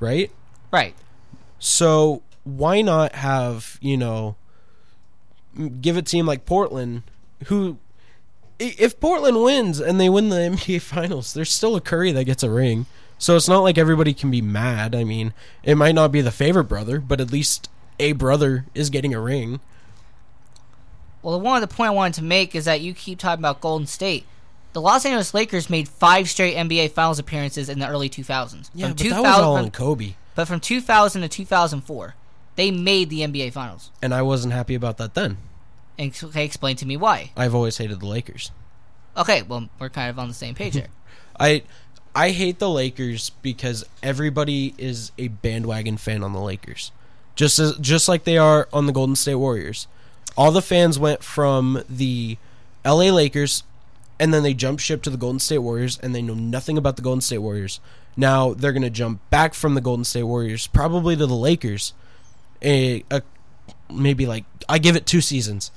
Right? 0.00 0.30
Right. 0.72 0.94
So 1.58 2.22
why 2.44 2.80
not 2.80 3.14
have, 3.14 3.78
you 3.80 3.96
know, 3.96 4.36
give 5.80 5.96
a 5.96 6.02
team 6.02 6.26
like 6.26 6.46
Portland 6.46 7.02
who 7.46 7.78
if 8.58 8.98
Portland 9.00 9.42
wins 9.42 9.80
and 9.80 10.00
they 10.00 10.08
win 10.08 10.28
the 10.28 10.36
NBA 10.36 10.80
finals, 10.82 11.34
there's 11.34 11.52
still 11.52 11.76
a 11.76 11.80
Curry 11.80 12.12
that 12.12 12.24
gets 12.24 12.42
a 12.42 12.50
ring. 12.50 12.86
So 13.18 13.36
it's 13.36 13.48
not 13.48 13.60
like 13.60 13.78
everybody 13.78 14.12
can 14.12 14.30
be 14.30 14.42
mad. 14.42 14.94
I 14.94 15.04
mean, 15.04 15.32
it 15.62 15.76
might 15.76 15.94
not 15.94 16.12
be 16.12 16.20
the 16.20 16.30
favorite 16.30 16.64
brother, 16.64 17.00
but 17.00 17.20
at 17.20 17.32
least 17.32 17.70
a 17.98 18.12
brother 18.12 18.66
is 18.74 18.90
getting 18.90 19.14
a 19.14 19.20
ring. 19.20 19.60
Well, 21.22 21.40
one 21.40 21.60
of 21.60 21.68
the 21.68 21.74
point 21.74 21.88
I 21.88 21.94
wanted 21.94 22.14
to 22.14 22.24
make 22.24 22.54
is 22.54 22.66
that 22.66 22.80
you 22.80 22.94
keep 22.94 23.18
talking 23.18 23.40
about 23.40 23.60
Golden 23.60 23.86
State. 23.86 24.26
The 24.74 24.80
Los 24.80 25.06
Angeles 25.06 25.32
Lakers 25.32 25.70
made 25.70 25.88
five 25.88 26.28
straight 26.28 26.54
NBA 26.54 26.90
Finals 26.90 27.18
appearances 27.18 27.68
in 27.68 27.78
the 27.78 27.88
early 27.88 28.10
2000s. 28.10 28.70
Yeah, 28.74 28.88
From 28.88 28.96
but 28.96 29.02
that 29.04 29.22
was 29.22 29.38
all 29.38 29.56
2000 29.56 29.64
on 29.64 29.70
Kobe. 29.70 30.14
But 30.34 30.46
from 30.46 30.60
2000 30.60 31.22
to 31.22 31.28
2004. 31.28 32.14
They 32.56 32.70
made 32.70 33.10
the 33.10 33.20
NBA 33.20 33.52
Finals. 33.52 33.90
and 34.00 34.14
I 34.14 34.22
wasn't 34.22 34.54
happy 34.54 34.74
about 34.74 34.96
that 34.98 35.14
then. 35.14 35.36
And 35.98 36.14
okay, 36.24 36.44
explain 36.44 36.76
to 36.76 36.86
me 36.86 36.96
why. 36.96 37.32
I've 37.36 37.54
always 37.54 37.76
hated 37.78 38.00
the 38.00 38.06
Lakers. 38.06 38.50
Okay, 39.16 39.42
well, 39.42 39.68
we're 39.78 39.88
kind 39.88 40.10
of 40.10 40.18
on 40.18 40.28
the 40.28 40.34
same 40.34 40.54
page 40.54 40.74
here. 40.74 40.88
I 41.40 41.62
I 42.16 42.30
hate 42.30 42.58
the 42.58 42.70
Lakers 42.70 43.28
because 43.42 43.84
everybody 44.02 44.74
is 44.78 45.12
a 45.18 45.28
bandwagon 45.28 45.98
fan 45.98 46.24
on 46.24 46.32
the 46.32 46.40
Lakers. 46.40 46.90
Just 47.34 47.58
as 47.58 47.76
just 47.76 48.08
like 48.08 48.24
they 48.24 48.38
are 48.38 48.70
on 48.72 48.86
the 48.86 48.92
Golden 48.92 49.14
State 49.14 49.34
Warriors. 49.34 49.86
All 50.34 50.50
the 50.50 50.62
fans 50.62 50.98
went 50.98 51.22
from 51.22 51.82
the 51.90 52.38
LA 52.86 53.10
Lakers 53.10 53.64
and 54.18 54.32
then 54.32 54.42
they 54.42 54.54
jump 54.54 54.80
ship 54.80 55.02
to 55.02 55.10
the 55.10 55.18
Golden 55.18 55.38
State 55.38 55.58
Warriors 55.58 55.98
and 56.02 56.14
they 56.14 56.22
know 56.22 56.32
nothing 56.32 56.78
about 56.78 56.96
the 56.96 57.02
Golden 57.02 57.20
State 57.20 57.38
Warriors. 57.38 57.80
Now 58.16 58.54
they're 58.54 58.72
to 58.80 58.88
jump 58.88 59.20
back 59.28 59.52
from 59.52 59.74
the 59.74 59.82
Golden 59.82 60.04
State 60.04 60.22
Warriors 60.22 60.66
probably 60.68 61.16
to 61.16 61.26
the 61.26 61.36
Lakers. 61.36 61.92
A, 62.62 63.04
a 63.10 63.20
maybe 63.92 64.24
like 64.24 64.46
I 64.70 64.78
give 64.78 64.96
it 64.96 65.04
2 65.04 65.20
seasons. 65.20 65.70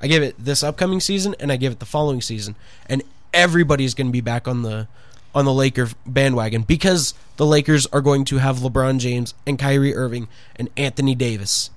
I 0.00 0.08
give 0.08 0.24
it 0.24 0.34
this 0.36 0.64
upcoming 0.64 0.98
season 0.98 1.36
and 1.38 1.52
I 1.52 1.56
give 1.56 1.70
it 1.70 1.78
the 1.78 1.86
following 1.86 2.20
season 2.20 2.56
and 2.88 3.04
everybody's 3.32 3.94
to 3.94 4.04
be 4.10 4.20
back 4.20 4.48
on 4.48 4.62
the 4.62 4.88
on 5.36 5.44
the 5.44 5.52
Laker 5.52 5.88
bandwagon 6.06 6.62
because 6.62 7.14
the 7.36 7.46
Lakers 7.46 7.86
are 7.92 8.00
going 8.00 8.24
to 8.24 8.38
have 8.38 8.56
LeBron 8.56 8.98
James 8.98 9.34
and 9.46 9.58
Kyrie 9.58 9.94
Irving 9.94 10.26
and 10.56 10.68
Anthony 10.76 11.14
Davis. 11.14 11.70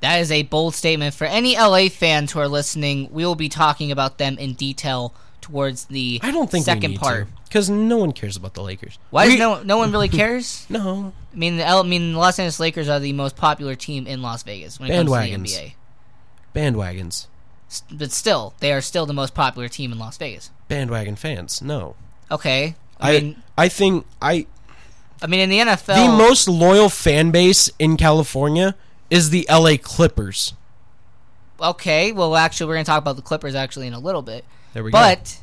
That 0.00 0.20
is 0.20 0.30
a 0.30 0.44
bold 0.44 0.74
statement 0.74 1.12
for 1.14 1.24
any 1.24 1.56
LA 1.56 1.88
fans 1.88 2.30
who 2.32 2.38
are 2.38 2.48
listening. 2.48 3.08
We 3.10 3.24
will 3.26 3.34
be 3.34 3.48
talking 3.48 3.90
about 3.90 4.18
them 4.18 4.38
in 4.38 4.54
detail 4.54 5.12
towards 5.40 5.86
the 5.86 6.20
I 6.22 6.30
don't 6.30 6.50
think 6.50 6.64
second 6.64 6.96
part. 6.96 7.26
because 7.44 7.68
no 7.68 7.96
one 7.98 8.12
cares 8.12 8.36
about 8.36 8.54
the 8.54 8.62
Lakers. 8.62 8.98
Why 9.10 9.24
We- 9.26 9.30
does 9.32 9.40
no 9.40 9.62
no 9.62 9.78
one 9.78 9.90
really 9.90 10.08
cares? 10.22 10.64
no. 10.68 11.12
I 11.32 11.36
mean, 11.36 11.56
the 11.56 11.66
L, 11.66 11.80
I 11.80 11.82
mean, 11.86 12.12
the 12.12 12.18
Los 12.18 12.38
Angeles 12.38 12.60
Lakers 12.60 12.88
are 12.88 13.00
the 13.00 13.12
most 13.12 13.36
popular 13.36 13.74
team 13.74 14.06
in 14.06 14.22
Las 14.22 14.42
Vegas 14.44 14.78
when 14.78 14.90
it 14.90 14.94
comes 14.96 15.10
to 15.10 15.18
the 15.18 15.34
NBA. 15.34 15.74
Bandwagons. 16.54 17.26
But 17.90 18.12
still, 18.12 18.54
they 18.60 18.72
are 18.72 18.80
still 18.80 19.06
the 19.06 19.12
most 19.12 19.34
popular 19.34 19.68
team 19.68 19.90
in 19.92 19.98
Las 19.98 20.16
Vegas. 20.18 20.50
Bandwagon 20.68 21.16
fans. 21.16 21.60
No. 21.60 21.96
Okay, 22.30 22.74
I, 23.00 23.16
I 23.16 23.20
mean, 23.20 23.42
I 23.56 23.68
think 23.68 24.06
I 24.20 24.46
I 25.22 25.26
mean, 25.26 25.40
in 25.40 25.50
the 25.50 25.58
NFL, 25.58 26.06
the 26.06 26.16
most 26.16 26.48
loyal 26.48 26.88
fan 26.88 27.30
base 27.30 27.70
in 27.78 27.96
California 27.96 28.74
is 29.10 29.30
the 29.30 29.46
LA 29.50 29.76
Clippers. 29.80 30.54
Okay, 31.60 32.12
well, 32.12 32.36
actually, 32.36 32.66
we're 32.68 32.74
going 32.74 32.84
to 32.84 32.90
talk 32.90 33.00
about 33.00 33.16
the 33.16 33.22
Clippers 33.22 33.54
actually 33.54 33.86
in 33.86 33.94
a 33.94 33.98
little 33.98 34.22
bit. 34.22 34.44
There 34.74 34.84
we 34.84 34.90
go. 34.90 34.98
but 34.98 35.40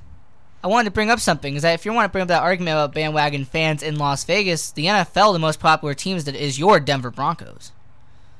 I 0.64 0.68
wanted 0.68 0.86
to 0.86 0.92
bring 0.92 1.10
up 1.10 1.20
something 1.20 1.56
is 1.56 1.64
that 1.64 1.74
if 1.74 1.86
you 1.86 1.94
want 1.94 2.06
to 2.06 2.12
bring 2.12 2.22
up 2.22 2.28
that 2.28 2.44
argument 2.44 2.76
about 2.76 2.94
bandwagon 2.94 3.46
fans 3.46 3.82
in 3.82 3.98
Las 3.98 4.24
Vegas, 4.24 4.72
the 4.72 4.86
NFL, 4.86 5.34
the 5.34 5.40
most 5.40 5.60
popular 5.60 5.94
teams 5.94 6.26
that 6.26 6.36
is 6.36 6.60
your 6.60 6.80
Denver 6.80 7.10
Broncos. 7.10 7.72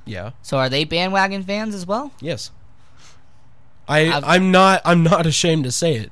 Yeah. 0.06 0.32
So 0.42 0.58
are 0.58 0.70
they 0.70 0.84
bandwagon 0.84 1.44
fans 1.44 1.74
as 1.74 1.86
well? 1.88 2.14
Yes. 2.22 2.52
I 3.88 4.22
I'm 4.24 4.52
not 4.52 4.82
I'm 4.86 5.04
not 5.04 5.26
ashamed 5.26 5.66
to 5.66 5.72
say 5.72 5.96
it. 5.96 6.12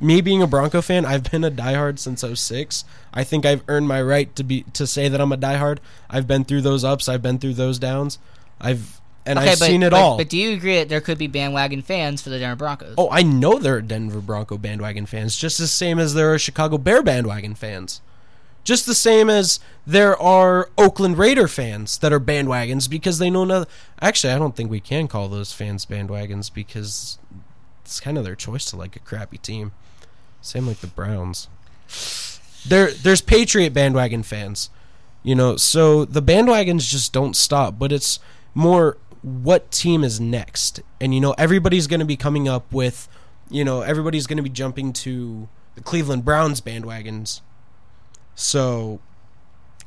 Me 0.00 0.20
being 0.20 0.42
a 0.42 0.46
Bronco 0.46 0.80
fan, 0.80 1.04
I've 1.04 1.30
been 1.30 1.42
a 1.42 1.50
diehard 1.50 1.98
since 1.98 2.22
06. 2.22 2.84
I 3.12 3.24
think 3.24 3.44
I've 3.44 3.64
earned 3.68 3.88
my 3.88 4.00
right 4.00 4.34
to 4.36 4.44
be 4.44 4.62
to 4.74 4.86
say 4.86 5.08
that 5.08 5.20
I'm 5.20 5.32
a 5.32 5.36
diehard. 5.36 5.78
I've 6.08 6.26
been 6.26 6.44
through 6.44 6.60
those 6.62 6.84
ups, 6.84 7.08
I've 7.08 7.22
been 7.22 7.38
through 7.38 7.54
those 7.54 7.78
downs. 7.78 8.18
I've 8.60 9.00
and 9.26 9.38
okay, 9.38 9.50
I've 9.52 9.58
but, 9.58 9.66
seen 9.66 9.82
it 9.82 9.90
but- 9.90 10.00
all. 10.00 10.16
But 10.16 10.28
do 10.30 10.38
you 10.38 10.52
agree 10.52 10.76
that 10.76 10.88
there 10.88 11.00
could 11.00 11.18
be 11.18 11.26
bandwagon 11.26 11.82
fans 11.82 12.22
for 12.22 12.30
the 12.30 12.38
Denver 12.38 12.56
Broncos? 12.56 12.94
oh, 12.96 13.10
I 13.10 13.22
know 13.22 13.58
there 13.58 13.76
are 13.76 13.82
Denver 13.82 14.20
Bronco 14.20 14.56
bandwagon 14.56 15.04
fans, 15.06 15.36
just 15.36 15.58
the 15.58 15.66
same 15.66 15.98
as 15.98 16.14
there 16.14 16.32
are 16.32 16.38
Chicago 16.38 16.78
Bear 16.78 17.02
bandwagon 17.02 17.54
fans. 17.54 18.00
Just 18.64 18.86
the 18.86 18.94
same 18.94 19.30
as 19.30 19.60
there 19.86 20.20
are 20.20 20.68
Oakland 20.76 21.16
Raider 21.16 21.48
fans 21.48 21.96
that 21.98 22.12
are 22.12 22.20
bandwagons 22.20 22.88
because 22.88 23.18
they 23.18 23.30
know 23.30 23.44
nothing. 23.44 23.70
Actually, 24.00 24.34
I 24.34 24.38
don't 24.38 24.54
think 24.54 24.70
we 24.70 24.80
can 24.80 25.08
call 25.08 25.28
those 25.28 25.52
fans 25.52 25.86
bandwagons 25.86 26.52
because 26.52 27.18
it's 27.82 27.98
kind 27.98 28.18
of 28.18 28.24
their 28.24 28.34
choice 28.34 28.66
to 28.66 28.76
like 28.76 28.94
a 28.94 29.00
crappy 29.00 29.38
team. 29.38 29.72
Same 30.48 30.66
like 30.66 30.78
the 30.78 30.86
Browns. 30.86 31.48
There, 32.66 32.90
there's 32.90 33.20
Patriot 33.20 33.74
bandwagon 33.74 34.22
fans, 34.22 34.70
you 35.22 35.34
know. 35.34 35.56
So 35.56 36.06
the 36.06 36.22
bandwagons 36.22 36.88
just 36.88 37.12
don't 37.12 37.36
stop, 37.36 37.78
but 37.78 37.92
it's 37.92 38.18
more 38.54 38.96
what 39.20 39.70
team 39.70 40.02
is 40.02 40.18
next, 40.18 40.80
and 41.02 41.14
you 41.14 41.20
know 41.20 41.34
everybody's 41.36 41.86
going 41.86 42.00
to 42.00 42.06
be 42.06 42.16
coming 42.16 42.48
up 42.48 42.72
with, 42.72 43.08
you 43.50 43.62
know, 43.62 43.82
everybody's 43.82 44.26
going 44.26 44.38
to 44.38 44.42
be 44.42 44.48
jumping 44.48 44.94
to 44.94 45.48
the 45.74 45.82
Cleveland 45.82 46.24
Browns 46.24 46.62
bandwagons. 46.62 47.42
So, 48.34 49.00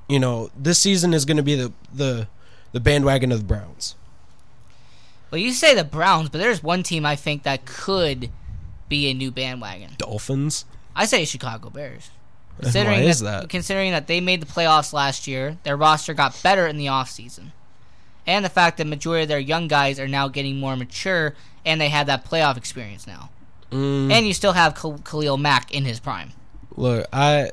you 0.07 0.19
know, 0.19 0.51
this 0.55 0.77
season 0.77 1.13
is 1.15 1.25
going 1.25 1.37
to 1.37 1.43
be 1.43 1.55
the 1.55 1.73
the 1.91 2.27
the 2.71 2.79
bandwagon 2.79 3.31
of 3.31 3.39
the 3.39 3.45
Browns. 3.45 3.95
Well, 5.31 5.39
you 5.39 5.53
say 5.53 5.73
the 5.73 5.83
Browns, 5.83 6.29
but 6.29 6.37
there's 6.37 6.61
one 6.61 6.83
team 6.83 7.03
I 7.03 7.15
think 7.15 7.41
that 7.43 7.65
could 7.65 8.29
be 8.91 9.09
a 9.09 9.13
new 9.13 9.31
bandwagon. 9.31 9.91
Dolphins. 9.97 10.65
I 10.95 11.05
say 11.05 11.23
Chicago 11.25 11.69
Bears. 11.69 12.11
Why 12.57 12.63
Considering 12.65 13.03
is 13.05 13.21
that, 13.21 13.41
that? 13.41 13.49
considering 13.49 13.91
that 13.91 14.07
they 14.07 14.19
made 14.19 14.41
the 14.41 14.45
playoffs 14.45 14.91
last 14.91 15.25
year, 15.25 15.57
their 15.63 15.77
roster 15.77 16.13
got 16.13 16.37
better 16.43 16.67
in 16.67 16.77
the 16.77 16.87
offseason. 16.87 17.53
And 18.27 18.43
the 18.45 18.49
fact 18.49 18.77
that 18.77 18.85
majority 18.85 19.23
of 19.23 19.29
their 19.29 19.39
young 19.39 19.67
guys 19.67 19.99
are 19.99 20.07
now 20.07 20.27
getting 20.27 20.59
more 20.59 20.75
mature 20.75 21.33
and 21.65 21.79
they 21.79 21.89
have 21.89 22.07
that 22.07 22.25
playoff 22.25 22.57
experience 22.57 23.07
now. 23.07 23.29
Mm. 23.71 24.11
And 24.11 24.27
you 24.27 24.33
still 24.33 24.51
have 24.51 24.75
Khal- 24.75 25.03
Khalil 25.05 25.37
Mack 25.37 25.73
in 25.73 25.85
his 25.85 25.99
prime. 25.99 26.33
Look, 26.75 27.07
I 27.13 27.51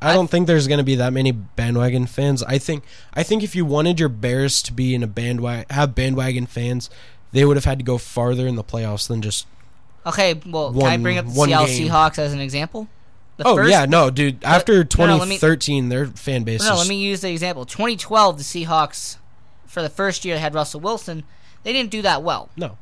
I 0.00 0.14
don't 0.14 0.28
think 0.30 0.46
there's 0.46 0.68
going 0.68 0.78
to 0.78 0.84
be 0.84 0.94
that 0.94 1.12
many 1.12 1.32
bandwagon 1.32 2.06
fans. 2.06 2.42
I 2.44 2.58
think 2.58 2.84
I 3.12 3.24
think 3.24 3.42
if 3.42 3.56
you 3.56 3.64
wanted 3.64 3.98
your 3.98 4.08
Bears 4.08 4.62
to 4.62 4.72
be 4.72 4.94
in 4.94 5.02
a 5.02 5.06
bandwagon 5.08 5.66
have 5.70 5.94
bandwagon 5.94 6.46
fans, 6.46 6.88
they 7.32 7.44
would 7.44 7.56
have 7.56 7.64
had 7.64 7.78
to 7.78 7.84
go 7.84 7.98
farther 7.98 8.46
in 8.46 8.54
the 8.54 8.64
playoffs 8.64 9.08
than 9.08 9.20
just 9.22 9.46
Okay, 10.06 10.40
well, 10.46 10.72
can 10.72 10.82
I 10.86 10.96
bring 10.98 11.18
up 11.18 11.26
the 11.26 11.32
one 11.32 11.48
Seattle 11.48 11.66
game. 11.66 11.88
Seahawks 11.88 12.18
as 12.18 12.32
an 12.32 12.40
example? 12.40 12.88
The 13.38 13.44
Oh 13.46 13.56
first- 13.56 13.70
yeah, 13.70 13.84
no, 13.86 14.08
dude. 14.10 14.40
But- 14.40 14.48
After 14.48 14.72
no, 14.98 15.06
no, 15.06 15.14
me- 15.26 15.36
2013, 15.36 15.88
their 15.88 16.06
fan 16.06 16.44
base 16.44 16.62
No, 16.62 16.72
is 16.74 16.78
let 16.78 16.88
me 16.88 16.96
use 16.96 17.20
the 17.20 17.30
example. 17.30 17.66
2012, 17.66 18.38
the 18.38 18.44
Seahawks, 18.44 19.16
for 19.66 19.82
the 19.82 19.90
first 19.90 20.24
year 20.24 20.36
they 20.36 20.40
had 20.40 20.54
Russell 20.54 20.80
Wilson, 20.80 21.24
they 21.64 21.72
didn't 21.72 21.90
do 21.90 22.00
that 22.02 22.22
well. 22.22 22.48
No. 22.56 22.78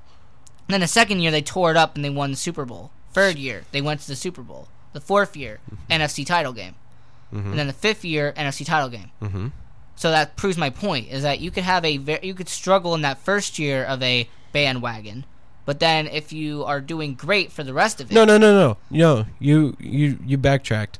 then 0.69 0.81
the 0.81 0.87
second 0.87 1.21
year 1.21 1.31
they 1.31 1.43
tore 1.43 1.71
it 1.71 1.77
up 1.77 1.95
and 1.95 2.03
they 2.05 2.09
won 2.11 2.31
the 2.31 2.37
Super 2.37 2.65
Bowl. 2.65 2.91
Third 3.13 3.37
year 3.37 3.65
they 3.73 3.81
went 3.83 4.01
to 4.03 4.07
the 4.07 4.17
Super 4.17 4.43
Bowl. 4.43 4.69
The 4.93 5.01
fourth 5.01 5.37
year 5.37 5.61
NFC 5.91 6.25
title 6.25 6.53
game, 6.53 6.75
Mhm. 7.33 7.47
and 7.51 7.59
then 7.59 7.67
the 7.67 7.73
fifth 7.73 8.05
year 8.05 8.33
NFC 8.37 8.65
title 8.65 8.89
game. 8.89 9.11
Mhm. 9.23 9.53
So 9.97 10.11
that 10.11 10.37
proves 10.37 10.57
my 10.57 10.71
point: 10.71 11.09
is 11.11 11.23
that 11.23 11.41
you 11.41 11.51
could 11.51 11.65
have 11.65 11.85
a 11.85 11.97
ve- 11.99 12.19
you 12.23 12.33
could 12.35 12.49
struggle 12.49 12.95
in 12.95 13.03
that 13.03 13.19
first 13.19 13.59
year 13.59 13.85
of 13.85 14.03
a 14.03 14.29
bandwagon, 14.53 15.25
but 15.65 15.81
then 15.81 16.07
if 16.07 16.33
you 16.33 16.65
are 16.65 16.81
doing 16.81 17.15
great 17.15 17.53
for 17.53 17.63
the 17.65 17.73
rest 17.75 18.01
of 18.01 18.11
it, 18.11 18.15
No, 18.15 18.25
no, 18.25 18.39
no, 18.39 18.53
no. 18.55 18.77
No, 18.91 19.27
you 19.39 19.77
you 19.81 20.19
you 20.25 20.39
backtracked. 20.39 20.99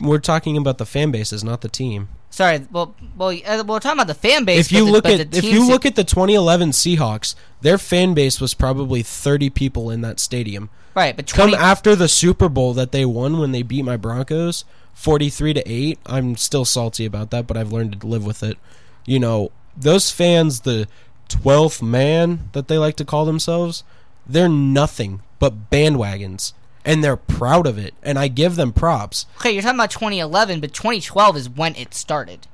We're 0.00 0.18
talking 0.18 0.56
about 0.56 0.78
the 0.78 0.86
fan 0.86 1.10
bases, 1.10 1.44
not 1.44 1.60
the 1.60 1.68
team. 1.68 2.08
Sorry, 2.30 2.64
well, 2.70 2.94
well, 3.16 3.30
uh, 3.44 3.64
we're 3.66 3.80
talking 3.80 3.98
about 3.98 4.06
the 4.06 4.14
fan 4.14 4.44
base. 4.44 4.66
if 4.66 4.72
you 4.72 4.84
the- 4.86 4.92
look 4.92 5.06
at 5.06 5.30
the 5.32 5.38
if 5.38 5.44
you 5.44 5.66
look 5.66 5.84
at 5.84 5.96
the 5.96 6.04
2011 6.04 6.70
Seahawks, 6.70 7.34
their 7.60 7.76
fan 7.76 8.14
base 8.14 8.40
was 8.40 8.54
probably 8.54 9.02
30 9.02 9.50
people 9.50 9.90
in 9.90 10.00
that 10.02 10.20
stadium. 10.20 10.70
Right, 10.94 11.14
but 11.14 11.26
come 11.32 11.54
after 11.54 11.94
the 11.94 12.08
Super 12.08 12.48
Bowl 12.48 12.72
that 12.74 12.92
they 12.92 13.04
won 13.04 13.38
when 13.38 13.52
they 13.52 13.62
beat 13.62 13.84
my 13.84 13.96
Broncos 13.96 14.64
43 14.94 15.54
to 15.54 15.70
8. 15.70 15.98
I'm 16.06 16.36
still 16.36 16.64
salty 16.64 17.04
about 17.04 17.30
that, 17.30 17.46
but 17.46 17.56
I've 17.56 17.72
learned 17.72 18.00
to 18.00 18.06
live 18.06 18.24
with 18.24 18.42
it. 18.42 18.58
You 19.06 19.18
know, 19.18 19.50
those 19.76 20.10
fans 20.10 20.60
the 20.60 20.88
12th 21.30 21.82
man 21.82 22.48
that 22.52 22.68
they 22.68 22.76
like 22.78 22.96
to 22.96 23.04
call 23.04 23.24
themselves, 23.24 23.82
they're 24.26 24.48
nothing 24.48 25.22
but 25.38 25.70
bandwagons 25.70 26.52
and 26.84 27.02
they're 27.04 27.16
proud 27.16 27.66
of 27.66 27.78
it 27.78 27.94
and 28.02 28.18
I 28.18 28.28
give 28.28 28.56
them 28.56 28.72
props. 28.72 29.26
Okay, 29.38 29.52
you're 29.52 29.62
talking 29.62 29.78
about 29.78 29.90
2011, 29.90 30.60
but 30.60 30.72
2012 30.72 31.36
is 31.36 31.48
when 31.48 31.74
it 31.76 31.94
started. 31.94 32.46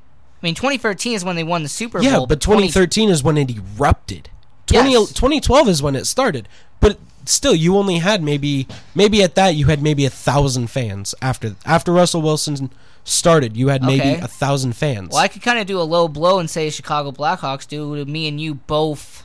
I 0.43 0.47
mean, 0.47 0.55
2013 0.55 1.15
is 1.15 1.25
when 1.25 1.37
they 1.37 1.45
won 1.45 1.63
the 1.63 1.69
Super 1.69 2.01
Yeah, 2.03 2.13
Bowl. 2.13 2.21
Yeah, 2.23 2.27
but 2.29 2.41
20 2.41 2.63
2013 2.69 3.09
is 3.09 3.23
when 3.23 3.39
it 3.39 3.51
erupted. 3.51 4.31
20, 4.67 4.91
Yes. 4.93 5.09
2012 5.13 5.69
is 5.69 5.83
when 5.83 5.97
it 5.97 6.05
started. 6.07 6.49
But 6.81 6.99
still, 7.25 7.55
you 7.55 7.77
only 7.77 7.99
had 7.99 8.23
maybe 8.23 8.67
maybe 8.95 9.23
at 9.23 9.35
that 9.37 9.55
you 9.55 9.67
had 9.67 9.83
maybe 9.83 10.05
a 10.05 10.11
thousand 10.11 10.69
fans 10.69 11.15
after 11.23 11.57
after 11.65 11.93
Russell 11.93 12.21
Wilson 12.23 12.71
started. 13.07 13.57
You 13.57 13.69
had 13.69 13.83
maybe 13.83 14.01
Okay. 14.03 14.21
a 14.21 14.29
thousand 14.29 14.75
fans. 14.75 15.11
Well, 15.13 15.21
I 15.21 15.29
could 15.29 15.41
kind 15.43 15.59
of 15.59 15.67
do 15.67 15.81
a 15.81 15.83
low 15.83 16.09
blow 16.09 16.39
and 16.39 16.51
say 16.51 16.69
Chicago 16.71 17.13
Blackhawks 17.13 17.67
due 17.67 17.97
to 17.97 18.05
me 18.05 18.29
and 18.29 18.39
you 18.41 18.55
both 18.55 19.25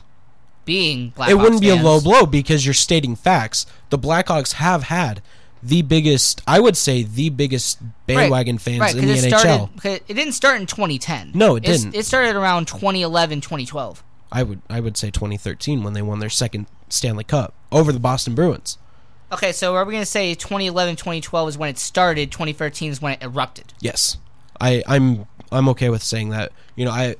being 0.64 1.12
Blackhawks 1.16 1.28
it 1.30 1.34
wouldn't 1.34 1.60
be 1.60 1.68
a 1.70 1.74
fans. 1.74 1.84
low 1.84 2.00
blow 2.00 2.24
because 2.26 2.64
you're 2.64 2.72
stating 2.74 3.16
facts. 3.16 3.66
The 3.90 3.98
Blackhawks 3.98 4.52
have 4.54 4.84
had 4.84 5.20
the 5.62 5.82
biggest, 5.82 6.40
I 6.46 6.60
would 6.60 6.76
say, 6.76 7.02
the 7.02 7.30
biggest 7.30 7.78
bandwagon 8.06 8.58
fans 8.58 8.80
right, 8.80 8.94
in 8.94 9.00
'cause 9.04 9.22
the 9.22 9.28
it 9.28 9.32
NHL. 9.32 9.38
Started, 9.40 9.82
'cause 9.82 10.00
it 10.08 10.14
didn't 10.14 10.32
start 10.34 10.60
in 10.60 10.66
2010. 10.66 11.32
No, 11.34 11.56
it 11.56 11.64
It's- 11.64 11.82
didn't. 11.82 11.94
It 11.96 12.06
started 12.06 12.34
around 12.36 12.66
2011, 12.66 13.40
2012. 13.40 14.02
I 14.30 14.42
would 14.44 14.62
I 14.70 14.80
would 14.80 14.96
say 14.96 15.10
2013 15.10 15.82
when 15.82 15.92
they 15.92 16.00
won 16.02 16.18
their 16.20 16.30
second 16.30 16.66
Stanley 16.88 17.24
Cup 17.24 17.52
over 17.70 17.92
the 17.92 18.00
Boston 18.00 18.34
Bruins. 18.34 18.78
Okay, 19.32 19.52
so 19.52 19.74
are 19.74 19.84
we 19.84 19.92
going 19.92 20.02
to 20.02 20.06
say 20.06 20.34
2011, 20.34 20.96
2012 20.96 21.48
is 21.48 21.58
when 21.58 21.70
it 21.70 21.78
started, 21.78 22.30
2013 22.30 22.90
is 22.90 23.00
when 23.00 23.14
it 23.14 23.22
erupted? 23.22 23.72
Yes, 23.80 24.18
I 24.60 24.82
I'm 24.86 25.26
I'm 25.50 25.68
okay 25.70 25.88
with 25.88 26.02
saying 26.02 26.28
that. 26.30 26.52
You 26.76 26.84
know, 26.84 26.90
I 26.90 27.16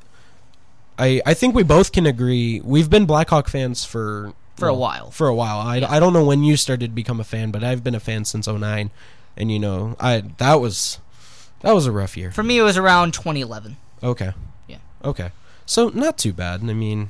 I 0.99 1.23
I 1.25 1.35
think 1.35 1.55
we 1.55 1.63
both 1.63 1.93
can 1.93 2.05
agree. 2.07 2.61
We've 2.63 2.91
been 2.91 3.07
Blackhawk 3.07 3.49
fans 3.49 3.85
for 3.85 4.35
For 4.57 4.69
a 4.69 4.75
while. 4.75 5.11
For 5.11 5.27
a 5.27 5.35
while. 5.35 5.59
I, 5.59 5.77
I 5.89 5.99
don't 6.01 6.13
know 6.13 6.25
when 6.25 6.45
you 6.45 6.57
started 6.59 6.89
to 6.89 6.95
become 6.95 7.19
a 7.19 7.25
fan, 7.25 7.51
but 7.51 7.65
I've 7.65 7.83
been 7.83 7.95
a 7.95 8.01
fan 8.01 8.27
since 8.27 8.47
09. 8.47 8.91
and 9.37 9.51
you 9.51 9.59
know 9.59 9.97
I 9.99 10.23
that 10.37 10.57
was 10.61 10.99
that 11.63 11.73
was 11.73 11.87
a 11.87 11.93
rough 11.93 12.17
year. 12.17 12.31
For 12.31 12.43
me, 12.43 12.59
it 12.59 12.63
was 12.63 12.77
around 12.77 13.15
2011. 13.15 13.77
Okay. 14.03 14.33
Yeah. 14.67 14.79
Okay. 15.05 15.31
So 15.65 15.89
not 15.89 16.19
too 16.19 16.33
bad. 16.33 16.61
I 16.61 16.75
mean, 16.75 17.09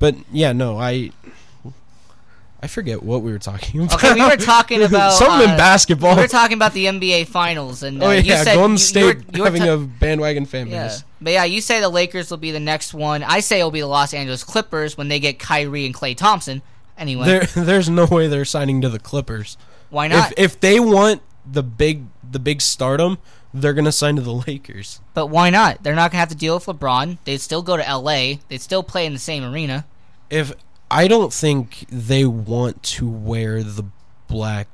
but 0.00 0.16
yeah, 0.32 0.52
no, 0.52 0.78
I 0.78 1.12
I 2.62 2.66
forget 2.66 3.02
what 3.02 3.22
we 3.22 3.32
were 3.32 3.38
talking 3.38 3.80
about. 3.82 3.94
Okay, 3.94 4.12
we 4.14 4.20
were 4.22 4.36
talking 4.36 4.82
about 4.88 5.12
something 5.14 5.48
uh, 5.48 5.52
in 5.52 5.56
basketball. 5.58 6.14
We 6.16 6.22
were 6.22 6.28
talking 6.28 6.56
about 6.56 6.74
the 6.74 6.86
NBA 6.86 7.26
Finals, 7.28 7.82
and 7.82 8.02
uh, 8.02 8.06
oh 8.06 8.10
you 8.10 8.20
yeah, 8.22 8.44
said 8.44 8.54
Golden 8.56 8.72
you- 8.72 8.78
State 8.78 9.00
you 9.00 9.06
were- 9.06 9.36
you 9.36 9.42
were 9.42 9.44
having 9.50 9.62
a 9.68 9.78
bandwagon 9.78 10.44
fan 10.44 10.66
Yeah, 10.68 10.88
base. 10.88 11.04
but 11.22 11.32
yeah, 11.32 11.44
you 11.44 11.60
say 11.62 11.80
the 11.80 11.88
Lakers 11.88 12.30
will 12.30 12.36
be 12.36 12.50
the 12.50 12.60
next 12.60 12.92
one. 12.92 13.22
I 13.22 13.40
say 13.40 13.60
it'll 13.60 13.70
be 13.70 13.80
the 13.80 13.86
Los 13.86 14.12
Angeles 14.12 14.44
Clippers 14.44 14.98
when 14.98 15.08
they 15.08 15.18
get 15.20 15.38
Kyrie 15.38 15.86
and 15.86 15.94
Klay 15.94 16.14
Thompson. 16.16 16.60
Anyway, 16.98 17.24
There, 17.26 17.40
there's 17.64 17.88
no 17.88 18.04
way 18.04 18.28
they're 18.28 18.44
signing 18.44 18.82
to 18.82 18.90
the 18.90 18.98
Clippers. 18.98 19.56
Why 19.88 20.08
not? 20.08 20.32
If, 20.32 20.38
if 20.54 20.60
they 20.60 20.78
want 20.80 21.22
the 21.50 21.62
big 21.62 22.04
the 22.30 22.38
big 22.38 22.60
stardom, 22.60 23.16
they're 23.54 23.72
gonna 23.72 23.90
sign 23.90 24.16
to 24.16 24.22
the 24.22 24.34
Lakers. 24.34 25.00
but 25.14 25.26
why 25.28 25.48
not? 25.48 25.82
They're 25.82 25.94
not 25.94 26.10
gonna 26.12 26.20
have 26.20 26.28
to 26.28 26.34
deal 26.36 26.54
with 26.56 26.66
LeBron. 26.66 27.16
They'd 27.24 27.38
still 27.40 27.62
go 27.62 27.76
to 27.78 27.82
LA. 27.82 28.34
They'd 28.48 28.60
still 28.60 28.82
play 28.82 29.06
in 29.06 29.14
the 29.14 29.18
same 29.18 29.42
arena. 29.44 29.86
If 30.28 30.52
I 30.90 31.08
don't 31.08 31.32
think 31.32 31.86
they 31.88 32.24
want 32.24 32.82
to 32.82 33.08
wear 33.08 33.62
the 33.62 33.84
black, 34.28 34.68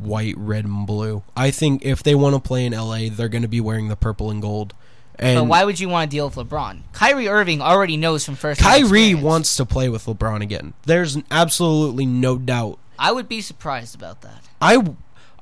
white, 0.00 0.34
red, 0.36 0.64
and 0.64 0.86
blue. 0.86 1.22
I 1.36 1.50
think 1.50 1.84
if 1.84 2.02
they 2.02 2.14
want 2.14 2.34
to 2.34 2.40
play 2.40 2.66
in 2.66 2.72
LA, 2.72 3.08
they're 3.10 3.28
going 3.28 3.42
to 3.42 3.48
be 3.48 3.60
wearing 3.60 3.88
the 3.88 3.96
purple 3.96 4.30
and 4.30 4.42
gold. 4.42 4.74
And 5.18 5.40
but 5.40 5.44
why 5.44 5.64
would 5.64 5.80
you 5.80 5.88
want 5.88 6.10
to 6.10 6.14
deal 6.16 6.28
with 6.28 6.36
LeBron? 6.36 6.82
Kyrie 6.92 7.28
Irving 7.28 7.60
already 7.60 7.96
knows 7.96 8.24
from 8.24 8.36
first. 8.36 8.60
Kyrie 8.60 9.14
wants 9.14 9.56
to 9.56 9.64
play 9.64 9.88
with 9.88 10.04
LeBron 10.04 10.42
again. 10.42 10.74
There's 10.84 11.18
absolutely 11.30 12.06
no 12.06 12.38
doubt. 12.38 12.78
I 12.98 13.12
would 13.12 13.28
be 13.28 13.40
surprised 13.40 13.94
about 13.94 14.22
that. 14.22 14.44
I 14.60 14.94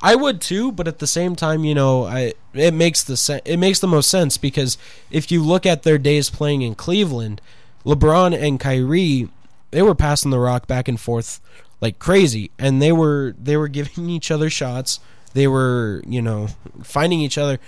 I 0.03 0.15
would 0.15 0.41
too, 0.41 0.73
but 0.73 0.89
at 0.89 0.99
the 0.99 1.07
same 1.07 1.37
time, 1.37 1.65
you 1.65 1.75
know, 1.75 2.05
I 2.05 2.33
it 2.55 2.73
makes 2.73 3.03
the 3.03 3.17
sen- 3.17 3.43
it 3.45 3.59
makes 3.59 3.81
the 3.81 3.87
most 3.87 4.11
sense 4.11 4.39
because 4.39 4.79
if 5.11 5.31
you 5.31 5.43
look 5.43 5.67
at 5.67 5.83
their 5.83 5.99
days 5.99 6.31
playing 6.31 6.63
in 6.63 6.75
Cleveland, 6.75 7.41
LeBron 7.85 8.37
and 8.39 8.59
Kyrie, 8.59 9.29
they 9.71 9.83
were 9.83 9.95
passing 9.95 10.31
the 10.31 10.39
rock 10.39 10.67
back 10.67 10.89
and 10.89 10.99
forth 10.99 11.41
like 11.81 11.99
crazy, 11.99 12.51
and 12.59 12.81
they 12.81 12.93
were 12.93 13.35
they 13.39 13.57
were 13.57 13.69
giving 13.69 14.09
each 14.11 14.31
other 14.31 14.51
shots. 14.51 15.01
They 15.35 15.47
were, 15.47 16.03
you 16.07 16.23
know, 16.23 16.49
finding 16.83 17.21
each 17.21 17.37
other 17.37 17.59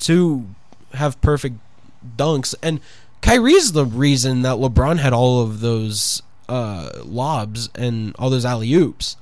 to 0.00 0.46
have 0.94 1.20
perfect 1.20 1.56
dunks, 2.16 2.54
and 2.62 2.80
Kyrie's 3.20 3.72
the 3.72 3.84
reason 3.84 4.42
that 4.42 4.56
LeBron 4.56 4.98
had 4.98 5.12
all 5.12 5.42
of 5.42 5.60
those 5.60 6.22
uh, 6.48 6.90
lobs 7.04 7.70
and 7.74 8.14
all 8.18 8.30
those 8.30 8.44
alley 8.44 8.72
oops. 8.72 9.16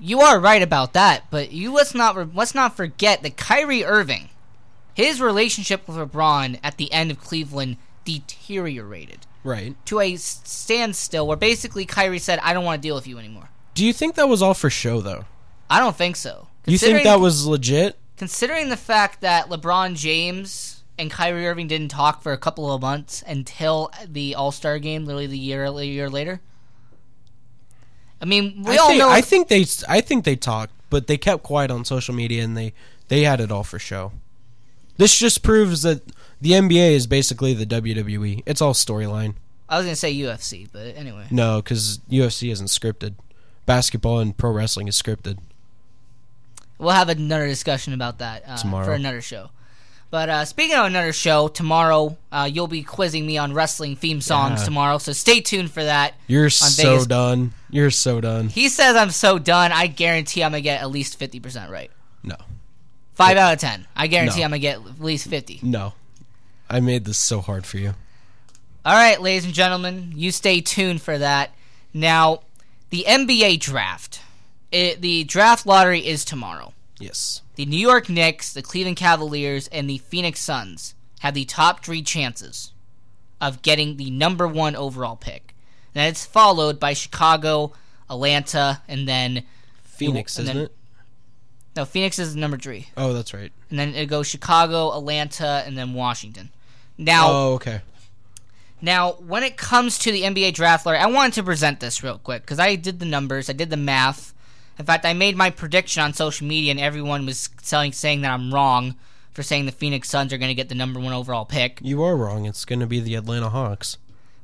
You 0.00 0.20
are 0.20 0.38
right 0.38 0.62
about 0.62 0.92
that, 0.92 1.24
but 1.30 1.50
you 1.50 1.72
let's 1.72 1.94
not 1.94 2.34
let's 2.34 2.54
not 2.54 2.76
forget 2.76 3.22
that 3.22 3.36
Kyrie 3.36 3.84
Irving, 3.84 4.28
his 4.94 5.20
relationship 5.20 5.88
with 5.88 5.96
LeBron 5.96 6.60
at 6.62 6.76
the 6.76 6.92
end 6.92 7.10
of 7.10 7.20
Cleveland 7.20 7.78
deteriorated 8.04 9.26
Right. 9.44 9.76
to 9.86 10.00
a 10.00 10.16
standstill, 10.16 11.26
where 11.26 11.36
basically 11.36 11.84
Kyrie 11.86 12.18
said, 12.18 12.38
"I 12.40 12.52
don't 12.52 12.64
want 12.64 12.82
to 12.82 12.86
deal 12.86 12.94
with 12.94 13.06
you 13.06 13.18
anymore." 13.18 13.50
Do 13.74 13.84
you 13.84 13.92
think 13.92 14.16
that 14.16 14.28
was 14.28 14.42
all 14.42 14.54
for 14.54 14.70
show 14.70 15.00
though? 15.00 15.24
I 15.70 15.78
don't 15.80 15.96
think 15.96 16.16
so. 16.16 16.48
You 16.66 16.78
think 16.78 17.04
that 17.04 17.20
was 17.20 17.46
legit? 17.46 17.96
considering 18.18 18.68
the 18.68 18.76
fact 18.76 19.20
that 19.20 19.48
LeBron 19.48 19.94
James 19.94 20.82
and 20.98 21.10
Kyrie 21.10 21.46
Irving 21.46 21.68
didn't 21.68 21.88
talk 21.88 22.22
for 22.22 22.32
a 22.32 22.38
couple 22.38 22.70
of 22.72 22.82
months 22.82 23.22
until 23.26 23.90
the 24.06 24.34
All 24.34 24.50
Star 24.50 24.78
game, 24.78 25.04
literally 25.04 25.28
the 25.28 25.38
year 25.38 25.64
a 25.64 25.84
year 25.84 26.10
later. 26.10 26.40
I 28.20 28.24
mean, 28.24 28.64
we 28.64 28.74
I 28.74 28.76
all 28.78 28.88
think, 28.88 28.98
know. 28.98 29.08
I 29.08 29.20
think 29.20 29.48
they 29.48 29.64
I 29.88 30.00
think 30.00 30.24
they 30.24 30.36
talked, 30.36 30.72
but 30.90 31.06
they 31.06 31.16
kept 31.16 31.44
quiet 31.44 31.70
on 31.70 31.84
social 31.84 32.14
media 32.14 32.42
and 32.42 32.56
they 32.56 32.74
they 33.06 33.22
had 33.22 33.40
it 33.40 33.52
all 33.52 33.64
for 33.64 33.78
show. 33.78 34.12
This 34.96 35.16
just 35.16 35.44
proves 35.44 35.82
that 35.82 36.02
the 36.40 36.52
NBA 36.52 36.92
is 36.92 37.06
basically 37.06 37.54
the 37.54 37.66
WWE. 37.66 38.42
It's 38.46 38.60
all 38.62 38.74
storyline. 38.74 39.34
I 39.68 39.76
was 39.76 39.86
gonna 39.86 39.96
say 39.96 40.14
UFC, 40.14 40.68
but 40.72 40.96
anyway. 40.96 41.26
No, 41.30 41.60
because 41.62 41.98
UFC 42.10 42.50
isn't 42.52 42.68
scripted. 42.68 43.14
Basketball 43.66 44.20
and 44.20 44.36
pro 44.36 44.50
wrestling 44.50 44.88
is 44.88 45.00
scripted. 45.00 45.38
We'll 46.78 46.90
have 46.90 47.08
another 47.08 47.46
discussion 47.46 47.92
about 47.92 48.18
that 48.18 48.44
uh, 48.46 48.56
Tomorrow. 48.56 48.84
for 48.84 48.92
another 48.92 49.20
show. 49.20 49.50
But 50.10 50.28
uh, 50.30 50.44
speaking 50.46 50.74
of 50.76 50.86
another 50.86 51.12
show, 51.12 51.48
tomorrow 51.48 52.16
uh, 52.32 52.48
you'll 52.50 52.66
be 52.66 52.82
quizzing 52.82 53.26
me 53.26 53.36
on 53.36 53.52
wrestling 53.52 53.94
theme 53.94 54.22
songs 54.22 54.60
Yeah. 54.60 54.64
tomorrow, 54.64 54.96
so 54.98 55.12
stay 55.12 55.40
tuned 55.42 55.70
for 55.70 55.84
that. 55.84 56.14
You're 56.28 56.48
so 56.48 56.82
Vegas. 56.92 57.06
done. 57.06 57.52
You're 57.68 57.90
so 57.90 58.20
done. 58.22 58.48
He 58.48 58.70
says 58.70 58.96
I'm 58.96 59.10
so 59.10 59.38
done. 59.38 59.70
I 59.72 59.86
guarantee 59.86 60.42
I'm 60.42 60.52
gonna 60.52 60.62
get 60.62 60.80
at 60.80 60.90
least 60.90 61.18
fifty 61.18 61.40
percent 61.40 61.70
right. 61.70 61.90
No. 62.22 62.36
Five 63.14 63.36
out 63.36 63.52
of 63.54 63.58
ten. 63.60 63.86
I 63.94 64.06
guarantee 64.06 64.38
No. 64.38 64.44
I'm 64.44 64.50
gonna 64.52 64.60
get 64.60 64.76
at 64.78 65.00
least 65.00 65.28
fifty. 65.28 65.60
No. 65.62 65.92
I 66.70 66.80
made 66.80 67.04
this 67.04 67.18
so 67.18 67.40
hard 67.40 67.66
for 67.66 67.78
you. 67.78 67.94
All 68.84 68.94
right, 68.94 69.20
ladies 69.20 69.44
and 69.44 69.54
gentlemen, 69.54 70.12
you 70.14 70.30
stay 70.30 70.60
tuned 70.60 71.02
for 71.02 71.18
that. 71.18 71.50
Now, 71.92 72.40
the 72.90 73.04
NBA 73.08 73.60
draft. 73.60 74.20
It, 74.70 75.00
the 75.00 75.24
draft 75.24 75.66
lottery 75.66 76.06
is 76.06 76.24
tomorrow. 76.24 76.72
Yes. 76.98 77.42
The 77.54 77.64
New 77.66 77.78
York 77.78 78.08
Knicks, 78.08 78.52
the 78.52 78.62
Cleveland 78.62 78.96
Cavaliers, 78.96 79.68
and 79.68 79.88
the 79.88 79.98
Phoenix 79.98 80.40
Suns 80.40 80.94
have 81.20 81.34
the 81.34 81.44
top 81.44 81.84
three 81.84 82.02
chances 82.02 82.72
of 83.40 83.62
getting 83.62 83.96
the 83.96 84.10
number 84.10 84.46
one 84.46 84.76
overall 84.76 85.16
pick. 85.16 85.54
And 85.94 86.06
it's 86.08 86.26
followed 86.26 86.78
by 86.78 86.92
Chicago, 86.92 87.72
Atlanta, 88.10 88.82
and 88.88 89.08
then 89.08 89.44
Phoenix, 89.82 90.38
and 90.38 90.44
isn't 90.44 90.56
then- 90.56 90.64
it? 90.66 90.74
No, 91.76 91.84
Phoenix 91.84 92.18
is 92.18 92.34
number 92.34 92.56
three. 92.58 92.88
Oh, 92.96 93.12
that's 93.12 93.32
right. 93.32 93.52
and 93.70 93.78
then 93.78 93.94
it 93.94 94.06
goes 94.06 94.26
Chicago, 94.26 94.96
Atlanta, 94.96 95.62
and 95.64 95.78
then 95.78 95.94
Washington. 95.94 96.50
Now, 96.98 97.30
oh, 97.30 97.52
okay. 97.54 97.80
Now, 98.80 99.12
when 99.12 99.42
it 99.42 99.56
comes 99.56 99.98
to 100.00 100.12
the 100.12 100.22
NBA 100.22 100.54
draft 100.54 100.84
lottery, 100.84 101.00
I 101.00 101.06
wanted 101.06 101.34
to 101.34 101.42
present 101.42 101.80
this 101.80 102.02
real 102.02 102.18
quick 102.18 102.42
because 102.42 102.58
I 102.58 102.76
did 102.76 102.98
the 102.98 103.06
numbers, 103.06 103.48
I 103.48 103.52
did 103.52 103.70
the 103.70 103.76
math. 103.76 104.34
In 104.78 104.84
fact, 104.84 105.04
I 105.04 105.12
made 105.12 105.36
my 105.36 105.50
prediction 105.50 106.02
on 106.02 106.12
social 106.12 106.46
media, 106.46 106.70
and 106.70 106.78
everyone 106.78 107.26
was 107.26 107.48
saying 107.62 107.92
saying 107.92 108.20
that 108.20 108.30
I'm 108.30 108.54
wrong 108.54 108.94
for 109.32 109.42
saying 109.42 109.66
the 109.66 109.72
Phoenix 109.72 110.08
Suns 110.08 110.32
are 110.32 110.38
going 110.38 110.50
to 110.50 110.54
get 110.54 110.68
the 110.68 110.74
number 110.74 111.00
one 111.00 111.12
overall 111.12 111.44
pick. 111.44 111.80
You 111.82 112.02
are 112.02 112.16
wrong. 112.16 112.44
It's 112.44 112.64
going 112.64 112.80
to 112.80 112.86
be 112.86 113.00
the 113.00 113.16
Atlanta 113.16 113.50
Hawks. 113.50 113.98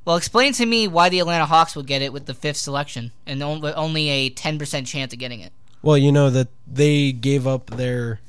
Well, 0.04 0.16
explain 0.16 0.52
to 0.54 0.66
me 0.66 0.86
why 0.86 1.08
the 1.08 1.20
Atlanta 1.20 1.46
Hawks 1.46 1.74
would 1.76 1.86
get 1.86 2.02
it 2.02 2.12
with 2.12 2.26
the 2.26 2.34
fifth 2.34 2.58
selection 2.58 3.12
and 3.26 3.42
only 3.42 4.08
a 4.08 4.30
ten 4.30 4.58
percent 4.58 4.86
chance 4.86 5.12
of 5.12 5.18
getting 5.18 5.40
it. 5.40 5.52
Well, 5.82 5.96
you 5.96 6.12
know 6.12 6.30
that 6.30 6.48
they 6.66 7.12
gave 7.12 7.46
up 7.46 7.70
their. 7.70 8.20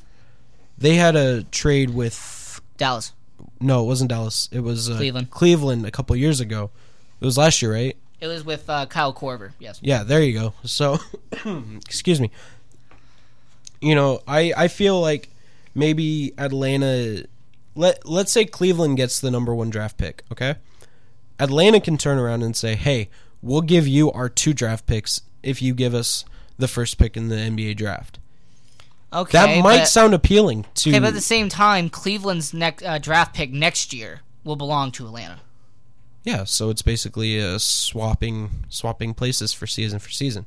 They 0.78 0.96
had 0.96 1.16
a 1.16 1.44
trade 1.44 1.90
with 1.92 2.62
Dallas. 2.78 3.14
No, 3.60 3.84
it 3.84 3.88
wasn't 3.88 4.10
Dallas. 4.10 4.50
It 4.52 4.60
was 4.62 4.90
uh, 4.90 4.98
Cleveland. 4.98 5.32
Cleveland 5.32 5.86
a 5.86 5.92
couple 5.92 6.16
years 6.16 6.40
ago. 6.40 6.72
It 7.20 7.26
was 7.26 7.38
last 7.38 7.62
year, 7.62 7.74
right? 7.74 7.98
It 8.20 8.28
was 8.28 8.44
with 8.44 8.70
uh, 8.70 8.86
Kyle 8.86 9.14
Korver. 9.14 9.52
Yes. 9.60 9.80
Yeah, 9.82 10.04
there 10.04 10.22
you 10.22 10.34
go. 10.34 10.54
So, 10.64 11.00
excuse 11.86 12.20
me. 12.20 12.32
You 13.82 13.96
know, 13.96 14.22
I 14.28 14.54
I 14.56 14.68
feel 14.68 15.00
like 15.00 15.30
maybe 15.74 16.34
Atlanta. 16.38 17.26
Let 17.76 18.08
let's 18.08 18.32
say 18.32 18.46
Cleveland 18.46 18.98
gets 18.98 19.20
the 19.20 19.30
number 19.30 19.54
one 19.54 19.70
draft 19.70 19.98
pick. 19.98 20.24
Okay, 20.32 20.56
Atlanta 21.40 21.80
can 21.80 21.98
turn 21.98 22.18
around 22.18 22.42
and 22.42 22.56
say, 22.56 22.76
"Hey, 22.76 23.10
we'll 23.42 23.62
give 23.62 23.88
you 23.88 24.12
our 24.12 24.30
two 24.30 24.54
draft 24.54 24.86
picks 24.86 25.22
if 25.44 25.62
you 25.62 25.74
give 25.74 25.94
us 25.94 26.26
the 26.58 26.68
first 26.68 26.98
pick 26.98 27.18
in 27.18 27.28
the 27.28 27.36
NBA 27.36 27.76
draft." 27.76 28.20
Okay. 29.14 29.32
that 29.38 29.64
might 29.64 29.80
but- 29.80 29.88
sound 29.88 30.14
appealing 30.14 30.66
to. 30.76 30.90
Okay, 30.90 31.00
but 31.00 31.10
at 31.10 31.14
the 31.14 31.22
same 31.22 31.50
time, 31.50 31.90
Cleveland's 31.90 32.54
next 32.54 32.84
uh, 32.84 32.98
draft 32.98 33.34
pick 33.34 33.52
next 33.52 33.94
year 33.94 34.22
will 34.44 34.56
belong 34.56 34.92
to 34.94 35.06
Atlanta. 35.06 35.40
Yeah, 36.24 36.44
so 36.44 36.70
it's 36.70 36.82
basically 36.82 37.40
uh, 37.42 37.60
swapping 37.60 38.50
swapping 38.70 39.14
places 39.14 39.54
for 39.54 39.68
season 39.68 40.00
for 40.00 40.10
season. 40.10 40.46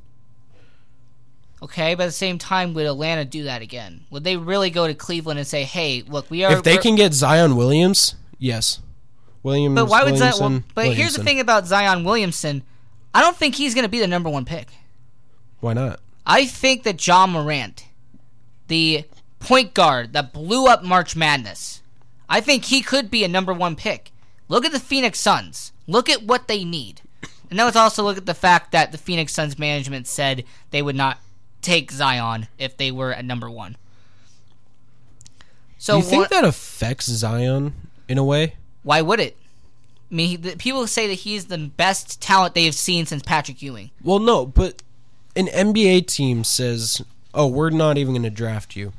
Okay, 1.61 1.95
but 1.95 2.03
at 2.03 2.07
the 2.07 2.11
same 2.13 2.37
time, 2.37 2.73
would 2.73 2.85
Atlanta 2.85 3.25
do 3.25 3.43
that 3.43 3.61
again? 3.61 4.05
Would 4.11 4.23
they 4.23 4.37
really 4.37 4.69
go 4.69 4.87
to 4.87 4.93
Cleveland 4.93 5.39
and 5.39 5.47
say, 5.47 5.63
"Hey, 5.63 6.03
look, 6.07 6.29
we 6.29 6.43
are"? 6.43 6.51
if 6.53 6.63
they 6.63 6.77
can 6.77 6.95
get 6.95 7.13
Zion 7.13 7.55
Williams, 7.55 8.15
yes. 8.37 8.79
Williams. 9.43 9.75
but 9.75 9.87
why 9.87 10.03
would 10.03 10.17
Zion? 10.17 10.33
Williamson, 10.33 10.51
Well, 10.75 10.87
but 10.87 10.93
here's 10.95 11.15
the 11.15 11.23
thing 11.23 11.39
about 11.39 11.65
Zion 11.65 12.03
Williamson. 12.03 12.63
I 13.13 13.21
don't 13.21 13.35
think 13.35 13.55
he's 13.55 13.73
going 13.73 13.83
to 13.83 13.89
be 13.89 13.99
the 13.99 14.07
number 14.07 14.29
one 14.29 14.45
pick. 14.45 14.67
Why 15.61 15.73
not? 15.73 15.99
I 16.25 16.45
think 16.45 16.83
that 16.83 17.05
Ja 17.05 17.25
Morant, 17.25 17.85
the 18.69 19.03
point 19.39 19.73
guard 19.73 20.13
that 20.13 20.31
blew 20.33 20.67
up 20.67 20.83
March 20.83 21.15
Madness, 21.15 21.81
I 22.29 22.39
think 22.41 22.65
he 22.65 22.81
could 22.81 23.11
be 23.11 23.23
a 23.23 23.27
number 23.27 23.53
one 23.53 23.75
pick. 23.75 24.11
Look 24.47 24.65
at 24.65 24.71
the 24.71 24.79
Phoenix 24.79 25.19
Suns. 25.19 25.71
Look 25.87 26.09
at 26.09 26.23
what 26.23 26.47
they 26.47 26.63
need. 26.63 27.01
And 27.49 27.57
now 27.57 27.65
let's 27.65 27.75
also 27.75 28.03
look 28.03 28.17
at 28.17 28.25
the 28.25 28.33
fact 28.33 28.71
that 28.71 28.91
the 28.91 28.97
Phoenix 28.97 29.33
Suns 29.33 29.57
management 29.59 30.07
said 30.07 30.43
they 30.71 30.81
would 30.81 30.95
not 30.95 31.19
take 31.61 31.91
Zion 31.91 32.47
if 32.57 32.77
they 32.77 32.91
were 32.91 33.13
at 33.13 33.25
number 33.25 33.49
one. 33.49 33.75
So 35.77 35.93
Do 35.93 35.97
you 35.99 36.09
think 36.09 36.21
what- 36.23 36.29
that 36.31 36.43
affects 36.45 37.05
Zion 37.07 37.73
in 38.07 38.17
a 38.17 38.23
way? 38.23 38.55
why 38.83 39.01
would 39.01 39.19
it? 39.19 39.35
I 40.11 40.15
mean, 40.15 40.27
he, 40.29 40.35
the, 40.37 40.55
people 40.55 40.87
say 40.87 41.07
that 41.07 41.13
he's 41.15 41.45
the 41.45 41.57
best 41.57 42.19
talent 42.21 42.55
they 42.55 42.65
have 42.65 42.73
seen 42.73 43.05
since 43.05 43.21
Patrick 43.21 43.61
Ewing. 43.61 43.91
Well, 44.03 44.17
no, 44.19 44.45
but 44.45 44.81
an 45.35 45.47
NBA 45.47 46.07
team 46.07 46.43
says, 46.43 47.03
"Oh, 47.33 47.47
we're 47.47 47.69
not 47.69 47.97
even 47.97 48.13
going 48.13 48.23
to 48.23 48.29
draft 48.29 48.75
you. 48.75 48.93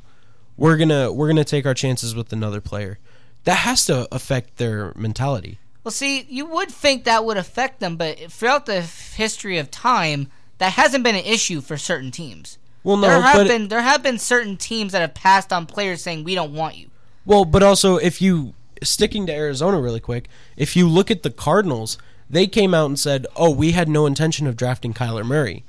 We're 0.57 0.77
gonna 0.77 1.11
we're 1.11 1.27
gonna 1.27 1.43
take 1.43 1.65
our 1.65 1.73
chances 1.73 2.13
with 2.13 2.31
another 2.33 2.61
player." 2.61 2.99
That 3.45 3.59
has 3.59 3.85
to 3.87 4.07
affect 4.13 4.57
their 4.57 4.93
mentality. 4.95 5.57
Well, 5.83 5.91
see, 5.91 6.27
you 6.29 6.45
would 6.45 6.69
think 6.69 7.05
that 7.05 7.25
would 7.25 7.37
affect 7.37 7.79
them, 7.79 7.95
but 7.95 8.31
throughout 8.31 8.67
the 8.67 8.81
history 8.81 9.57
of 9.57 9.71
time, 9.71 10.27
that 10.59 10.73
hasn't 10.73 11.03
been 11.03 11.15
an 11.15 11.25
issue 11.25 11.59
for 11.61 11.75
certain 11.77 12.11
teams. 12.11 12.59
Well, 12.83 12.97
no, 12.97 13.07
there 13.07 13.21
have 13.21 13.35
but- 13.35 13.47
been 13.47 13.67
there 13.69 13.81
have 13.81 14.03
been 14.03 14.19
certain 14.19 14.57
teams 14.57 14.91
that 14.91 15.01
have 15.01 15.13
passed 15.15 15.51
on 15.51 15.65
players 15.65 16.03
saying 16.03 16.23
we 16.23 16.35
don't 16.35 16.53
want 16.53 16.77
you. 16.77 16.89
Well, 17.25 17.45
but 17.45 17.63
also 17.63 17.97
if 17.97 18.21
you 18.21 18.53
sticking 18.83 19.25
to 19.27 19.33
Arizona 19.33 19.79
really 19.79 19.99
quick, 19.99 20.27
if 20.57 20.75
you 20.75 20.87
look 20.87 21.09
at 21.09 21.23
the 21.23 21.29
Cardinals, 21.31 21.97
they 22.29 22.45
came 22.47 22.73
out 22.73 22.85
and 22.87 22.99
said, 22.99 23.25
"Oh, 23.35 23.49
we 23.49 23.71
had 23.71 23.89
no 23.89 24.05
intention 24.05 24.45
of 24.47 24.55
drafting 24.55 24.93
Kyler 24.93 25.25
Murray." 25.25 25.63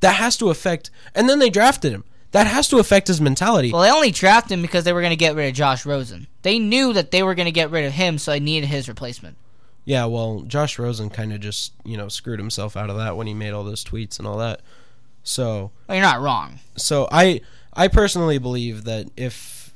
That 0.00 0.16
has 0.16 0.36
to 0.38 0.50
affect, 0.50 0.90
and 1.14 1.28
then 1.28 1.38
they 1.38 1.50
drafted 1.50 1.92
him. 1.92 2.04
That 2.32 2.46
has 2.46 2.68
to 2.68 2.78
affect 2.78 3.08
his 3.08 3.20
mentality. 3.20 3.72
Well, 3.72 3.82
they 3.82 3.90
only 3.90 4.10
drafted 4.10 4.52
him 4.52 4.62
because 4.62 4.84
they 4.84 4.92
were 4.92 5.00
going 5.00 5.10
to 5.10 5.16
get 5.16 5.34
rid 5.34 5.48
of 5.48 5.54
Josh 5.54 5.86
Rosen. 5.86 6.26
They 6.42 6.58
knew 6.58 6.92
that 6.92 7.10
they 7.10 7.22
were 7.22 7.34
going 7.34 7.46
to 7.46 7.52
get 7.52 7.70
rid 7.70 7.86
of 7.86 7.92
him, 7.92 8.18
so 8.18 8.30
they 8.30 8.40
needed 8.40 8.66
his 8.66 8.88
replacement. 8.88 9.36
Yeah, 9.86 10.04
well, 10.06 10.42
Josh 10.42 10.78
Rosen 10.78 11.08
kind 11.10 11.32
of 11.32 11.40
just 11.40 11.72
you 11.84 11.96
know 11.96 12.08
screwed 12.08 12.38
himself 12.38 12.76
out 12.76 12.90
of 12.90 12.96
that 12.96 13.16
when 13.16 13.26
he 13.26 13.34
made 13.34 13.52
all 13.52 13.64
those 13.64 13.84
tweets 13.84 14.18
and 14.18 14.26
all 14.26 14.38
that. 14.38 14.60
So 15.22 15.70
Well, 15.88 15.96
you're 15.96 16.04
not 16.04 16.20
wrong. 16.20 16.60
So 16.76 17.08
I 17.10 17.40
I 17.72 17.88
personally 17.88 18.38
believe 18.38 18.84
that 18.84 19.08
if 19.16 19.72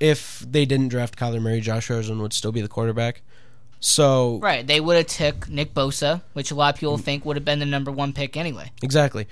if 0.00 0.44
they 0.46 0.66
didn't 0.66 0.88
draft 0.88 1.16
Kyler 1.16 1.40
Murray, 1.40 1.60
Josh 1.60 1.88
Rosen 1.88 2.20
would 2.20 2.32
still 2.32 2.52
be 2.52 2.60
the 2.60 2.68
quarterback. 2.68 3.22
So 3.80 4.38
Right, 4.38 4.66
they 4.66 4.80
would 4.80 4.96
have 4.96 5.06
took 5.06 5.48
Nick 5.48 5.74
Bosa, 5.74 6.22
which 6.32 6.50
a 6.50 6.54
lot 6.54 6.74
of 6.74 6.80
people 6.80 6.98
mm. 6.98 7.02
think 7.02 7.24
would 7.24 7.36
have 7.36 7.44
been 7.44 7.58
the 7.58 7.66
number 7.66 7.92
one 7.92 8.12
pick 8.12 8.36
anyway. 8.36 8.72
Exactly. 8.82 9.28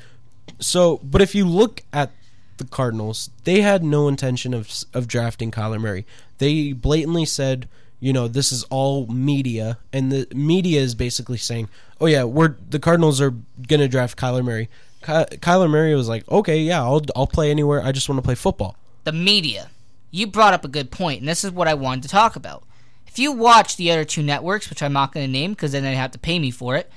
So, 0.61 0.99
but 1.03 1.23
if 1.23 1.35
you 1.35 1.47
look 1.47 1.83
at 1.93 2.11
the 2.57 2.65
Cardinals, 2.65 3.31
they 3.45 3.61
had 3.61 3.83
no 3.83 4.09
intention 4.09 4.55
of 4.55 4.71
of 4.93 5.09
drafting 5.09 5.51
Kyler 5.51 5.81
Murray. 5.81 6.07
They 6.39 6.73
blatantly 6.73 7.25
said, 7.25 7.69
you 8.01 8.13
know, 8.13 8.29
this 8.29 8.53
is 8.53 8.65
all 8.65 9.07
media, 9.07 9.79
and 9.93 10.13
the 10.13 10.29
media 10.35 10.81
is 10.81 10.95
basically 10.95 11.39
saying, 11.39 11.69
"Oh 12.01 12.07
yeah, 12.07 12.25
we're 12.25 12.57
the 12.69 12.79
Cardinals 12.79 13.21
are 13.21 13.35
gonna 13.67 13.89
draft 13.89 14.19
Kyler 14.19 14.45
Murray." 14.45 14.69
Ky- 15.03 15.37
Kyler 15.39 15.71
Murray 15.71 15.95
was 15.95 16.09
like, 16.09 16.29
"Okay, 16.31 16.61
yeah, 16.61 16.83
I'll 16.83 17.03
I'll 17.17 17.27
play 17.27 17.51
anywhere. 17.51 17.83
I 17.83 17.93
just 17.93 18.09
want 18.09 18.19
to 18.19 18.23
play 18.23 18.35
football." 18.35 18.77
The 19.05 19.13
media. 19.13 19.71
You 20.11 20.27
brought 20.27 20.55
up 20.55 20.65
a 20.65 20.69
good 20.69 20.91
point, 20.91 21.21
and 21.21 21.29
this 21.29 21.45
is 21.45 21.51
what 21.51 21.67
I 21.67 21.75
wanted 21.75 22.03
to 22.03 22.09
talk 22.09 22.37
about. 22.37 22.63
If 23.07 23.19
you 23.19 23.33
watch 23.33 23.77
the 23.77 23.91
other 23.91 24.05
two 24.05 24.23
networks, 24.23 24.71
which 24.71 24.83
I'm 24.83 24.93
not 24.93 25.13
going 25.13 25.27
to 25.27 25.33
name 25.33 25.53
because 25.53 25.73
then 25.73 25.83
they 25.83 25.95
have 25.95 26.11
to 26.13 26.19
pay 26.19 26.39
me 26.39 26.51
for 26.51 26.77
it, 26.77 26.91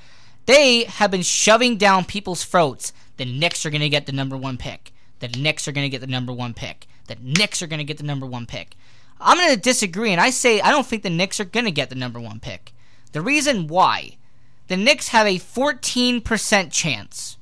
they 0.45 0.83
have 0.83 1.11
been 1.11 1.21
shoving 1.21 1.77
down 1.77 2.05
people's 2.05 2.43
throats 2.43 2.93
the 3.17 3.25
Knicks 3.25 3.65
are 3.65 3.69
going 3.69 3.81
to 3.81 3.89
get 3.89 4.05
the 4.05 4.11
number 4.11 4.37
one 4.37 4.57
pick. 4.57 4.91
The 5.19 5.27
Knicks 5.27 5.67
are 5.67 5.71
going 5.71 5.85
to 5.85 5.89
get 5.89 6.01
the 6.01 6.07
number 6.07 6.31
one 6.31 6.53
pick. 6.53 6.87
The 7.07 7.17
Knicks 7.21 7.61
are 7.61 7.67
going 7.67 7.79
to 7.79 7.83
get 7.83 7.97
the 7.97 8.03
number 8.03 8.25
one 8.25 8.45
pick. 8.45 8.75
I'm 9.19 9.37
going 9.37 9.53
to 9.53 9.59
disagree, 9.59 10.11
and 10.11 10.21
I 10.21 10.29
say 10.29 10.61
I 10.61 10.69
don't 10.71 10.85
think 10.85 11.01
the 11.03 11.09
Knicks 11.09 11.39
are 11.39 11.45
going 11.45 11.65
to 11.65 11.71
get 11.71 11.89
the 11.89 11.95
number 11.95 12.19
one 12.19 12.39
pick. 12.39 12.73
The 13.13 13.21
reason 13.21 13.67
why 13.67 14.17
the 14.67 14.77
Knicks 14.77 15.07
have 15.09 15.25
a 15.25 15.39
14% 15.39 16.71
chance. 16.71 17.37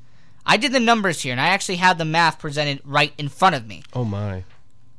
I 0.45 0.57
did 0.57 0.71
the 0.71 0.79
numbers 0.79 1.21
here, 1.23 1.31
and 1.31 1.41
I 1.41 1.47
actually 1.47 1.77
have 1.77 1.97
the 1.97 2.05
math 2.05 2.39
presented 2.39 2.79
right 2.85 3.11
in 3.17 3.27
front 3.29 3.55
of 3.55 3.65
me 3.67 3.83
Oh 3.93 4.05
my. 4.05 4.43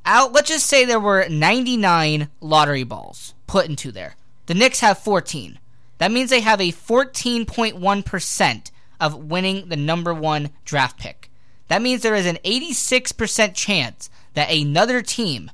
out 0.05 0.33
let's 0.33 0.49
just 0.49 0.66
say 0.66 0.85
there 0.85 0.99
were 1.01 1.27
99 1.29 2.29
lottery 2.41 2.83
balls 2.83 3.35
put 3.47 3.66
into 3.68 3.93
there 3.93 4.16
the 4.47 4.55
knicks 4.55 4.81
have 4.81 4.99
14 4.99 5.59
that 5.99 6.11
means 6.12 6.31
they 6.31 6.41
have 6.41 6.61
a 6.61 6.72
14.1% 6.72 8.70
of 9.01 9.14
winning 9.14 9.68
the 9.68 9.76
number 9.76 10.12
one 10.14 10.51
draft 10.64 10.99
pick 10.99 11.30
that 11.68 11.82
means 11.82 12.03
there 12.03 12.14
is 12.14 12.26
an 12.26 12.38
86% 12.44 13.55
chance 13.55 14.09
that 14.34 14.51
another 14.51 15.03
team 15.03 15.51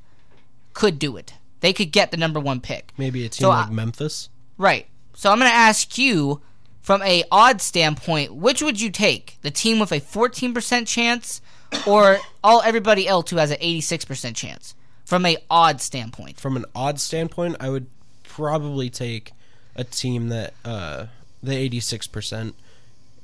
could 0.75 0.99
do 0.99 1.17
it 1.17 1.35
they 1.61 1.73
could 1.73 1.93
get 1.93 2.11
the 2.11 2.17
number 2.17 2.41
one 2.41 2.61
pick 2.61 2.93
Maybe 2.99 3.25
a 3.25 3.29
team 3.29 3.45
So 3.45 3.49
like 3.51 3.69
I- 3.69 3.71
Memphis. 3.71 4.29
Right. 4.59 4.87
So 5.15 5.31
I'm 5.31 5.39
going 5.39 5.51
to 5.51 5.55
ask 5.57 5.97
you, 5.99 6.41
from 6.81 7.03
a 7.03 7.23
odd 7.31 7.61
standpoint, 7.61 8.35
which 8.35 8.63
would 8.63 8.81
you 8.81 8.91
take? 8.91 9.37
The 9.43 9.51
team 9.51 9.79
with 9.79 9.93
a 9.93 10.01
14% 10.01 10.87
chance, 10.87 11.41
or 11.87 12.19
all 12.43 12.61
everybody 12.63 13.07
else 13.09 13.31
who 13.31 13.37
has 13.37 13.51
an 13.51 13.59
86% 13.59 14.35
chance? 14.35 14.75
From 15.05 15.25
a 15.27 15.37
odd 15.51 15.81
standpoint. 15.81 16.41
From 16.41 16.57
an 16.57 16.65
odd 16.75 16.99
standpoint, 17.01 17.57
I 17.61 17.71
would 17.71 17.87
probably 18.25 18.91
take 18.91 19.33
a 19.77 19.85
team 19.85 20.29
that 20.31 20.55
uh 20.65 21.07
the 21.43 21.55
eighty 21.57 21.81
six 21.81 22.07
percent. 22.07 22.55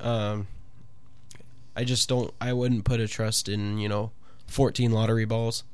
Um 0.00 0.46
I 1.76 1.84
just 1.84 2.08
don't 2.08 2.32
I 2.40 2.52
wouldn't 2.52 2.84
put 2.84 3.00
a 3.00 3.08
trust 3.08 3.48
in, 3.48 3.78
you 3.78 3.88
know, 3.88 4.10
fourteen 4.46 4.90
lottery 4.92 5.24
balls. 5.24 5.64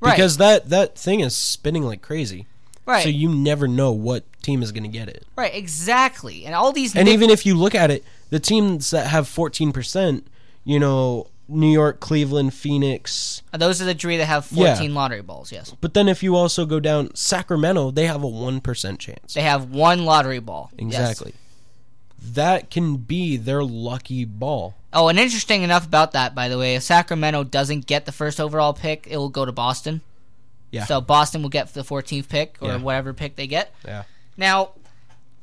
Right. 0.00 0.14
Because 0.16 0.36
that 0.38 0.68
that 0.70 0.96
thing 0.96 1.20
is 1.20 1.34
spinning 1.36 1.82
like 1.82 2.02
crazy. 2.02 2.46
Right. 2.86 3.02
So 3.02 3.08
you 3.08 3.28
never 3.28 3.66
know 3.66 3.92
what 3.92 4.24
team 4.42 4.62
is 4.62 4.72
gonna 4.72 4.88
get 4.88 5.08
it. 5.08 5.24
Right. 5.36 5.54
Exactly. 5.54 6.44
And 6.46 6.54
all 6.54 6.72
these. 6.72 6.94
And 6.94 7.08
even 7.08 7.30
if 7.30 7.44
you 7.44 7.54
look 7.56 7.74
at 7.74 7.90
it, 7.90 8.04
the 8.30 8.38
teams 8.40 8.90
that 8.90 9.08
have 9.08 9.26
fourteen 9.28 9.72
percent, 9.72 10.26
you 10.64 10.78
know, 10.78 11.26
New 11.48 11.70
York, 11.70 12.00
Cleveland, 12.00 12.54
Phoenix, 12.54 13.42
those 13.52 13.80
are 13.82 13.84
the 13.84 13.94
three 13.94 14.16
that 14.16 14.26
have 14.26 14.48
Yeah. 14.50 14.74
14 14.74 14.94
lottery 14.94 15.22
balls. 15.22 15.52
Yes. 15.52 15.74
but 15.80 15.94
then 15.94 16.08
if 16.08 16.22
you 16.22 16.34
also 16.36 16.64
go 16.66 16.80
down 16.80 17.14
Sacramento, 17.14 17.90
they 17.90 18.06
have 18.06 18.22
a 18.22 18.28
one 18.28 18.60
percent 18.60 19.00
chance. 19.00 19.34
They 19.34 19.42
have 19.42 19.70
one 19.70 20.04
lottery 20.04 20.40
ball. 20.40 20.70
Yes. 20.78 21.22
That 22.34 22.70
can 22.70 22.96
be 22.96 23.36
their 23.36 23.62
lucky 23.62 24.24
ball. 24.24 24.74
Oh, 24.92 25.08
and 25.08 25.18
interesting 25.18 25.62
enough 25.62 25.86
about 25.86 26.12
that, 26.12 26.34
by 26.34 26.48
the 26.48 26.58
way, 26.58 26.74
if 26.74 26.82
Sacramento 26.82 27.44
doesn't 27.44 27.86
get 27.86 28.04
the 28.06 28.12
first 28.12 28.40
overall 28.40 28.72
pick, 28.72 29.06
it 29.08 29.16
will 29.16 29.28
go 29.28 29.44
to 29.44 29.52
Boston. 29.52 30.00
Yeah. 30.70 30.84
So 30.86 31.00
Boston 31.00 31.42
will 31.42 31.48
get 31.50 31.72
the 31.74 31.82
14th 31.84 32.28
pick 32.28 32.56
or 32.60 32.68
Yeah. 32.68 32.76
whatever 32.78 33.12
pick 33.12 33.36
they 33.36 33.46
get. 33.46 33.72
Yeah. 33.84 34.04
Now, 34.36 34.70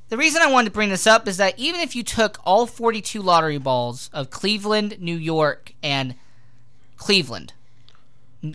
the 0.09 0.17
reason 0.17 0.41
I 0.41 0.51
wanted 0.51 0.65
to 0.65 0.73
bring 0.73 0.89
this 0.89 1.07
up 1.07 1.27
is 1.27 1.37
that 1.37 1.57
even 1.57 1.79
if 1.81 1.95
you 1.95 2.03
took 2.03 2.39
all 2.45 2.65
42 2.67 3.21
lottery 3.21 3.57
balls 3.57 4.09
of 4.13 4.29
Cleveland, 4.29 4.97
New 4.99 5.15
York, 5.17 5.73
and 5.81 6.15
Cleveland, 6.97 7.53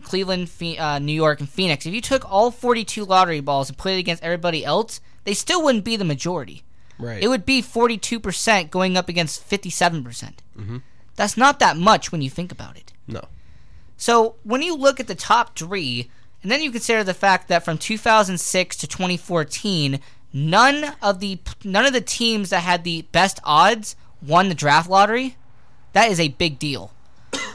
Cleveland, 0.02 0.50
uh, 0.78 0.98
New 0.98 1.12
York, 1.12 1.40
and 1.40 1.48
Phoenix, 1.48 1.86
if 1.86 1.94
you 1.94 2.00
took 2.02 2.30
all 2.30 2.50
42 2.50 3.04
lottery 3.04 3.40
balls 3.40 3.68
and 3.70 3.78
put 3.78 3.92
it 3.92 3.98
against 3.98 4.22
everybody 4.22 4.64
else, 4.64 5.00
they 5.24 5.32
still 5.34 5.62
wouldn't 5.64 5.84
be 5.84 5.96
the 5.96 6.04
majority. 6.04 6.62
Right. 6.98 7.22
It 7.22 7.28
would 7.28 7.46
be 7.46 7.62
42% 7.62 8.70
going 8.70 8.96
up 8.96 9.08
against 9.08 9.48
57%. 9.48 10.42
Mhm. 10.58 10.82
That's 11.16 11.36
not 11.36 11.58
that 11.60 11.76
much 11.76 12.10
when 12.12 12.22
you 12.22 12.30
think 12.30 12.52
about 12.52 12.76
it. 12.76 12.92
No. 13.06 13.22
So 13.96 14.36
when 14.44 14.62
you 14.62 14.76
look 14.76 15.00
at 15.00 15.06
the 15.08 15.14
top 15.14 15.56
three, 15.58 16.10
and 16.42 16.50
then 16.52 16.62
you 16.62 16.70
consider 16.70 17.02
the 17.02 17.14
fact 17.14 17.48
that 17.48 17.64
from 17.64 17.78
2006 17.78 18.76
to 18.76 18.86
2014, 18.86 20.00
none 20.32 20.94
of 21.02 21.18
the 21.20 21.38
none 21.64 21.84
of 21.86 21.92
the 21.92 22.00
teams 22.00 22.50
that 22.50 22.60
had 22.62 22.84
the 22.84 23.02
best 23.12 23.40
odds 23.44 23.96
won 24.22 24.48
the 24.48 24.54
draft 24.54 24.88
lottery. 24.88 25.36
That 25.94 26.10
is 26.10 26.20
a 26.20 26.28
big 26.28 26.58
deal. 26.58 26.92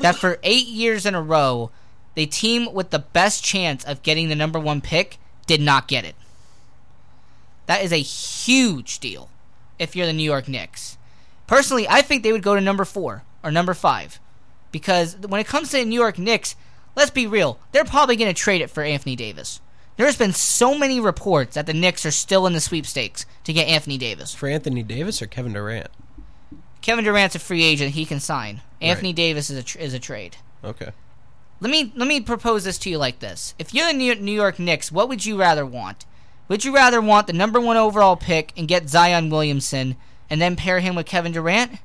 that 0.02 0.16
for 0.18 0.38
eight 0.44 0.68
years 0.68 1.06
in 1.06 1.16
a 1.16 1.22
row, 1.22 1.72
the 2.16 2.26
team 2.26 2.74
with 2.74 2.89
the 2.89 3.00
best 3.00 3.44
chance 3.44 3.84
of 3.86 4.04
getting 4.04 4.28
the 4.28 4.36
number 4.36 4.60
one 4.60 4.82
pick 4.82 5.18
did 5.48 5.62
not 5.62 5.88
get 5.88 6.04
it. 6.04 6.16
That 7.68 7.84
is 7.84 7.94
a 7.94 8.02
huge 8.02 9.00
deal 9.00 9.30
if 9.80 9.95
you're 9.95 10.05
the 10.05 10.13
New 10.13 10.24
York 10.24 10.47
Knicks. 10.47 10.97
Personally, 11.47 11.88
I 11.88 12.01
think 12.01 12.24
they 12.24 12.32
would 12.32 12.43
go 12.43 12.55
to 12.55 12.61
number 12.61 12.86
four 12.86 13.24
or 13.43 13.51
number 13.51 13.74
five. 13.74 14.19
Because 14.71 15.17
when 15.17 15.39
it 15.39 15.47
comes 15.47 15.69
to 15.69 15.78
the 15.78 15.86
New 15.86 15.99
York 15.99 16.17
Knicks, 16.17 16.55
let's 16.95 17.11
be 17.11 17.28
real, 17.28 17.59
they're 17.71 17.86
probably 17.86 18.15
going 18.15 18.34
to 18.34 18.39
trade 18.39 18.61
it 18.61 18.69
for 18.69 18.84
Anthony 18.84 19.15
Davis. 19.15 19.61
There's 19.95 20.17
been 20.17 20.34
so 20.34 20.78
many 20.78 20.99
reports 20.99 21.53
that 21.53 21.67
the 21.67 21.74
Knicks 21.74 22.05
are 22.05 22.11
still 22.11 22.47
in 22.47 22.53
the 22.53 22.59
sweepstakes 22.59 23.26
to 23.43 23.53
get 23.53 23.67
Anthony 23.67 23.97
Davis. 23.97 24.34
For 24.34 24.49
Anthony 24.49 24.82
Davis 24.82 25.21
or 25.21 25.28
Kevin 25.28 25.53
Durant? 25.53 25.89
Kevin 26.82 27.05
Durant's 27.05 27.36
a 27.36 27.39
free 27.39 27.63
agent; 27.63 27.93
he 27.93 28.05
can 28.05 28.19
sign. 28.19 28.61
Anthony 28.82 29.13
Davis 29.13 29.49
is 29.49 29.57
a 29.57 29.63
tr- 29.63 29.80
is 29.80 29.93
a 29.93 29.99
trade. 29.99 30.38
Okay. 30.63 30.91
Let 31.61 31.71
me 31.71 31.93
let 31.95 32.07
me 32.07 32.19
propose 32.19 32.65
this 32.65 32.78
to 32.80 32.89
you 32.89 32.97
like 32.97 33.19
this: 33.19 33.53
If 33.59 33.74
you're 33.74 33.88
the 33.88 33.93
New 33.93 34.34
York 34.34 34.59
Knicks, 34.59 34.91
what 34.91 35.07
would 35.07 35.26
you 35.26 35.39
rather 35.39 35.65
want? 35.65 36.05
Would 36.54 36.64
you 36.64 36.76
rather 36.76 37.01
want 37.01 37.26
the 37.26 37.34
number 37.34 37.60
one 37.60 37.78
overall 37.78 38.16
pick 38.16 38.54
and 38.56 38.68
get 38.68 38.88
Zion 38.88 39.32
Williamson 39.32 39.95
and 40.30 40.39
then 40.39 40.56
pair 40.56 40.82
him 40.82 40.93
with 40.93 41.08
Kevin 41.08 41.32
Durant, 41.32 41.80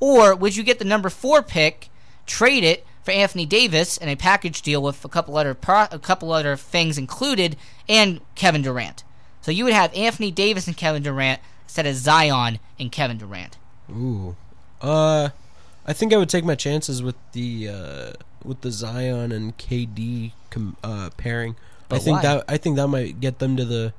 or 0.00 0.34
would 0.34 0.56
you 0.56 0.64
get 0.64 0.80
the 0.80 0.84
number 0.84 1.08
four 1.08 1.40
pick, 1.40 1.88
trade 2.26 2.64
it 2.64 2.84
for 3.04 3.12
Anthony 3.12 3.46
Davis 3.46 3.96
in 3.96 4.08
a 4.08 4.16
package 4.16 4.60
deal 4.60 4.82
with 4.82 5.04
a 5.04 5.08
couple 5.08 5.36
other 5.36 5.54
pro- 5.54 5.86
a 5.92 6.00
couple 6.00 6.32
other 6.32 6.56
things 6.56 6.98
included, 6.98 7.56
and 7.88 8.20
Kevin 8.34 8.60
Durant? 8.60 9.04
So 9.40 9.52
you 9.52 9.62
would 9.62 9.72
have 9.72 9.94
Anthony 9.94 10.32
Davis 10.32 10.66
and 10.66 10.76
Kevin 10.76 11.04
Durant 11.04 11.40
instead 11.62 11.86
of 11.86 11.94
Zion 11.94 12.58
and 12.76 12.90
Kevin 12.90 13.18
Durant. 13.18 13.56
Ooh. 13.88 14.34
Uh 14.82 15.28
I 15.86 15.92
think 15.92 16.12
I 16.12 16.16
would 16.16 16.28
take 16.28 16.44
my 16.44 16.56
chances 16.56 17.04
with 17.04 17.14
the 17.34 17.68
uh 17.68 18.12
with 18.44 18.62
the 18.62 18.72
Zion 18.72 19.30
and 19.30 19.56
KD 19.56 20.32
com- 20.50 20.76
uh 20.82 21.10
pairing. 21.16 21.54
I 21.88 22.00
think 22.00 22.16
why? 22.16 22.22
that 22.22 22.44
I 22.48 22.56
think 22.56 22.74
that 22.74 22.88
might 22.88 23.20
get 23.20 23.38
them 23.38 23.56
to 23.56 23.64
the 23.64 23.92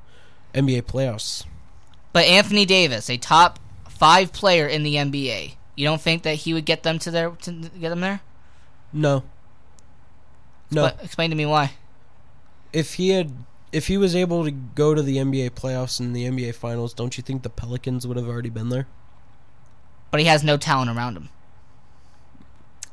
NBA 0.54 0.82
playoffs. 0.82 1.44
But 2.12 2.24
Anthony 2.24 2.64
Davis, 2.64 3.08
a 3.08 3.16
top 3.16 3.58
five 3.88 4.32
player 4.32 4.66
in 4.66 4.82
the 4.82 4.96
NBA, 4.96 5.54
you 5.76 5.84
don't 5.84 6.00
think 6.00 6.22
that 6.24 6.34
he 6.34 6.54
would 6.54 6.64
get 6.64 6.82
them 6.82 6.98
to 7.00 7.10
their 7.10 7.30
to 7.30 7.52
get 7.52 7.90
them 7.90 8.00
there? 8.00 8.20
No. 8.92 9.22
No. 10.70 10.82
But 10.82 11.02
explain 11.02 11.30
to 11.30 11.36
me 11.36 11.46
why. 11.46 11.72
If 12.72 12.94
he 12.94 13.10
had, 13.10 13.32
if 13.72 13.88
he 13.88 13.96
was 13.96 14.14
able 14.14 14.44
to 14.44 14.50
go 14.50 14.94
to 14.94 15.02
the 15.02 15.16
NBA 15.16 15.50
playoffs 15.50 16.00
and 16.00 16.14
the 16.14 16.24
NBA 16.24 16.54
finals, 16.54 16.94
don't 16.94 17.16
you 17.16 17.22
think 17.22 17.42
the 17.42 17.50
Pelicans 17.50 18.06
would 18.06 18.16
have 18.16 18.28
already 18.28 18.50
been 18.50 18.68
there? 18.68 18.86
But 20.10 20.20
he 20.20 20.26
has 20.26 20.42
no 20.42 20.56
talent 20.56 20.90
around 20.90 21.16
him. 21.16 21.28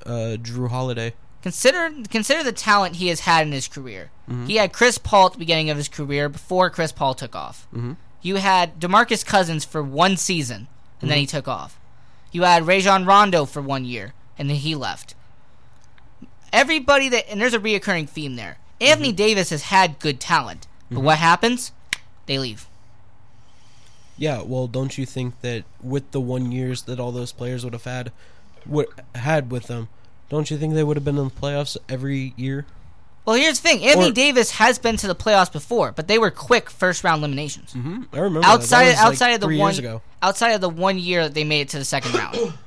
Uh, 0.06 0.38
Jrue 0.40 0.70
Holiday. 0.70 1.14
Consider 1.44 1.92
consider 2.10 2.44
the 2.44 2.52
talent 2.52 2.96
he 2.98 3.08
has 3.08 3.22
had 3.22 3.46
in 3.48 3.54
his 3.54 3.68
career. 3.68 4.10
Mhm. 4.30 4.48
He 4.48 4.56
had 4.58 4.74
Chris 4.74 4.98
Paul 4.98 5.28
at 5.28 5.34
the 5.34 5.40
beginning 5.40 5.70
of 5.70 5.78
his 5.78 5.88
career 5.88 6.28
before 6.30 6.70
Chris 6.70 6.92
Paul 6.92 7.14
took 7.14 7.36
off. 7.36 7.68
Mhm. 7.74 7.96
You 8.22 8.36
had 8.38 8.80
DeMarcus 8.80 9.26
Cousins 9.26 9.64
for 9.64 9.82
one 9.84 10.18
season 10.18 10.68
and 11.02 11.10
then 11.10 11.18
Mhm. 11.18 11.22
he 11.22 11.28
took 11.28 11.48
off. 11.48 11.78
You 12.32 12.44
had 12.44 12.68
Rajon 12.68 13.06
Rondo 13.06 13.46
for 13.46 13.62
one 13.62 13.86
year 13.86 14.14
and 14.38 14.50
then 14.50 14.58
he 14.58 14.76
left. 14.76 15.14
Everybody 16.52 17.10
that 17.10 17.30
and 17.30 17.40
there's 17.40 17.54
a 17.54 17.60
reoccurring 17.60 18.10
theme 18.10 18.36
there. 18.36 18.58
Anthony 18.82 19.12
Davis 19.12 19.50
has 19.50 19.64
had 19.64 20.00
good 20.00 20.20
talent, 20.20 20.68
but 20.92 21.02
what 21.02 21.18
happens? 21.20 21.72
They 22.26 22.38
leave. 22.40 22.68
Yeah, 24.18 24.42
well, 24.42 24.68
don't 24.68 24.98
you 24.98 25.06
think 25.06 25.40
that 25.42 25.64
with 25.82 26.12
the 26.12 26.20
one 26.22 26.52
years 26.52 26.84
that 26.84 27.00
all 27.00 27.12
those 27.12 27.32
players 27.32 27.64
would 27.64 27.74
have 27.74 27.84
had, 27.84 28.12
would 28.66 28.88
had 29.16 29.52
with 29.52 29.68
them, 29.68 29.90
don't 30.30 30.50
you 30.52 30.58
think 30.58 30.74
they 30.74 30.84
would 30.84 30.98
have 30.98 31.06
been 31.06 31.18
in 31.18 31.26
the 31.26 31.30
playoffs 31.32 31.78
every 31.88 32.34
year? 32.36 32.66
Well, 33.26 33.36
here's 33.36 33.60
the 33.60 33.68
thing: 33.68 33.84
Anthony 33.84 34.10
Or- 34.10 34.14
Davis 34.14 34.52
has 34.52 34.80
been 34.80 34.96
to 34.98 35.08
the 35.08 35.16
playoffs 35.16 35.52
before, 35.52 35.92
but 35.92 36.08
they 36.08 36.18
were 36.18 36.32
quick 36.32 36.70
first 36.70 37.04
round 37.04 37.20
eliminations. 37.20 37.74
Mm-hmm. 37.74 38.04
I 38.14 38.20
remember 38.20 38.48
outside 38.48 38.86
That 38.86 38.98
like, 38.98 39.06
outside 39.06 39.30
of 39.32 39.42
the 39.42 39.58
one 39.58 40.02
outside 40.22 40.52
of 40.52 40.62
the 40.62 40.70
one 40.70 40.98
year 40.98 41.24
that 41.24 41.34
they 41.34 41.44
made 41.44 41.62
it 41.62 41.70
to 41.70 41.80
the 41.80 41.86
second 41.86 42.14
round. 42.14 42.54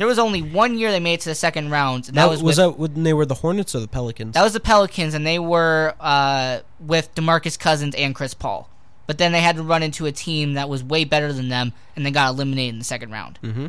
There 0.00 0.06
was 0.06 0.18
only 0.18 0.40
one 0.40 0.78
year 0.78 0.92
they 0.92 0.98
made 0.98 1.12
it 1.12 1.20
to 1.20 1.28
the 1.28 1.34
second 1.34 1.68
round, 1.68 2.08
and 2.08 2.16
that, 2.16 2.22
That 2.22 2.30
was 2.30 2.42
was 2.42 2.56
with, 2.56 2.56
that 2.56 2.78
when 2.78 3.02
they 3.02 3.12
were 3.12 3.26
the 3.26 3.34
Hornets 3.34 3.74
or 3.74 3.80
the 3.80 3.86
Pelicans? 3.86 4.32
that 4.32 4.42
was 4.42 4.54
the 4.54 4.58
Pelicans, 4.60 5.12
and 5.12 5.26
they 5.26 5.38
were 5.38 5.92
uh, 6.00 6.60
with 6.80 7.14
Demarcus 7.14 7.58
Cousins 7.58 7.94
and 7.94 8.14
Chris 8.14 8.32
Paul. 8.32 8.70
But 9.06 9.18
then 9.18 9.32
they 9.32 9.42
had 9.42 9.56
to 9.56 9.62
run 9.62 9.82
into 9.82 10.06
a 10.06 10.12
team 10.12 10.54
that 10.54 10.70
was 10.70 10.82
way 10.82 11.04
better 11.04 11.34
than 11.34 11.50
them, 11.50 11.74
and 11.96 12.06
they 12.06 12.10
got 12.12 12.30
eliminated 12.30 12.72
in 12.76 12.78
the 12.78 12.84
second 12.86 13.10
round. 13.10 13.38
Mm-hmm. 13.42 13.66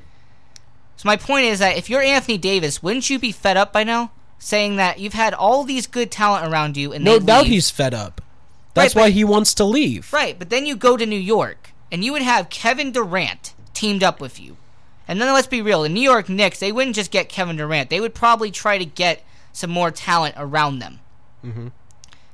So 1.01 1.07
my 1.09 1.17
point 1.17 1.45
is 1.45 1.57
that 1.57 1.77
if 1.77 1.89
you're 1.89 2.03
Anthony 2.03 2.37
Davis, 2.37 2.83
wouldn't 2.83 3.09
you 3.09 3.17
be 3.17 3.31
fed 3.31 3.57
up 3.57 3.73
by 3.73 3.83
now, 3.83 4.11
saying 4.37 4.75
that 4.75 4.99
you've 4.99 5.13
had 5.15 5.33
all 5.33 5.63
these 5.63 5.87
good 5.87 6.11
talent 6.11 6.45
around 6.45 6.77
you, 6.77 6.93
and 6.93 7.03
no 7.03 7.17
doubt 7.17 7.45
leave? 7.45 7.53
he's 7.53 7.71
fed 7.71 7.95
up. 7.95 8.21
That's 8.75 8.95
Right, 8.95 9.01
why 9.01 9.07
but- 9.07 9.13
he 9.13 9.23
wants 9.23 9.55
to 9.55 9.63
leave. 9.63 10.13
Right, 10.13 10.37
but 10.37 10.51
then 10.51 10.67
you 10.67 10.75
go 10.75 10.97
to 10.97 11.05
New 11.07 11.19
York 11.19 11.71
and 11.91 12.05
you 12.05 12.11
would 12.11 12.21
have 12.21 12.51
Kevin 12.51 12.91
Durant 12.91 13.55
teamed 13.73 14.03
up 14.03 14.21
with 14.21 14.39
you. 14.39 14.57
And 15.07 15.19
then 15.19 15.33
let's 15.33 15.47
be 15.47 15.63
real, 15.63 15.81
the 15.81 15.89
New 15.89 16.01
York 16.03 16.29
Knicks, 16.29 16.59
they 16.59 16.71
wouldn't 16.71 16.95
just 16.95 17.09
get 17.09 17.29
Kevin 17.29 17.55
Durant. 17.57 17.89
They 17.89 17.99
would 17.99 18.13
probably 18.13 18.51
try 18.51 18.77
to 18.77 18.85
get 18.85 19.23
some 19.53 19.71
more 19.71 19.89
talent 19.89 20.35
around 20.37 20.77
them. 20.77 20.99
Mm-hmm. 21.43 21.69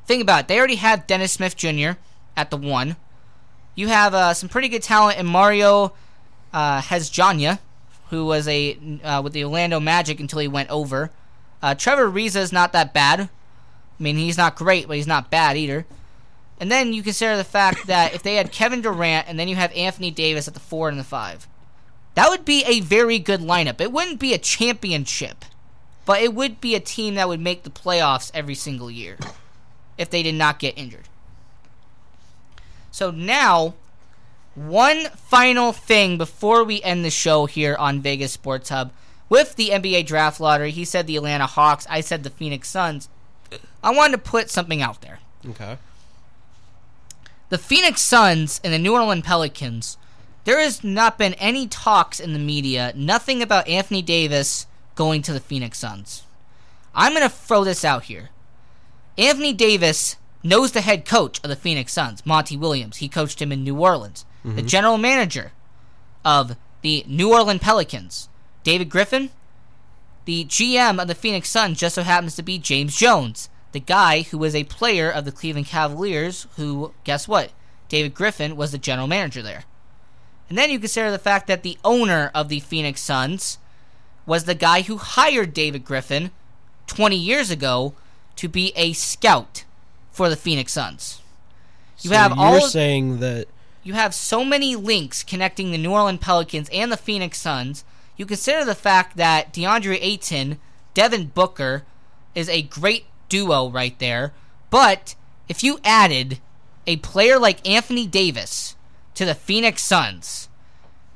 Think 0.06 0.22
about 0.22 0.42
it. 0.42 0.48
They 0.50 0.58
already 0.58 0.76
have 0.76 1.08
Dennis 1.08 1.32
Smith 1.32 1.56
Jr. 1.56 1.92
at 2.36 2.52
the 2.52 2.58
one. 2.58 2.98
You 3.76 3.88
have 3.88 4.14
uh, 4.14 4.34
some 4.34 4.50
pretty 4.50 4.68
good 4.68 4.84
talent 4.84 5.18
in 5.20 5.26
Mario 5.26 5.94
uh, 6.52 6.82
Hezonja, 6.82 7.60
who 8.10 8.26
was 8.26 8.48
a 8.48 8.78
uh, 9.04 9.22
with 9.22 9.34
the 9.34 9.44
Orlando 9.44 9.80
Magic 9.80 10.20
until 10.20 10.40
he 10.40 10.48
went 10.48 10.70
over. 10.70 11.12
Uh, 11.62 11.76
Trevor 11.76 12.10
Ariza 12.10 12.38
is 12.38 12.54
not 12.54 12.72
that 12.74 12.94
bad. 12.94 13.22
I 13.22 14.04
mean, 14.04 14.18
he's 14.18 14.38
not 14.38 14.56
great, 14.56 14.88
but 14.88 14.98
he's 14.98 15.08
not 15.08 15.32
bad 15.32 15.58
either. 15.58 15.86
And 16.60 16.72
then 16.72 16.94
you 16.94 17.04
consider 17.04 17.38
the 17.38 17.44
fact 17.44 17.88
that 17.88 18.14
if 18.14 18.24
they 18.24 18.36
had 18.36 18.52
Kevin 18.52 18.82
Durant 18.82 19.28
and 19.28 19.40
then 19.40 19.48
you 19.48 19.56
have 19.56 19.72
Anthony 19.74 20.12
Davis 20.12 20.48
at 20.48 20.54
the 20.54 20.60
four 20.60 20.90
and 20.90 21.00
the 21.00 21.04
five, 21.04 21.48
that 22.16 22.30
would 22.30 22.46
be 22.46 22.64
a 22.66 22.80
very 22.80 23.20
good 23.20 23.42
lineup. 23.42 23.80
It 23.80 23.92
wouldn't 23.92 24.20
be 24.20 24.34
a 24.34 24.40
championship, 24.40 25.46
but 26.06 26.22
it 26.22 26.34
would 26.34 26.60
be 26.60 26.74
a 26.76 26.80
team 26.80 27.16
that 27.16 27.28
would 27.28 27.40
make 27.40 27.64
the 27.64 27.70
playoffs 27.70 28.32
every 28.34 28.56
single 28.56 28.90
year 28.90 29.18
if 29.98 30.10
they 30.10 30.24
did 30.24 30.36
not 30.36 30.60
get 30.60 30.78
injured. 30.78 31.08
So 32.92 33.12
now, 33.12 33.76
one 34.58 35.06
final 35.10 35.72
thing 35.72 36.18
before 36.18 36.64
we 36.64 36.82
end 36.82 37.06
the 37.06 37.12
show 37.12 37.46
here 37.46 37.76
on 37.76 38.02
Vegas 38.02 38.32
Sports 38.32 38.70
Hub. 38.70 38.92
With 39.30 39.56
the 39.56 39.70
NBA 39.70 40.08
draft 40.08 40.40
lottery, 40.40 40.72
he 40.72 40.84
said 40.84 41.06
the 41.06 41.18
Atlanta 41.18 41.46
Hawks, 41.46 41.86
I 41.90 42.02
said 42.02 42.24
the 42.24 42.32
Phoenix 42.32 42.68
Suns. 42.68 43.08
I 43.84 43.92
wanted 43.92 44.14
to 44.14 44.30
put 44.30 44.50
something 44.50 44.82
out 44.82 45.02
there. 45.02 45.20
Okay. 45.48 45.78
The 47.50 47.58
Phoenix 47.58 48.02
Suns 48.02 48.60
and 48.64 48.74
the 48.74 48.80
New 48.80 48.94
Orleans 48.94 49.26
Pelicans, 49.26 49.98
there 50.46 50.60
has 50.60 50.84
not 50.84 51.20
been 51.20 51.36
any 51.36 51.68
talks 51.68 52.20
in 52.20 52.34
the 52.34 52.40
media, 52.40 52.94
nothing 52.96 53.44
about 53.44 53.68
Anthony 53.68 54.02
Davis 54.02 54.66
going 54.96 55.22
to 55.22 55.34
the 55.34 55.40
Phoenix 55.40 55.78
Suns. 55.78 56.24
I'm 56.96 57.14
going 57.14 57.22
to 57.22 57.30
throw 57.30 57.64
this 57.64 57.86
out 57.86 58.06
here. 58.06 58.30
Anthony 59.18 59.54
Davis 59.54 60.16
knows 60.42 60.72
the 60.72 60.82
head 60.82 61.06
coach 61.06 61.40
of 61.44 61.50
the 61.50 61.56
Phoenix 61.56 61.94
Suns, 61.94 62.26
Monty 62.26 62.58
Williams. 62.58 62.98
He 62.98 63.08
coached 63.08 63.42
him 63.42 63.52
in 63.52 63.64
New 63.64 63.78
Orleans. 63.78 64.26
The 64.56 64.64
Mhm. 64.64 64.68
general 64.68 64.98
manager 64.98 65.52
of 66.24 66.56
the 66.82 67.04
New 67.08 67.34
Orleans 67.34 67.62
Pelicans, 67.62 68.30
David 68.64 68.90
Griffin. 68.90 69.30
The 70.26 70.44
GM 70.46 71.00
of 71.00 71.08
the 71.08 71.16
Phoenix 71.16 71.50
Suns 71.50 71.80
just 71.80 71.96
so 71.96 72.04
happens 72.04 72.36
to 72.36 72.44
be 72.44 72.58
James 72.58 72.96
Jones, 72.96 73.50
the 73.72 73.80
guy 73.80 74.22
who 74.24 74.38
was 74.38 74.54
a 74.56 74.66
player 74.66 75.10
of 75.10 75.24
the 75.26 75.32
Cleveland 75.32 75.68
Cavaliers, 75.68 76.48
who, 76.58 76.94
guess 77.04 77.28
what? 77.28 77.52
David 77.90 78.14
Griffin 78.14 78.56
was 78.58 78.72
the 78.72 78.78
general 78.78 79.08
manager 79.08 79.42
there. 79.42 79.64
And 80.50 80.58
then 80.58 80.70
you 80.70 80.80
consider 80.80 81.12
the 81.12 81.18
fact 81.20 81.48
that 81.48 81.64
the 81.64 81.78
owner 81.84 82.30
of 82.34 82.50
the 82.50 82.60
Phoenix 82.60 83.02
Suns 83.02 83.58
was 84.26 84.44
the 84.44 84.56
guy 84.56 84.82
who 84.82 84.98
hired 84.98 85.54
David 85.54 85.86
Griffin 85.86 86.32
20 86.88 87.16
years 87.18 87.50
ago 87.50 87.94
to 88.38 88.48
be 88.50 88.72
a 88.76 88.92
scout 88.94 89.64
for 90.12 90.30
the 90.30 90.36
Phoenix 90.38 90.74
Suns. 90.74 91.22
You 92.02 92.10
So 92.12 92.16
have 92.18 92.32
you're 92.32 92.40
all 92.46 92.62
saying 92.62 93.20
that 93.20 93.48
you 93.88 93.94
have 93.94 94.14
so 94.14 94.44
many 94.44 94.76
links 94.76 95.24
connecting 95.24 95.72
the 95.72 95.78
New 95.78 95.94
Orleans 95.94 96.20
Pelicans 96.20 96.68
and 96.74 96.92
the 96.92 96.98
Phoenix 96.98 97.38
Suns. 97.38 97.86
You 98.18 98.26
consider 98.26 98.66
the 98.66 98.76
fact 98.76 99.16
that 99.16 99.54
DeAndre 99.54 99.98
Ayton, 100.02 100.60
Devin 100.94 101.28
Booker 101.28 101.84
is 102.36 102.50
a 102.50 102.64
great 102.64 103.06
duo 103.30 103.70
right 103.70 103.98
there. 103.98 104.34
But 104.70 105.16
if 105.48 105.64
you 105.64 105.80
added 105.86 106.40
a 106.86 106.98
player 106.98 107.40
like 107.40 107.66
Anthony 107.66 108.06
Davis 108.06 108.76
to 109.14 109.24
the 109.24 109.34
Phoenix 109.34 109.84
Suns, 109.84 110.50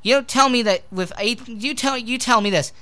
you 0.02 0.14
don't 0.14 0.26
tell 0.26 0.48
me 0.48 0.62
that 0.62 0.84
with 0.90 1.12
Ayton, 1.18 1.60
you 1.60 1.74
tell 1.74 1.98
you 1.98 2.16
tell 2.16 2.40
me 2.40 2.48
this, 2.48 2.72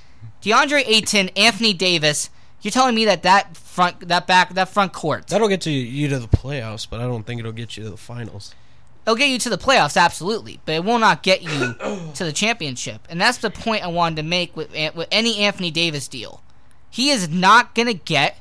DeAndre 0.41 0.83
Ayton, 0.87 1.29
Anthony 1.35 1.73
Davis. 1.73 2.29
You're 2.61 2.71
telling 2.71 2.95
me 2.95 3.03
that 3.05 3.23
that 3.23 3.57
front, 3.57 4.07
that 4.07 4.25
back, 4.25 4.53
that 4.53 4.69
front 4.69 4.93
court 4.93 5.27
that'll 5.27 5.49
get 5.49 5.65
you 5.65 6.07
to 6.07 6.19
the 6.19 6.29
playoffs, 6.29 6.87
but 6.89 7.01
I 7.01 7.03
don't 7.03 7.23
think 7.23 7.39
it'll 7.39 7.51
get 7.51 7.75
you 7.75 7.83
to 7.83 7.89
the 7.89 7.97
finals. 7.97 8.55
It'll 9.05 9.15
get 9.15 9.29
you 9.29 9.39
to 9.39 9.49
the 9.49 9.57
playoffs, 9.57 9.97
absolutely, 9.99 10.59
but 10.65 10.73
it 10.75 10.83
will 10.83 10.99
not 10.99 11.23
get 11.23 11.41
you 11.41 11.49
to 12.13 12.23
the 12.23 12.31
championship. 12.31 13.07
And 13.09 13.19
that's 13.19 13.39
the 13.39 13.49
point 13.49 13.83
I 13.83 13.87
wanted 13.87 14.17
to 14.17 14.23
make 14.23 14.55
with, 14.55 14.71
with 14.95 15.07
any 15.11 15.39
Anthony 15.39 15.71
Davis 15.71 16.07
deal. 16.07 16.43
He 16.89 17.09
is 17.09 17.27
not 17.29 17.73
going 17.73 17.87
to 17.87 17.93
get 17.95 18.37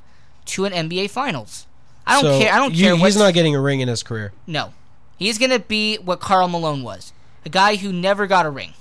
to 0.46 0.64
an 0.66 0.72
NBA 0.72 1.10
Finals. 1.10 1.66
I 2.06 2.20
don't 2.20 2.32
So 2.32 2.38
care. 2.44 2.52
I 2.52 2.58
don't 2.58 2.74
you- 2.74 2.84
care. 2.86 2.96
He's 2.96 3.16
not 3.16 3.32
getting 3.34 3.54
a 3.54 3.60
ring 3.60 3.80
in 3.80 3.88
his 3.88 4.02
career. 4.02 4.32
No, 4.46 4.74
he's 5.16 5.38
going 5.38 5.50
to 5.50 5.60
be 5.60 5.96
what 5.96 6.20
Karl 6.20 6.48
Malone 6.48 6.82
was, 6.82 7.12
a 7.46 7.48
guy 7.48 7.76
who 7.76 7.92
never 7.92 8.26
got 8.26 8.44
a 8.44 8.50
ring. 8.50 8.74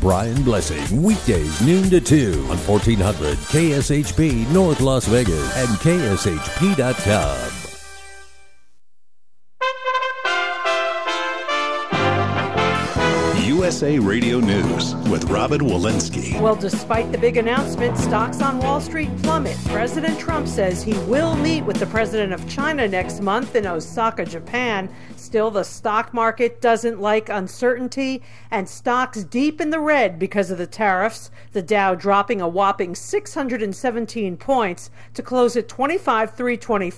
Brian 0.00 0.42
Blessing, 0.42 1.02
weekdays 1.02 1.60
noon 1.60 1.90
to 1.90 2.00
2 2.00 2.46
on 2.50 2.58
1400 2.58 3.36
KSHP 3.38 4.50
North 4.52 4.80
Las 4.80 5.06
Vegas 5.06 5.56
and 5.56 5.68
KSHP.com. 5.78 7.67
USA 13.58 13.98
Radio 13.98 14.38
News 14.38 14.94
with 15.10 15.24
Robin 15.24 15.62
Walensky. 15.62 16.40
Well, 16.40 16.54
despite 16.54 17.10
the 17.10 17.18
big 17.18 17.36
announcement, 17.38 17.98
stocks 17.98 18.40
on 18.40 18.60
Wall 18.60 18.80
Street 18.80 19.10
plummet. 19.24 19.56
President 19.64 20.16
Trump 20.16 20.46
says 20.46 20.80
he 20.80 20.96
will 21.10 21.34
meet 21.34 21.62
with 21.62 21.78
the 21.78 21.86
president 21.86 22.32
of 22.32 22.48
China 22.48 22.86
next 22.86 23.20
month 23.20 23.56
in 23.56 23.66
Osaka, 23.66 24.24
Japan. 24.24 24.88
Still, 25.16 25.50
the 25.50 25.64
stock 25.64 26.14
market 26.14 26.60
doesn't 26.60 27.00
like 27.00 27.28
uncertainty, 27.28 28.22
and 28.52 28.68
stocks 28.68 29.24
deep 29.24 29.60
in 29.60 29.70
the 29.70 29.80
red 29.80 30.20
because 30.20 30.52
of 30.52 30.58
the 30.58 30.66
tariffs. 30.68 31.32
The 31.50 31.60
Dow 31.60 31.96
dropping 31.96 32.40
a 32.40 32.46
whopping 32.46 32.94
617 32.94 34.36
points 34.36 34.88
to 35.14 35.22
close 35.22 35.56
at 35.56 35.68
25,324. 35.68 36.92